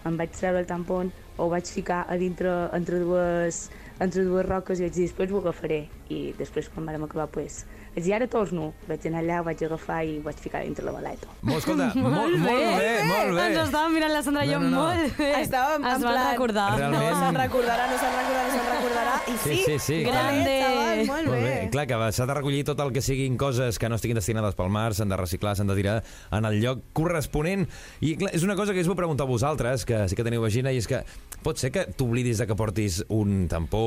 em 0.09 0.17
vaig 0.19 0.33
treure 0.35 0.63
el 0.65 0.67
tampon, 0.67 1.13
ho 1.39 1.49
vaig 1.53 1.69
ficar 1.69 2.05
a 2.09 2.17
dintre, 2.21 2.51
entre 2.77 2.99
dues, 3.05 3.67
entre 4.03 4.25
dues 4.27 4.47
roques 4.49 4.81
i 4.81 4.89
vaig 4.89 4.97
dir, 4.97 5.07
després 5.11 5.31
ho 5.33 5.39
agafaré. 5.45 5.85
I 6.13 6.33
després, 6.37 6.67
quan 6.69 6.85
vam 6.89 7.05
acabar, 7.07 7.29
pues, 7.33 7.63
vaig 7.95 8.05
dir, 8.05 8.13
ara 8.17 8.27
torno. 8.29 8.73
Vaig 8.89 9.07
anar 9.09 9.23
allà, 9.23 9.39
ho 9.41 9.47
vaig 9.47 9.63
agafar 9.65 10.01
i 10.05 10.19
ho 10.19 10.25
vaig 10.27 10.41
ficar 10.43 10.61
dintre 10.67 10.85
la 10.85 10.93
maleta. 10.97 11.29
Molt, 11.41 11.61
escolta, 11.63 11.87
molt, 12.03 12.37
molt 12.37 12.43
bé, 12.43 12.91
molt 13.09 13.33
bé. 13.37 13.47
Ens 13.53 13.63
estàvem 13.69 13.97
mirant 13.97 14.13
la 14.17 14.23
Sandra 14.27 14.45
i 14.45 14.53
jo 14.53 14.59
No, 14.61 14.69
no, 14.69 14.77
no. 14.77 14.83
molt 14.89 15.17
bé. 15.21 15.31
Estàvem 15.45 15.87
es 15.87 15.95
en 15.95 16.05
van 16.09 16.17
plan... 16.19 16.33
recordar. 16.33 16.67
Realment. 16.81 17.07
No 17.13 17.23
se'n 17.23 17.41
recordarà, 17.45 17.89
no 17.93 18.01
se'n 18.03 18.19
recordarà, 18.19 18.45
no 18.49 18.59
se'n 18.59 18.71
recordarà. 18.75 19.12
I 19.33 19.39
Sí, 19.43 19.63
sí, 19.65 19.79
sí. 19.79 20.03
Grande. 20.05 20.61
Xaval, 20.63 20.99
molt, 21.07 21.27
Molt 21.27 21.31
bé. 21.31 21.43
bé. 21.43 21.69
Clar 21.73 21.87
que 21.89 21.99
s'ha 22.13 22.27
de 22.29 22.35
recollir 22.35 22.65
tot 22.69 22.81
el 22.85 22.93
que 22.93 23.01
siguin 23.01 23.37
coses 23.41 23.79
que 23.79 23.89
no 23.89 23.97
estiguin 23.97 24.19
destinades 24.21 24.55
pel 24.59 24.69
mar, 24.69 24.93
s'han 24.95 25.09
de 25.09 25.17
reciclar, 25.17 25.55
s'han 25.57 25.71
de 25.71 25.77
tirar 25.79 26.03
en 26.31 26.45
el 26.45 26.61
lloc 26.61 26.83
corresponent. 26.93 27.67
I 28.01 28.17
clar, 28.21 28.35
és 28.37 28.43
una 28.45 28.57
cosa 28.59 28.75
que 28.75 28.81
us 28.85 28.91
vull 28.91 28.99
preguntar 28.99 29.25
a 29.25 29.31
vosaltres, 29.31 29.87
que 29.89 30.05
sí 30.09 30.17
que 30.19 30.25
teniu 30.27 30.43
vagina, 30.45 30.73
i 30.73 30.77
és 30.83 30.87
que 30.91 31.03
pot 31.43 31.59
ser 31.61 31.71
que 31.75 31.85
t'oblidis 31.99 32.39
de 32.43 32.47
que 32.47 32.57
portis 32.59 33.01
un 33.13 33.47
tampó, 33.51 33.81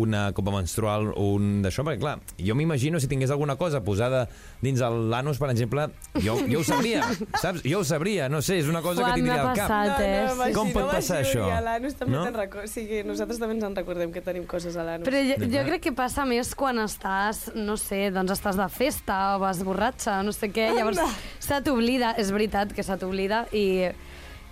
una 0.00 0.30
copa 0.36 0.50
menstrual, 0.54 1.10
un 1.20 1.60
d'això, 1.64 1.84
perquè 1.86 2.00
clar, 2.02 2.16
jo 2.40 2.56
m'imagino 2.58 3.00
si 3.00 3.08
tingués 3.10 3.30
alguna 3.30 3.56
cosa 3.60 3.82
posada 3.84 4.26
dins 4.62 4.80
el 4.82 5.10
l'anus, 5.12 5.38
per 5.42 5.50
exemple, 5.52 5.88
jo, 6.24 6.36
jo 6.48 6.60
ho 6.60 6.64
sabria, 6.64 7.02
saps? 7.42 7.62
Jo 7.66 7.80
ho 7.80 7.84
sabria, 7.84 8.28
no 8.32 8.40
sé, 8.42 8.58
és 8.62 8.68
una 8.70 8.82
cosa 8.84 9.02
Quan 9.02 9.12
que 9.12 9.20
tindria 9.20 9.40
al 9.42 9.56
cap. 9.56 9.68
passat, 9.68 10.00
eh? 10.00 10.26
vagi, 10.38 10.54
Com 10.56 10.70
pot 10.72 10.86
vagi, 10.88 10.96
passar 10.96 11.20
això? 11.22 11.46
A 11.52 11.60
l'anus 11.64 11.98
també 12.00 12.16
No? 12.16 12.24
te'n 12.26 12.38
record... 12.40 12.64
O 12.64 12.70
sigui, 12.70 13.02
nosaltres 13.06 13.40
també 13.42 13.56
ens 13.58 13.64
en 13.68 13.76
recordem 13.76 14.12
que 14.14 14.20
tenim 14.24 14.44
coses 14.48 14.76
a 14.76 14.84
l'anus. 14.86 15.06
Però 15.08 15.20
jo, 15.26 15.38
jo 15.52 15.64
crec 15.68 15.82
que 15.88 15.92
passa 15.96 16.24
més 16.28 16.54
quan 16.58 16.78
estàs, 16.84 17.48
no 17.58 17.76
sé, 17.80 18.06
doncs 18.14 18.34
estàs 18.38 18.56
de 18.60 18.68
festa 18.72 19.18
o 19.36 19.40
vas 19.42 19.60
borratxa, 19.66 20.20
no 20.24 20.32
sé 20.36 20.48
què, 20.54 20.70
llavors 20.76 21.00
se 21.42 21.60
t'oblida, 21.66 22.14
és 22.22 22.30
veritat 22.32 22.72
que 22.76 22.84
se 22.86 22.96
t'oblida 23.00 23.44
i 23.52 23.66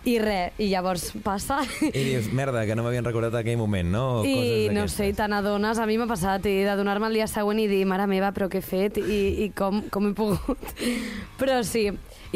I 0.09 0.15
res, 0.19 0.55
i 0.57 0.71
llavors 0.71 1.11
passa... 1.23 1.59
I 1.85 1.91
dius, 1.93 2.31
merda, 2.33 2.63
que 2.65 2.73
no 2.75 2.81
m'havien 2.87 3.05
recordat 3.05 3.35
aquell 3.43 3.59
moment, 3.61 3.91
no? 3.93 4.05
O 4.21 4.25
I 4.25 4.33
coses 4.33 4.73
no 4.73 4.85
sé, 4.89 5.09
i 5.11 5.13
te 5.13 5.27
n'adones, 5.29 5.77
a 5.77 5.85
mi 5.85 5.99
m'ha 6.01 6.07
passat, 6.09 6.47
i 6.49 6.63
de 6.65 6.77
donar-me 6.79 7.11
el 7.11 7.19
dia 7.19 7.27
següent 7.29 7.61
i 7.61 7.67
dir, 7.69 7.83
mare 7.85 8.07
meva, 8.09 8.31
però 8.33 8.49
què 8.49 8.63
he 8.63 8.65
fet 8.65 8.97
i, 9.03 9.19
i 9.45 9.51
com, 9.53 9.83
com 9.93 10.09
he 10.09 10.15
pogut. 10.17 10.73
Però 11.41 11.59
sí, 11.65 11.87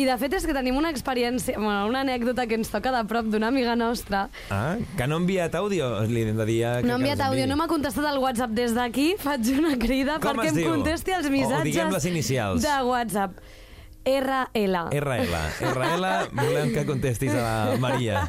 i 0.00 0.05
de 0.09 0.14
fet 0.20 0.33
és 0.37 0.44
que 0.48 0.53
tenim 0.57 0.77
una 0.81 0.88
experiència, 0.92 1.57
bueno, 1.57 1.87
una 1.88 2.00
anècdota 2.05 2.46
que 2.48 2.57
ens 2.61 2.68
toca 2.72 2.92
de 2.92 3.03
prop 3.09 3.27
d'una 3.33 3.48
amiga 3.53 3.74
nostra. 3.77 4.27
Ah, 4.53 4.77
que 4.96 5.09
no 5.09 5.16
ha 5.18 5.22
enviat 5.24 5.57
àudio? 5.61 5.88
Li 6.09 6.22
hem 6.29 6.37
de 6.40 6.46
dir 6.48 6.61
que, 6.64 6.87
No 6.88 6.96
ha 6.96 7.00
enviat 7.00 7.20
àudio, 7.31 7.48
no 7.48 7.57
m'ha 7.61 7.68
contestat 7.72 8.09
el 8.12 8.20
WhatsApp 8.20 8.53
des 8.57 8.77
d'aquí, 8.77 9.11
faig 9.20 9.53
una 9.57 9.77
crida 9.81 10.16
Com 10.20 10.37
perquè 10.37 10.53
em 10.53 10.61
diu? 10.62 10.70
contesti 10.72 11.16
els 11.16 11.29
O- 11.29 11.33
o 11.33 11.37
missatges 11.37 11.68
diguem 11.72 11.92
les 11.96 12.09
inicials. 12.12 12.64
de 12.64 12.79
WhatsApp. 12.92 13.40
RL. 14.04 14.90
RL. 14.92 15.34
RL, 15.72 16.06
volem 16.36 16.72
que 16.74 16.84
contestis 16.84 17.32
a 17.32 17.40
la 17.40 17.76
Maria. 17.80 18.26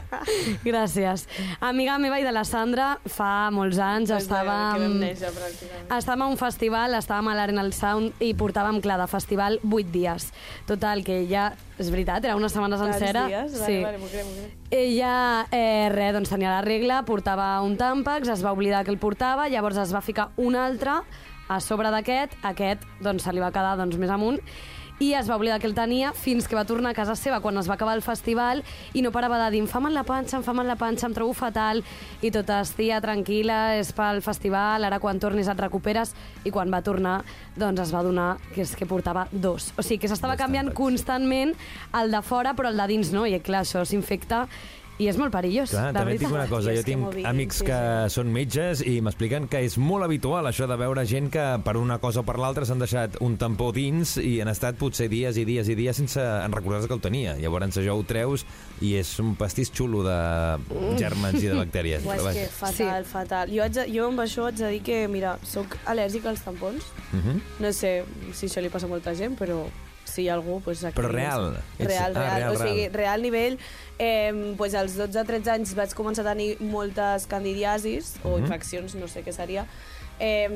Gràcies. 0.63 1.25
Amiga 1.59 1.97
meva 1.99 2.19
i 2.21 2.23
de 2.23 2.31
la 2.31 2.45
Sandra, 2.47 2.93
fa 3.11 3.49
molts 3.51 3.79
anys 3.83 4.13
Des 4.13 4.29
de 4.29 4.31
que 4.31 4.45
vam 4.47 4.79
estàvem... 4.79 4.95
néixer, 5.01 5.31
pràcticament. 5.35 5.91
Estàvem 5.97 6.23
a 6.23 6.29
un 6.31 6.39
festival, 6.39 6.95
estàvem 6.95 7.27
a 7.27 7.35
l'Arena 7.35 7.65
del 7.67 7.75
Sound 7.75 8.23
i 8.23 8.31
portàvem, 8.39 8.79
clar, 8.85 8.97
de 9.03 9.09
festival 9.11 9.59
8 9.67 9.91
dies. 9.91 10.29
Total, 10.69 11.03
que 11.03 11.19
ella, 11.25 11.49
és 11.75 11.91
veritat, 11.91 12.23
era 12.23 12.39
una 12.39 12.47
setmana 12.51 12.79
Tants 12.79 12.95
sencera. 12.95 13.27
dies? 13.27 13.59
Vale, 13.59 13.67
sí. 13.67 13.77
vale, 13.83 13.99
m'ho 13.99 14.09
crec, 14.13 14.25
m'ho 14.29 14.39
crec. 14.39 14.57
Ella, 14.79 15.13
eh, 15.51 15.91
res, 15.91 16.15
doncs 16.15 16.31
tenia 16.31 16.55
la 16.55 16.63
regla, 16.63 17.03
portava 17.07 17.51
un 17.67 17.75
tàmpax, 17.79 18.31
es 18.31 18.47
va 18.47 18.55
oblidar 18.55 18.85
que 18.87 18.95
el 18.95 19.01
portava, 19.01 19.49
llavors 19.51 19.83
es 19.83 19.91
va 19.93 19.99
ficar 20.05 20.31
un 20.39 20.55
altre 20.55 21.01
a 21.47 21.59
sobre 21.61 21.91
d'aquest, 21.93 22.39
aquest 22.47 22.87
doncs, 23.03 23.27
se 23.27 23.35
li 23.35 23.43
va 23.43 23.51
quedar 23.53 23.75
doncs, 23.77 23.99
més 24.01 24.09
amunt, 24.09 24.39
i 24.99 25.11
es 25.13 25.27
va 25.29 25.35
oblidar 25.35 25.59
que 25.59 25.67
el 25.67 25.75
tenia 25.75 26.13
fins 26.15 26.47
que 26.47 26.55
va 26.55 26.63
tornar 26.63 26.93
a 26.93 26.95
casa 26.95 27.17
seva 27.19 27.41
quan 27.43 27.57
es 27.59 27.67
va 27.67 27.75
acabar 27.75 27.97
el 27.97 28.03
festival 28.03 28.61
i 28.93 29.01
no 29.03 29.11
parava 29.11 29.39
de 29.43 29.49
dir 29.51 29.59
em 29.63 29.67
fa 29.67 29.81
mal 29.83 29.93
la 29.93 30.05
panxa, 30.07 30.37
em 30.37 30.45
fa 30.45 30.53
mal 30.55 30.67
la 30.67 30.77
panxa, 30.79 31.09
em 31.09 31.15
trobo 31.15 31.33
fatal. 31.35 31.81
I 32.23 32.31
totes, 32.31 32.71
tia, 32.77 33.01
tranquil·la, 33.03 33.75
és 33.81 33.91
pel 33.95 34.21
festival, 34.23 34.87
ara 34.87 35.01
quan 35.03 35.19
tornis 35.19 35.49
et 35.51 35.59
recuperes. 35.59 36.15
I 36.47 36.53
quan 36.55 36.71
va 36.71 36.79
tornar 36.85 37.17
doncs 37.59 37.83
es 37.83 37.91
va 37.91 38.05
donar 38.05 38.29
que 38.53 38.63
és 38.63 38.75
que 38.75 38.87
portava 38.87 39.27
dos. 39.31 39.73
O 39.75 39.83
sigui 39.83 39.99
que 40.05 40.11
s'estava 40.11 40.39
canviant 40.39 40.71
constantment 40.75 41.51
el 41.99 42.15
de 42.15 42.23
fora 42.23 42.55
però 42.55 42.71
el 42.71 42.79
de 42.79 42.87
dins 42.95 43.11
no, 43.11 43.25
i 43.27 43.39
clar, 43.43 43.65
això 43.65 43.83
s'infecta 43.83 44.45
i 44.97 45.09
és 45.11 45.17
molt 45.19 45.33
perillós, 45.33 45.73
Clar, 45.73 45.89
també 45.95 46.13
et 46.15 46.21
dic 46.21 46.31
una 46.31 46.45
cosa, 46.47 46.71
jo 46.71 46.79
que 46.79 46.87
tinc 46.87 47.09
diguin, 47.11 47.25
amics 47.27 47.57
sí, 47.59 47.65
que 47.67 47.79
sí. 48.07 48.13
són 48.15 48.29
metges 48.31 48.83
i 48.87 48.93
m'expliquen 49.03 49.49
que 49.51 49.59
és 49.65 49.75
molt 49.81 50.05
habitual 50.07 50.47
això 50.47 50.69
de 50.71 50.77
veure 50.79 51.03
gent 51.09 51.27
que 51.33 51.43
per 51.65 51.75
una 51.75 51.97
cosa 51.99 52.21
o 52.21 52.25
per 52.27 52.37
l'altra 52.39 52.63
s'han 52.67 52.79
deixat 52.79 53.17
un 53.25 53.35
tampó 53.41 53.71
dins 53.75 54.15
i 54.21 54.37
han 54.43 54.51
estat 54.51 54.79
potser 54.79 55.09
dies 55.11 55.35
i 55.35 55.43
dies 55.47 55.67
i 55.67 55.75
dies 55.75 55.99
sense 55.99 56.21
en 56.21 56.55
recordar-se 56.55 56.87
que 56.87 56.95
el 56.95 57.03
tenia. 57.03 57.35
Llavors 57.41 57.75
això 57.81 57.95
ho 57.97 58.03
treus 58.07 58.45
i 58.81 58.95
és 58.99 59.11
un 59.19 59.35
pastís 59.35 59.71
xulo 59.75 60.03
de 60.05 60.17
gèrmens 60.99 61.41
i 61.41 61.49
de 61.51 61.57
bactèries. 61.59 62.05
Uah, 62.07 62.15
Però 62.15 62.31
és 62.31 62.37
que 62.39 62.49
fatal, 62.55 63.03
sí. 63.03 63.11
fatal. 63.11 63.51
Jo, 63.51 63.63
haig 63.65 63.75
de, 63.75 63.87
jo 63.91 64.09
amb 64.11 64.23
això 64.23 64.47
haig 64.47 64.59
de 64.61 64.71
dir 64.75 64.83
que, 64.85 65.01
mira, 65.11 65.35
sóc 65.43 65.75
al·lèrgica 65.85 66.31
als 66.31 66.45
tampons. 66.45 66.87
Mhm. 67.11 67.41
No 67.63 67.73
sé 67.75 67.97
si 68.33 68.47
això 68.47 68.63
li 68.63 68.71
passa 68.71 68.87
a 68.87 68.91
molta 68.95 69.15
gent, 69.17 69.35
però 69.39 69.65
si 70.05 70.23
hi 70.23 70.29
ha 70.29 70.35
algú... 70.35 70.61
Pues, 70.63 70.83
aquí, 70.83 70.95
Però 70.95 71.09
real. 71.11 71.57
Ets- 71.79 71.87
Real, 71.87 72.13
ah, 72.15 72.19
real. 72.19 72.35
real, 72.35 72.55
o 72.55 72.59
sigui, 72.61 72.87
real. 72.89 73.21
nivell. 73.21 73.57
Eh, 73.99 74.53
pues 74.57 74.73
als 74.75 74.95
12-13 74.97 75.47
anys 75.51 75.73
vaig 75.75 75.93
començar 75.97 76.25
a 76.25 76.31
tenir 76.33 76.57
moltes 76.61 77.27
candidiasis, 77.27 78.15
o 78.23 78.37
Mhm. 78.37 78.45
infeccions, 78.45 78.95
no 78.95 79.07
sé 79.07 79.23
què 79.25 79.31
seria. 79.33 79.65
Eh, 80.19 80.47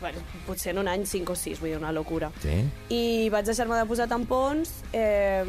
bueno, 0.00 0.18
potser 0.46 0.72
en 0.72 0.78
un 0.78 0.88
any 0.88 1.04
5 1.06 1.32
o 1.32 1.36
6, 1.36 1.60
vull 1.60 1.70
dir, 1.70 1.78
una 1.78 1.92
locura. 1.92 2.32
Sí? 2.42 2.64
I 2.88 3.28
vaig 3.30 3.46
deixar-me 3.46 3.76
de 3.76 3.84
posar 3.86 4.08
tampons 4.08 4.82
eh, 4.92 5.44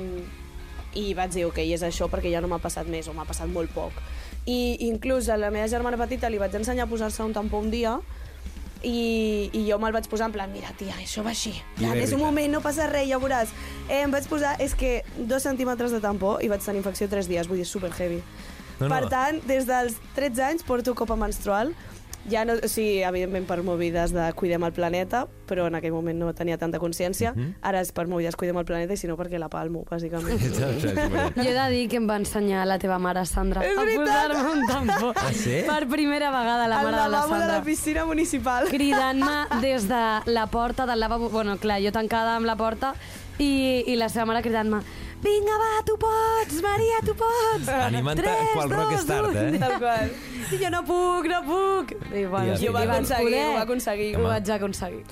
i 0.94 1.14
vaig 1.14 1.32
dir, 1.34 1.46
ok, 1.46 1.58
és 1.74 1.82
això 1.82 2.08
perquè 2.10 2.30
ja 2.32 2.42
no 2.42 2.48
m'ha 2.48 2.60
passat 2.62 2.86
més 2.88 3.08
o 3.08 3.14
m'ha 3.14 3.26
passat 3.26 3.48
molt 3.48 3.72
poc. 3.74 3.92
I 4.46 4.78
inclús 4.88 5.30
a 5.30 5.38
la 5.38 5.50
meva 5.52 5.68
germana 5.68 5.98
petita 5.98 6.30
li 6.30 6.38
vaig 6.38 6.54
ensenyar 6.56 6.86
a 6.88 6.90
posar-se 6.90 7.22
un 7.24 7.34
tampó 7.34 7.60
un 7.60 7.70
dia 7.72 8.00
i, 8.84 9.50
i 9.54 9.64
jo 9.68 9.80
me'l 9.82 9.96
vaig 9.96 10.08
posar 10.12 10.30
en 10.30 10.36
plan, 10.36 10.52
mira, 10.54 10.72
tia, 10.80 10.96
això 11.02 11.24
va 11.26 11.34
així. 11.34 11.54
Plan, 11.78 11.96
bé, 11.98 12.06
és 12.06 12.14
un 12.16 12.22
moment, 12.24 12.52
no 12.52 12.62
passa 12.64 12.88
res, 12.92 13.08
ja 13.10 13.20
ho 13.20 13.24
veuràs. 13.24 13.52
Eh, 13.88 14.04
em 14.04 14.14
vaig 14.14 14.28
posar, 14.32 14.56
és 14.64 14.76
que 14.78 15.00
dos 15.18 15.44
centímetres 15.44 15.92
de 15.96 16.00
tampó 16.04 16.38
i 16.44 16.52
vaig 16.52 16.64
tenir 16.64 16.84
infecció 16.84 17.10
tres 17.12 17.28
dies, 17.28 17.50
vull 17.50 17.60
dir, 17.60 17.68
super 17.68 17.92
heavy. 17.92 18.22
No, 18.80 18.88
no. 18.88 18.94
Per 18.94 19.10
tant, 19.12 19.42
des 19.48 19.68
dels 19.68 19.98
13 20.16 20.46
anys 20.46 20.64
porto 20.64 20.96
copa 20.96 21.18
menstrual, 21.20 21.74
ja 22.30 22.44
no, 22.46 22.54
o 22.54 22.68
sigui, 22.68 23.02
evidentment 23.08 23.46
per 23.48 23.62
movides 23.64 24.12
de 24.14 24.26
cuidem 24.38 24.64
el 24.68 24.74
planeta, 24.74 25.24
però 25.48 25.68
en 25.68 25.76
aquell 25.80 25.94
moment 25.96 26.20
no 26.20 26.34
tenia 26.34 26.58
tanta 26.58 26.78
consciència. 26.80 27.32
Mhm. 27.34 27.56
Ara 27.62 27.82
és 27.82 27.92
per 27.92 28.08
movides 28.08 28.36
cuidem 28.36 28.58
el 28.58 28.66
planeta 28.66 28.94
i 28.94 28.98
si 28.98 29.08
no 29.08 29.16
perquè 29.18 29.40
la 29.40 29.48
palmo, 29.50 29.86
bàsicament. 29.90 30.38
Jo 31.36 31.50
he 31.50 31.54
de 31.54 31.70
dir 31.72 31.88
que 31.90 31.98
em 31.98 32.08
va 32.10 32.18
ensenyar 32.20 32.66
la 32.68 32.78
teva 32.80 33.00
mare, 33.00 33.26
Sandra, 33.26 33.64
És 33.66 33.78
a 33.78 33.86
posar-me 33.86 34.52
un 34.52 34.68
tampó. 34.68 35.14
Ah, 35.16 35.32
sí? 35.34 35.62
Per 35.66 35.88
primera 35.88 36.30
vegada 36.32 36.68
la 36.68 36.80
el 36.82 36.86
mare 36.86 36.98
de 36.98 37.02
la 37.04 37.08
lavabo 37.10 37.34
de 37.34 37.40
Sandra. 37.40 37.58
la 37.60 37.64
piscina 37.64 38.06
municipal. 38.06 38.68
cridant-me 38.70 39.38
des 39.62 39.88
de 39.88 40.04
la 40.26 40.48
porta 40.48 40.86
del 40.86 41.00
lavabo. 41.00 41.30
Bueno, 41.30 41.58
clar, 41.58 41.82
jo 41.82 41.92
tancada 41.92 42.36
amb 42.36 42.46
la 42.46 42.56
porta 42.56 42.94
i, 43.40 43.84
i 43.88 43.96
la 43.96 44.10
seva 44.10 44.26
mare 44.26 44.42
cridant-me 44.44 44.82
Vinga, 45.24 45.56
va, 45.60 45.70
tu 45.86 45.98
pots, 46.00 46.62
Maria, 46.64 47.00
tu 47.06 47.14
pots. 47.20 47.68
Animant-te 47.90 48.36
qual 48.54 48.70
dos, 48.70 48.78
rockstar, 48.80 49.26
un. 49.28 49.38
eh? 49.38 49.60
Tal 49.60 49.76
qual. 49.82 50.12
I 50.50 50.58
jo 50.64 50.70
no 50.74 50.80
puc, 50.88 51.28
no 51.30 51.42
puc. 51.46 51.92
I, 52.14 52.24
bueno, 52.26 52.56
I 52.56 52.68
ho 52.70 52.74
va 52.74 52.86
aconseguir, 52.88 53.42
ho 53.44 53.54
va 53.58 53.66
aconseguir. 53.68 54.12
Ho 54.18 54.24
vaig 54.30 54.52
aconseguir. 54.56 55.04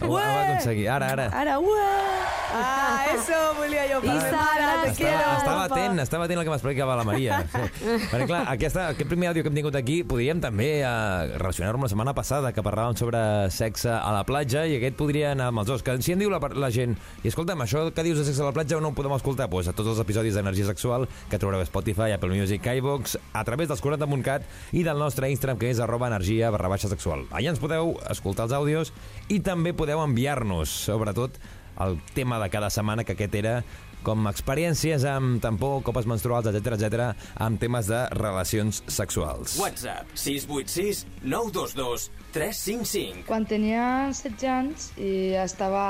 Ho, 0.00 0.06
ho 0.08 0.14
va 0.16 0.24
aconseguir. 0.42 0.88
Ara, 0.90 1.12
ara. 1.14 1.28
Ara, 1.44 1.60
ué! 1.62 2.41
Ah, 2.52 3.06
eso 3.14 3.38
volia 3.56 3.84
jo. 3.88 3.98
I 4.02 4.08
per 4.08 4.20
Sara, 4.20 4.66
mare, 4.66 4.82
te 4.82 4.90
estava- 4.92 4.96
quiero, 4.96 5.36
Estava 5.38 5.64
atent, 5.64 6.00
estava 6.02 6.24
atent 6.26 6.38
al 6.40 6.44
que 6.46 6.52
m'explicava 6.52 6.96
la 6.98 7.04
Maria. 7.08 7.38
Perquè, 8.12 8.26
clar, 8.28 8.42
aquesta, 8.52 8.88
aquest 8.92 9.08
primer 9.10 9.30
àudio 9.30 9.42
que 9.44 9.50
hem 9.52 9.56
tingut 9.56 9.76
aquí 9.78 10.00
podríem 10.04 10.40
també 10.42 10.68
eh, 10.82 11.36
relacionar-ho 11.40 11.78
amb 11.80 11.86
la 11.86 11.90
setmana 11.92 12.14
passada, 12.14 12.52
que 12.52 12.64
parlàvem 12.64 12.96
sobre 13.00 13.22
sexe 13.54 13.90
a 13.92 14.12
la 14.14 14.24
platja, 14.28 14.66
i 14.68 14.76
aquest 14.78 14.96
podria 15.00 15.32
anar 15.32 15.48
amb 15.52 15.62
els 15.64 15.70
dos. 15.72 15.82
Que 15.86 15.96
si 16.02 16.12
en 16.12 16.20
diu 16.22 16.30
la, 16.32 16.40
la 16.54 16.70
gent, 16.74 16.96
i 17.24 17.28
escolta'm, 17.32 17.62
això 17.64 17.86
que 17.94 18.04
dius 18.06 18.18
de 18.20 18.26
sexe 18.28 18.42
a 18.44 18.50
la 18.50 18.54
platja 18.56 18.80
no 18.82 18.92
ho 18.92 18.96
podem 18.96 19.14
escoltar? 19.16 19.48
Pues 19.52 19.68
a 19.70 19.76
tots 19.76 19.88
els 19.94 20.02
episodis 20.02 20.34
d'Energia 20.36 20.66
Sexual 20.68 21.08
que 21.30 21.38
trobareu 21.40 21.62
a 21.64 21.68
Spotify, 21.68 22.12
Apple 22.16 22.34
Music, 22.34 22.66
iVox, 22.78 23.16
a 23.32 23.44
través 23.48 23.68
dels 23.70 23.82
40.cat 23.82 24.44
i 24.76 24.82
del 24.84 24.98
nostre 25.00 25.30
Instagram, 25.32 25.58
que 25.62 25.70
és 25.72 25.80
arroba 25.80 26.08
energia 26.12 26.50
barra 26.52 26.68
baixa 26.72 26.90
sexual. 26.92 27.24
Allà 27.32 27.54
ens 27.54 27.62
podeu 27.62 27.94
escoltar 28.10 28.46
els 28.48 28.54
àudios 28.56 28.92
i 29.32 29.40
també 29.40 29.72
podeu 29.76 30.02
enviar-nos, 30.02 30.68
sobretot, 30.90 31.38
el 31.86 31.98
tema 32.14 32.38
de 32.42 32.50
cada 32.50 32.70
setmana, 32.70 33.04
que 33.04 33.16
aquest 33.16 33.34
era 33.38 33.56
com 34.02 34.26
experiències 34.26 35.04
amb 35.06 35.38
tampó, 35.42 35.76
copes 35.86 36.08
menstruals, 36.10 36.48
etc 36.50 36.74
etc, 36.74 37.28
amb 37.44 37.60
temes 37.62 37.90
de 37.90 38.00
relacions 38.18 38.82
sexuals. 38.90 39.58
WhatsApp 39.62 40.10
686 40.14 41.04
922 41.22 42.08
355. 42.34 43.28
Quan 43.28 43.46
tenia 43.46 43.84
16 44.10 44.50
anys 44.50 44.90
i 44.98 45.12
estava 45.38 45.84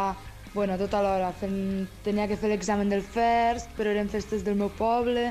bueno, 0.52 0.76
tota 0.76 1.00
l'hora 1.00 1.33
fent... 1.33 1.88
tenia 2.05 2.28
que 2.28 2.37
fer 2.37 2.52
l'examen 2.52 2.90
del 2.92 3.00
FIRST, 3.00 3.72
però 3.78 3.94
eren 3.94 4.11
festes 4.12 4.44
del 4.44 4.59
meu 4.61 4.68
poble, 4.76 5.31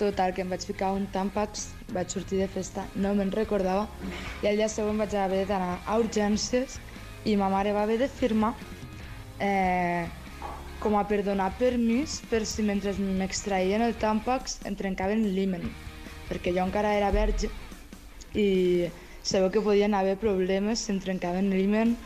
total, 0.00 0.34
que 0.36 0.44
em 0.44 0.52
vaig 0.52 0.64
ficar 0.68 0.92
un 0.96 1.06
tàmpax, 1.12 1.70
vaig 1.96 2.12
sortir 2.12 2.42
de 2.42 2.48
festa, 2.52 2.84
no 2.96 3.14
me'n 3.16 3.32
recordava, 3.32 3.88
i 4.42 4.50
el 4.50 4.60
dia 4.60 4.68
següent 4.68 5.00
vaig 5.00 5.16
haver 5.16 5.46
d'anar 5.48 5.78
a 5.86 5.96
urgències 6.00 6.76
i 7.28 7.36
ma 7.36 7.50
mare 7.52 7.72
va 7.76 7.84
haver 7.84 7.98
de 8.00 8.08
firmar 8.08 8.54
eh, 9.40 10.06
com 10.80 10.96
a 10.96 11.04
per 11.08 11.22
donar 11.24 11.50
permís 11.58 12.20
per 12.30 12.44
si 12.48 12.64
mentre 12.64 12.94
m'extraïen 12.96 13.82
el 13.84 13.96
tàmpax 14.00 14.60
em 14.68 14.76
trencaven 14.78 15.26
l'himen, 15.34 15.66
perquè 16.30 16.54
jo 16.56 16.64
encara 16.64 16.94
era 16.96 17.10
verge 17.12 17.50
i 18.34 18.88
sabeu 19.22 19.50
que 19.50 19.60
podien 19.60 19.94
haver 19.94 20.16
problemes 20.20 20.86
si 20.86 20.94
em 20.94 21.00
trencaven 21.02 21.50
l'himen 21.52 21.96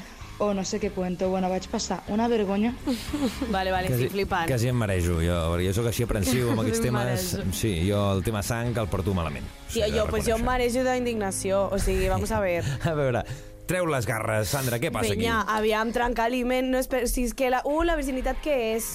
o 0.42 0.50
no 0.54 0.64
sé 0.66 0.80
què 0.82 0.90
cuento. 0.90 1.28
Bueno, 1.30 1.48
vaig 1.52 1.68
passar 1.70 2.00
una 2.10 2.26
vergonya. 2.26 2.72
Vale, 3.54 3.70
vale, 3.70 3.86
estic 3.92 4.10
flipant. 4.10 4.48
quasi 4.50 4.66
em 4.66 4.76
marejo, 4.76 5.20
jo, 5.22 5.36
perquè 5.52 5.68
jo 5.68 5.74
sóc 5.76 5.88
així 5.92 6.06
aprensiu 6.08 6.50
amb 6.50 6.60
aquests 6.64 6.82
Em 6.82 6.88
temes. 6.88 7.28
Sí, 7.54 7.74
jo 7.86 8.00
el 8.16 8.24
tema 8.26 8.42
sang 8.42 8.74
el 8.74 8.90
porto 8.90 9.14
malament. 9.14 9.46
Tio, 9.70 9.86
jo, 9.94 10.06
pues 10.10 10.26
jo 10.26 10.34
em 10.34 10.44
marejo 10.46 10.82
d'indignació. 10.86 11.68
O 11.70 11.78
sigui, 11.78 12.08
vamos 12.10 12.32
a 12.32 12.40
ver. 12.42 12.64
A 12.90 12.94
veure, 12.98 13.22
treu 13.68 13.86
les 13.88 14.06
garres, 14.06 14.50
Sandra, 14.52 14.78
què 14.80 14.90
passa 14.92 15.14
Penya, 15.14 15.40
aquí? 15.40 15.54
aviam, 15.58 15.90
trencar 15.94 16.28
l'himen 16.32 16.70
no 16.72 16.80
és 16.80 16.88
per... 16.90 17.04
Si 17.10 17.24
és 17.28 17.34
que 17.36 17.48
la... 17.52 17.62
Uh, 17.64 17.82
la 17.86 17.96
virginitat 17.98 18.40
què 18.44 18.54
és? 18.74 18.90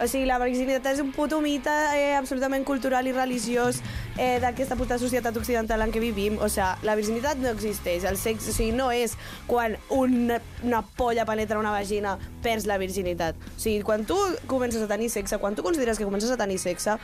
O 0.00 0.08
sigui, 0.08 0.24
la 0.28 0.38
virginitat 0.42 0.86
és 0.94 1.02
un 1.02 1.12
puto 1.14 1.40
mite 1.44 1.72
eh, 1.94 2.14
absolutament 2.18 2.64
cultural 2.66 3.06
i 3.06 3.14
religiós 3.14 3.80
eh, 4.16 4.38
d'aquesta 4.42 4.78
puta 4.80 4.98
societat 5.02 5.36
occidental 5.36 5.84
en 5.84 5.94
què 5.94 6.02
vivim. 6.02 6.38
O 6.40 6.48
sigui, 6.50 6.86
la 6.88 6.96
virginitat 6.98 7.40
no 7.42 7.52
existeix. 7.54 8.06
El 8.08 8.18
sexe, 8.20 8.50
o 8.50 8.56
sigui, 8.56 8.74
no 8.76 8.90
és 8.94 9.16
quan 9.50 9.78
una, 9.94 10.40
una 10.66 10.84
polla 10.96 11.26
penetra 11.28 11.60
una 11.60 11.74
vagina 11.74 12.16
perds 12.44 12.66
la 12.70 12.80
virginitat. 12.82 13.38
O 13.54 13.58
sigui, 13.60 13.82
quan 13.86 14.06
tu 14.08 14.18
comences 14.50 14.82
a 14.82 14.90
tenir 14.90 15.10
sexe, 15.12 15.38
quan 15.38 15.58
tu 15.58 15.66
consideres 15.66 16.00
que 16.00 16.08
comences 16.08 16.32
a 16.32 16.40
tenir 16.40 16.58
sexe, 16.62 16.96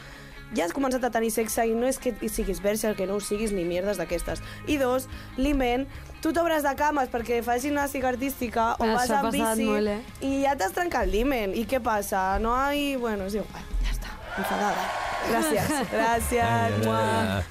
ja 0.54 0.66
has 0.66 0.74
començat 0.74 1.02
a 1.02 1.10
tenir 1.10 1.32
sexe 1.34 1.64
i 1.66 1.74
no 1.74 1.88
és 1.88 1.98
que 1.98 2.12
siguis 2.30 2.60
verge, 2.62 2.86
el 2.88 2.96
que 2.98 3.06
no 3.08 3.16
ho 3.18 3.22
siguis 3.24 3.52
ni 3.54 3.64
mierdes 3.66 3.98
d'aquestes. 3.98 4.42
I 4.70 4.78
dos, 4.78 5.08
l'iment, 5.40 5.86
tu 6.26 6.32
t'obres 6.34 6.64
de 6.66 6.74
cames 6.74 7.10
perquè 7.12 7.38
fas 7.46 7.62
gimnàstica 7.62 8.10
artística 8.10 8.72
o 8.80 8.82
Això 8.82 8.96
vas 8.96 9.10
en 9.10 9.26
passat 9.28 9.32
bici 9.36 9.70
molt, 9.70 9.92
eh? 9.94 10.26
i 10.26 10.42
ja 10.42 10.56
t'has 10.58 10.74
trencat 10.74 11.06
l'himen. 11.06 11.54
I 11.54 11.62
què 11.70 11.78
passa? 11.78 12.32
No 12.42 12.56
hay... 12.58 12.96
Bueno, 12.98 13.28
és 13.30 13.36
igual, 13.38 13.66
ja 13.84 13.92
està, 13.94 14.14
enfadada. 14.34 14.86
Gràcies, 15.26 15.70
gràcies. 15.94 16.88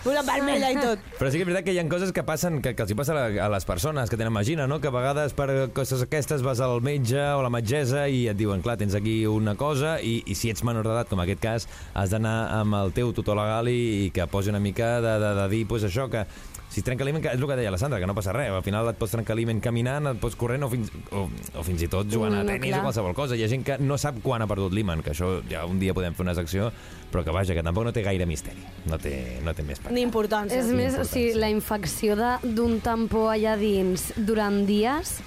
Una 0.08 0.24
vermella 0.28 0.72
i 0.72 0.80
tot. 0.80 1.06
Però 1.16 1.32
sí 1.32 1.40
que 1.40 1.46
és 1.46 1.48
veritat 1.48 1.68
que 1.68 1.76
hi 1.76 1.80
ha 1.80 1.86
coses 1.92 2.12
que 2.16 2.24
passen, 2.28 2.60
que, 2.64 2.74
que 2.76 2.84
els 2.84 2.92
hi 2.92 2.98
passa 3.00 3.16
a, 3.16 3.48
les 3.52 3.68
persones 3.68 4.12
que 4.12 4.20
tenen 4.20 4.36
magina, 4.36 4.68
no? 4.68 4.82
Que 4.84 4.92
a 4.92 4.96
vegades 4.96 5.36
per 5.38 5.48
coses 5.76 6.04
aquestes 6.04 6.44
vas 6.44 6.60
al 6.64 6.84
metge 6.84 7.20
o 7.20 7.40
a 7.40 7.46
la 7.46 7.52
metgessa 7.54 8.10
i 8.12 8.26
et 8.32 8.40
diuen, 8.40 8.64
clar, 8.66 8.76
tens 8.82 8.96
aquí 9.00 9.22
una 9.28 9.56
cosa 9.60 9.96
i, 10.04 10.18
i 10.28 10.36
si 10.36 10.52
ets 10.52 10.68
menor 10.68 10.88
d'edat, 10.88 11.12
com 11.12 11.24
en 11.24 11.30
aquest 11.30 11.44
cas, 11.44 11.70
has 11.96 12.12
d'anar 12.12 12.36
amb 12.60 12.76
el 12.82 12.92
teu 12.96 13.16
tutor 13.16 13.40
legal 13.40 13.72
i, 13.72 13.80
i 14.08 14.12
que 14.16 14.28
posi 14.32 14.52
una 14.52 14.64
mica 14.64 14.98
de, 15.00 15.16
de, 15.24 15.32
de 15.40 15.48
dir, 15.56 15.64
pues, 15.72 15.88
això, 15.88 16.10
que 16.12 16.28
si 16.76 16.82
es 16.82 16.84
trenca 16.84 17.06
que 17.08 17.30
és 17.32 17.40
el 17.40 17.48
que 17.48 17.56
deia 17.56 17.72
la 17.72 17.78
Sandra, 17.80 18.02
que 18.04 18.08
no 18.10 18.12
passa 18.12 18.34
res. 18.36 18.50
Al 18.52 18.64
final 18.66 18.90
et 18.92 18.98
pots 19.00 19.14
trencar 19.16 19.38
l'iment 19.38 19.62
caminant, 19.64 20.10
et 20.10 20.18
pots 20.20 20.36
corrent 20.36 20.66
o 20.66 20.68
fins, 20.68 20.90
o, 21.16 21.22
o 21.56 21.62
fins 21.64 21.86
i 21.86 21.88
tot 21.88 22.10
jugant 22.12 22.34
No, 22.36 22.42
a 22.42 22.44
no, 22.44 22.50
tennis 22.52 22.74
clar. 22.74 22.82
o 22.82 22.88
qualsevol 22.90 23.16
cosa. 23.16 23.38
Hi 23.40 23.46
ha 23.46 23.48
gent 23.48 23.64
que 23.64 23.78
no 23.80 23.96
sap 24.02 24.18
quan 24.26 24.44
ha 24.44 24.48
perdut 24.52 24.76
l'imant, 24.76 25.00
que 25.06 25.14
això 25.14 25.38
ja 25.48 25.62
un 25.70 25.80
dia 25.80 25.96
podem 25.96 26.18
fer 26.18 26.26
una 26.26 26.34
secció, 26.36 26.68
però 27.14 27.24
que 27.24 27.32
vaja, 27.32 27.56
que 27.56 27.64
tampoc 27.64 27.88
no 27.88 27.94
té 27.96 28.04
gaire 28.04 28.28
misteri. 28.28 28.60
No 28.92 29.00
té, 29.00 29.14
no 29.46 29.54
té 29.56 29.64
més 29.64 29.80
per 29.80 29.96
Ni 29.96 30.04
importància. 30.04 30.60
És 30.60 30.68
més, 30.76 31.00
o 31.00 31.08
sigui, 31.08 31.32
la 31.40 31.48
infecció 31.54 32.20
d'un 32.44 32.82
tampó 32.84 33.30
allà 33.32 33.56
dins 33.56 34.10
durant 34.18 34.66
dies, 34.68 35.22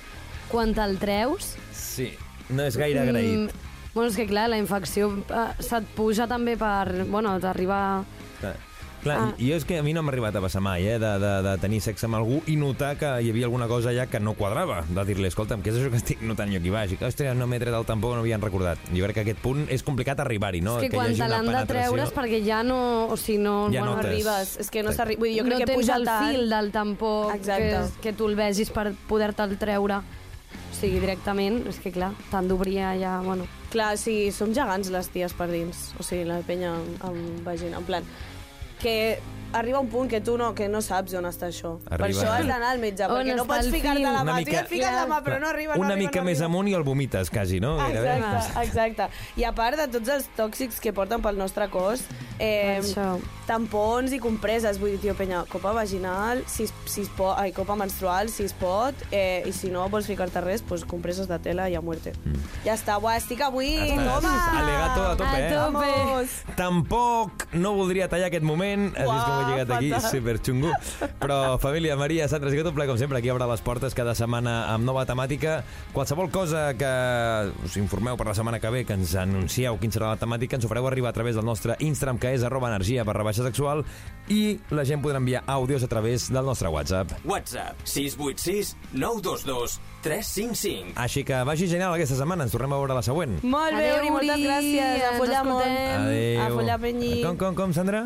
quan 0.53 0.77
te'l 0.77 1.01
treus... 1.01 1.55
Sí, 1.73 2.11
no 2.53 2.69
és 2.69 2.77
gaire 2.77 3.07
agraït. 3.07 3.49
Mm, 3.49 3.67
bueno, 3.97 4.13
és 4.13 4.21
que 4.21 4.29
clar, 4.29 4.51
la 4.53 4.61
infecció 4.61 5.15
eh, 5.33 5.51
se't 5.65 5.89
puja 5.97 6.29
també 6.29 6.61
per... 6.61 7.07
Bueno, 7.09 7.39
t'arriba... 7.41 8.05
Clar, 8.43 8.59
clar 9.03 9.19
Ah. 9.19 9.35
i 9.39 9.51
jo 9.51 9.57
és 9.57 9.65
que 9.65 9.79
a 9.79 9.83
mi 9.83 9.93
no 9.93 10.03
m'ha 10.03 10.13
arribat 10.13 10.37
a 10.37 10.41
passar 10.41 10.61
mai, 10.63 10.87
eh, 10.87 10.99
de, 10.99 11.13
de, 11.19 11.33
de 11.43 11.55
tenir 11.59 11.81
sexe 11.81 12.07
amb 12.07 12.19
algú 12.19 12.41
i 12.47 12.57
notar 12.57 12.97
que 12.99 13.09
hi 13.23 13.31
havia 13.31 13.47
alguna 13.47 13.67
cosa 13.69 13.91
allà 13.91 14.07
que 14.07 14.21
no 14.21 14.35
quadrava, 14.39 14.85
de 14.89 15.05
dir-li, 15.05 15.27
escolta'm, 15.29 15.63
què 15.63 15.73
és 15.73 15.79
això 15.81 15.91
que 15.91 16.01
estic 16.01 16.23
notant 16.23 16.53
jo 16.53 16.61
aquí 16.61 16.71
baix? 16.71 16.93
I 16.93 16.99
que, 17.01 17.07
hòstia, 17.09 17.35
no 17.35 17.47
m'he 17.47 17.59
tret 17.63 17.75
el 17.75 17.87
tampó, 17.89 18.15
no 18.15 18.21
havien 18.23 18.43
recordat. 18.43 18.79
Jo 18.95 19.05
crec 19.07 19.21
que 19.21 19.25
aquest 19.27 19.43
punt 19.43 19.67
és 19.71 19.83
complicat 19.83 20.21
arribar-hi, 20.21 20.61
no? 20.61 20.77
és 20.79 20.87
que, 20.87 20.93
hi 20.93 20.99
quan 20.99 21.13
te 21.13 21.19
una 21.19 21.29
l'han 21.33 21.47
de 21.47 21.53
penetració. 21.53 21.91
treure 21.91 22.07
és 22.07 22.15
perquè 22.15 22.43
ja 22.47 22.63
no... 22.67 22.79
O 23.09 23.17
sigui, 23.17 23.39
no... 23.43 23.57
Ja 23.73 23.83
bueno, 23.83 23.97
notes. 23.97 24.11
arribes. 24.11 24.55
És 24.65 24.71
que 24.71 24.83
no 24.83 24.93
s'arriba... 24.93 25.21
Vull 25.25 25.33
dir, 25.33 25.41
jo 25.41 25.49
crec 25.49 25.59
no 25.59 25.67
que 25.67 25.75
puja 25.81 25.97
el 25.97 26.07
tant... 26.09 26.31
fil 26.31 26.49
del 26.51 26.73
tampó 26.73 27.13
Exacte. 27.35 27.69
que, 27.69 28.01
que 28.09 28.13
tu 28.17 28.29
el 28.29 28.37
vegis 28.39 28.71
per 28.75 28.93
poder-te'l 29.09 29.57
treure. 29.59 30.01
O 30.69 30.75
sigui, 30.79 31.01
directament, 31.03 31.63
és 31.69 31.79
que 31.83 31.91
clar, 31.91 32.13
t'han 32.31 32.49
d'obrir 32.49 32.79
allà, 32.87 33.19
bueno... 33.25 33.49
Clar, 33.69 33.99
sí, 34.01 34.31
som 34.33 34.55
gegants 34.57 34.89
les 34.95 35.09
ties 35.13 35.35
per 35.37 35.49
dins. 35.51 35.91
O 36.01 36.07
sigui, 36.07 36.25
la 36.29 36.39
penya 36.47 36.71
amb, 36.73 37.03
amb 37.11 37.43
vagina. 37.45 37.77
En 37.77 37.85
plan, 37.85 38.07
que 38.81 39.19
arriba 39.53 39.79
un 39.81 39.89
punt 39.89 40.11
que 40.11 40.21
tu 40.21 40.37
no, 40.37 40.55
que 40.55 40.69
no 40.69 40.83
saps 40.83 41.15
on 41.15 41.25
està 41.25 41.47
això. 41.49 41.79
Per 41.85 41.95
Arriba- 42.03 42.21
això 42.21 42.33
has 42.35 42.47
d'anar 42.47 42.71
al 42.75 42.79
metge, 42.79 43.05
On 43.09 43.17
perquè 43.25 43.35
no 43.37 43.47
pots 43.47 43.71
ficar-te 43.73 44.03
la 44.03 44.21
Una 44.23 44.33
mà. 44.33 44.37
mica- 44.45 44.65
fiques 44.69 44.93
la 44.93 45.07
mà, 45.07 45.23
però 45.25 45.41
no 45.41 45.49
arriba, 45.49 45.75
no 45.75 45.81
Una 45.81 45.95
arriba, 45.95 46.09
mica 46.11 46.21
no 46.21 46.27
més 46.27 46.39
arriba. 46.39 46.47
amunt 46.53 46.69
i 46.69 46.75
el 46.75 46.83
vomites, 46.83 47.31
quasi, 47.31 47.61
no? 47.61 47.77
Gairebé. 47.79 48.17
Exacte, 48.19 48.63
exacte. 48.67 49.09
I 49.37 49.45
a 49.45 49.53
part 49.55 49.79
de 49.79 49.89
tots 49.89 50.09
els 50.09 50.29
tòxics 50.37 50.79
que 50.81 50.93
porten 50.93 51.23
pel 51.23 51.39
nostre 51.39 51.69
cos, 51.71 52.05
eh, 52.39 52.79
Això. 52.83 53.19
Tampons 53.49 54.13
i 54.13 54.19
compreses, 54.21 54.77
vull 54.79 54.93
dir, 54.95 55.01
tio, 55.07 55.15
penya, 55.17 55.43
copa 55.49 55.73
vaginal, 55.73 56.43
si, 56.47 56.67
es- 56.69 56.75
si 56.85 57.03
es 57.07 57.09
pot, 57.17 57.33
ai, 57.41 57.51
copa 57.57 57.75
menstrual, 57.81 58.29
si 58.29 58.45
es 58.45 58.53
pot, 58.53 58.95
eh, 59.11 59.43
i 59.49 59.53
si 59.57 59.71
no 59.73 59.87
vols 59.89 60.07
ficar-te 60.07 60.43
res, 60.45 60.63
pues 60.63 60.85
compreses 60.85 61.27
de 61.31 61.39
tela 61.43 61.69
i 61.73 61.75
a 61.75 61.81
muerte. 61.81 62.13
Mm. 62.25 62.45
Ja 62.67 62.75
està, 62.77 62.99
buah, 63.01 63.17
estic 63.17 63.41
avui, 63.47 63.73
toma! 63.97 64.35
alegato 64.61 65.03
a 65.09 65.17
tope, 65.17 65.41
eh? 65.41 65.49
A 65.57 65.65
tope. 65.65 65.87
Vamos! 65.89 66.37
Tampoc 66.59 67.47
no 67.55 67.73
voldria 67.75 68.09
tallar 68.13 68.29
aquest 68.29 68.45
moment, 68.45 68.91
has 68.97 69.09
vist 69.09 69.25
com 69.25 69.41
he 69.41 69.51
llegat 69.53 69.71
aquí, 69.79 69.91
fatal. 69.95 70.11
superxungo. 70.13 70.73
Però, 71.19 71.39
família, 71.63 71.97
Maria, 71.97 72.29
Sandra, 72.29 72.51
un 72.53 72.75
ple, 72.75 72.87
com 72.87 72.99
sempre, 73.01 73.19
aquí 73.19 73.31
obre 73.31 73.47
les 73.49 73.61
portes 73.65 73.95
cada 73.95 74.15
setmana 74.15 74.69
amb 74.75 74.85
nova 74.85 75.07
temàtica. 75.09 75.63
Qualsevol 75.95 76.31
cosa 76.31 76.75
que 76.77 76.91
us 77.65 77.77
informeu 77.81 78.17
per 78.17 78.27
la 78.29 78.35
setmana 78.35 78.61
que 78.61 78.71
ve, 78.71 78.85
que 78.85 78.93
ens 78.99 79.15
anuncieu 79.17 79.79
quin 79.81 79.93
serà 79.95 80.13
la 80.13 80.21
temàtica, 80.21 80.57
ens 80.59 80.67
ho 80.67 80.69
fareu 80.69 80.87
arribar 80.87 81.11
a 81.11 81.17
través 81.17 81.35
del 81.39 81.47
nostre 81.47 81.77
Instagram, 81.79 82.19
que 82.19 82.35
és 82.35 82.45
arroba 82.45 82.69
energia 82.69 83.05
barra 83.09 83.25
baixa 83.25 83.38
sexual, 83.47 83.85
i 84.29 84.59
la 84.75 84.85
gent 84.85 85.03
podrà 85.05 85.21
enviar 85.23 85.43
àudios 85.49 85.85
a 85.85 85.89
través 85.89 86.29
del 86.33 86.45
nostre 86.45 86.69
WhatsApp. 86.73 87.13
WhatsApp 87.25 87.81
686 87.85 88.75
922 88.93 89.79
355. 90.05 90.95
Així 91.01 91.25
que 91.27 91.41
vagi 91.49 91.69
genial 91.71 91.95
aquesta 91.97 92.19
setmana, 92.19 92.47
ens 92.47 92.55
tornem 92.55 92.73
a 92.73 92.81
veure 92.81 92.97
la 92.99 93.05
següent. 93.05 93.39
Molt 93.43 93.77
bé, 93.77 93.91
Uri, 93.99 94.13
moltes 94.15 94.45
gràcies. 94.45 95.05
A 95.09 95.15
follar 95.19 95.45
molt. 95.49 95.67
Adéu. 95.69 96.43
A 96.45 96.51
follar, 96.55 96.81
Penyi. 96.85 97.15
Com, 97.25 97.41
com, 97.41 97.57
com, 97.59 97.75
Sandra? 97.77 98.05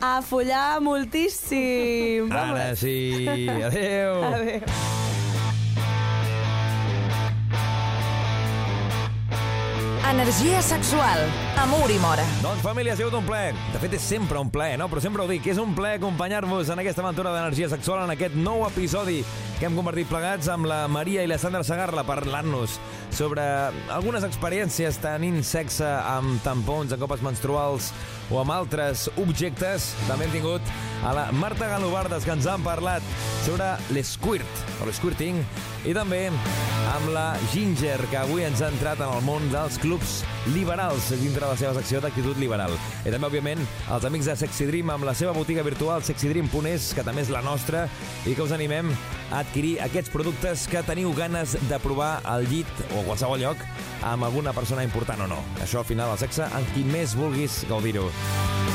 A 0.00 0.14
follar 0.24 0.80
moltíssim. 0.80 2.32
Ara 2.32 2.72
sí. 2.76 3.28
Adéu. 3.28 4.24
Adéu. 4.32 5.28
Energia 10.10 10.60
sexual, 10.60 11.20
amor 11.56 11.88
i 11.88 11.96
mora. 12.02 12.24
Doncs 12.42 12.64
família, 12.64 12.96
ha 12.96 12.98
sigut 12.98 13.14
un 13.14 13.22
plaer. 13.22 13.52
De 13.70 13.78
fet, 13.78 13.92
és 13.94 14.02
sempre 14.02 14.40
un 14.42 14.48
plaer, 14.50 14.74
no? 14.80 14.88
Però 14.90 14.98
sempre 14.98 15.22
ho 15.22 15.28
dic, 15.30 15.46
és 15.46 15.60
un 15.62 15.70
plaer 15.76 16.00
acompanyar-vos 16.00 16.72
en 16.74 16.82
aquesta 16.82 17.04
aventura 17.04 17.30
d'energia 17.30 17.68
sexual, 17.70 18.02
en 18.02 18.16
aquest 18.16 18.34
nou 18.34 18.64
episodi 18.66 19.20
que 19.60 19.68
hem 19.68 19.78
convertit 19.78 20.10
plegats 20.10 20.50
amb 20.50 20.66
la 20.66 20.80
Maria 20.90 21.22
i 21.22 21.30
la 21.30 21.38
Sandra 21.38 21.62
Sagarla 21.62 22.02
parlant-nos 22.08 22.80
sobre 23.14 23.44
algunes 23.94 24.26
experiències 24.26 24.98
tenint 24.98 25.44
sexe 25.46 25.86
amb 25.86 26.42
tampons, 26.42 26.90
amb 26.90 27.06
copes 27.06 27.22
menstruals 27.22 27.92
o 28.34 28.42
amb 28.42 28.50
altres 28.58 29.06
objectes. 29.14 29.92
També 30.10 30.26
hem 30.26 30.38
tingut 30.40 30.74
a 31.06 31.14
la 31.14 31.28
Marta 31.38 31.70
Galobardes, 31.70 32.26
que 32.26 32.34
ens 32.34 32.50
han 32.50 32.66
parlat 32.66 33.06
sobre 33.46 33.76
l'esquirt, 33.94 34.64
o 34.82 34.90
l'esquirting, 34.90 35.44
i 35.88 35.94
també 35.96 36.26
amb 36.90 37.10
la 37.14 37.36
Ginger, 37.52 37.98
que 38.10 38.18
avui 38.20 38.44
ens 38.44 38.60
ha 38.60 38.68
entrat 38.72 39.00
en 39.00 39.12
el 39.14 39.22
món 39.24 39.46
dels 39.52 39.78
clubs 39.80 40.20
liberals 40.54 41.10
dintre 41.20 41.48
la 41.48 41.56
seva 41.56 41.72
secció 41.76 42.00
d'actitud 42.02 42.40
liberal. 42.40 42.74
I 43.04 43.12
també, 43.12 43.28
òbviament, 43.28 43.62
els 43.94 44.06
amics 44.08 44.28
de 44.30 44.36
Sexy 44.40 44.66
Dream 44.68 44.90
amb 44.92 45.06
la 45.08 45.14
seva 45.16 45.34
botiga 45.36 45.64
virtual 45.66 46.04
sexydream.es, 46.04 46.90
que 46.96 47.04
també 47.06 47.24
és 47.24 47.32
la 47.32 47.44
nostra, 47.46 47.86
i 48.26 48.34
que 48.34 48.44
us 48.44 48.54
animem 48.56 48.90
a 49.30 49.44
adquirir 49.44 49.76
aquests 49.84 50.12
productes 50.12 50.66
que 50.70 50.82
teniu 50.86 51.14
ganes 51.16 51.54
de 51.70 51.80
provar 51.80 52.18
al 52.28 52.48
llit 52.50 52.70
o 52.90 53.00
a 53.00 53.06
qualsevol 53.06 53.40
lloc 53.44 53.62
amb 54.02 54.26
alguna 54.26 54.54
persona 54.56 54.84
important 54.84 55.26
o 55.26 55.30
no. 55.30 55.40
Això 55.62 55.84
al 55.84 55.88
final 55.88 56.12
el 56.12 56.20
sexe 56.20 56.48
amb 56.48 56.74
qui 56.74 56.84
més 56.88 57.14
vulguis 57.16 57.62
gaudir-ho. 57.70 58.08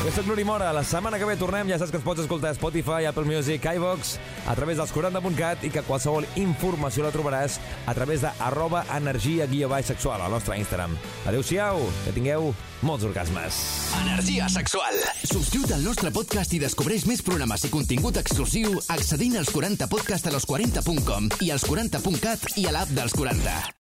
Jo 0.06 0.12
soc 0.14 0.28
l'Uri 0.30 0.44
Mora, 0.46 0.70
la 0.70 0.84
setmana 0.86 1.18
que 1.18 1.26
ve 1.26 1.34
tornem, 1.40 1.68
ja 1.72 1.80
saps 1.82 1.90
que 1.90 1.98
ens 1.98 2.06
pots 2.06 2.22
escoltar 2.22 2.52
a 2.54 2.58
Spotify, 2.58 3.08
Apple 3.10 3.26
Music, 3.26 3.66
iVox, 3.66 4.16
a 4.46 4.54
través 4.56 4.78
dels 4.78 4.94
40.cat 4.94 5.66
i 5.66 5.72
que 5.74 5.82
qualsevol 5.88 6.28
informació 6.38 6.95
la 7.04 7.12
trobaràs 7.12 7.60
a 7.86 7.94
través 7.98 8.22
de 8.24 8.32
arroba 8.40 8.86
energia 8.96 9.48
guia 9.52 9.68
baix 9.68 9.88
sexual 9.92 10.22
al 10.22 10.32
nostre 10.32 10.58
Instagram. 10.60 10.96
Adéu-siau, 11.26 11.82
que 12.06 12.14
tingueu 12.16 12.54
molts 12.86 13.04
orgasmes. 13.04 13.60
Energia 14.04 14.48
sexual. 14.50 15.00
Subscriu't 15.24 15.74
al 15.76 15.84
nostre 15.84 16.12
podcast 16.16 16.54
i 16.54 16.62
descobreix 16.62 17.08
més 17.10 17.24
programes 17.26 17.66
i 17.66 17.74
contingut 17.74 18.22
exclusiu 18.22 18.78
accedint 18.94 19.40
als 19.42 19.52
40podcast 19.52 20.30
a 20.30 20.36
los40.com 20.38 21.32
i 21.42 21.52
als 21.52 21.66
40.cat 21.68 22.54
i 22.62 22.70
a 22.70 22.78
l'app 22.78 22.94
dels 22.96 23.18
40. 23.18 23.74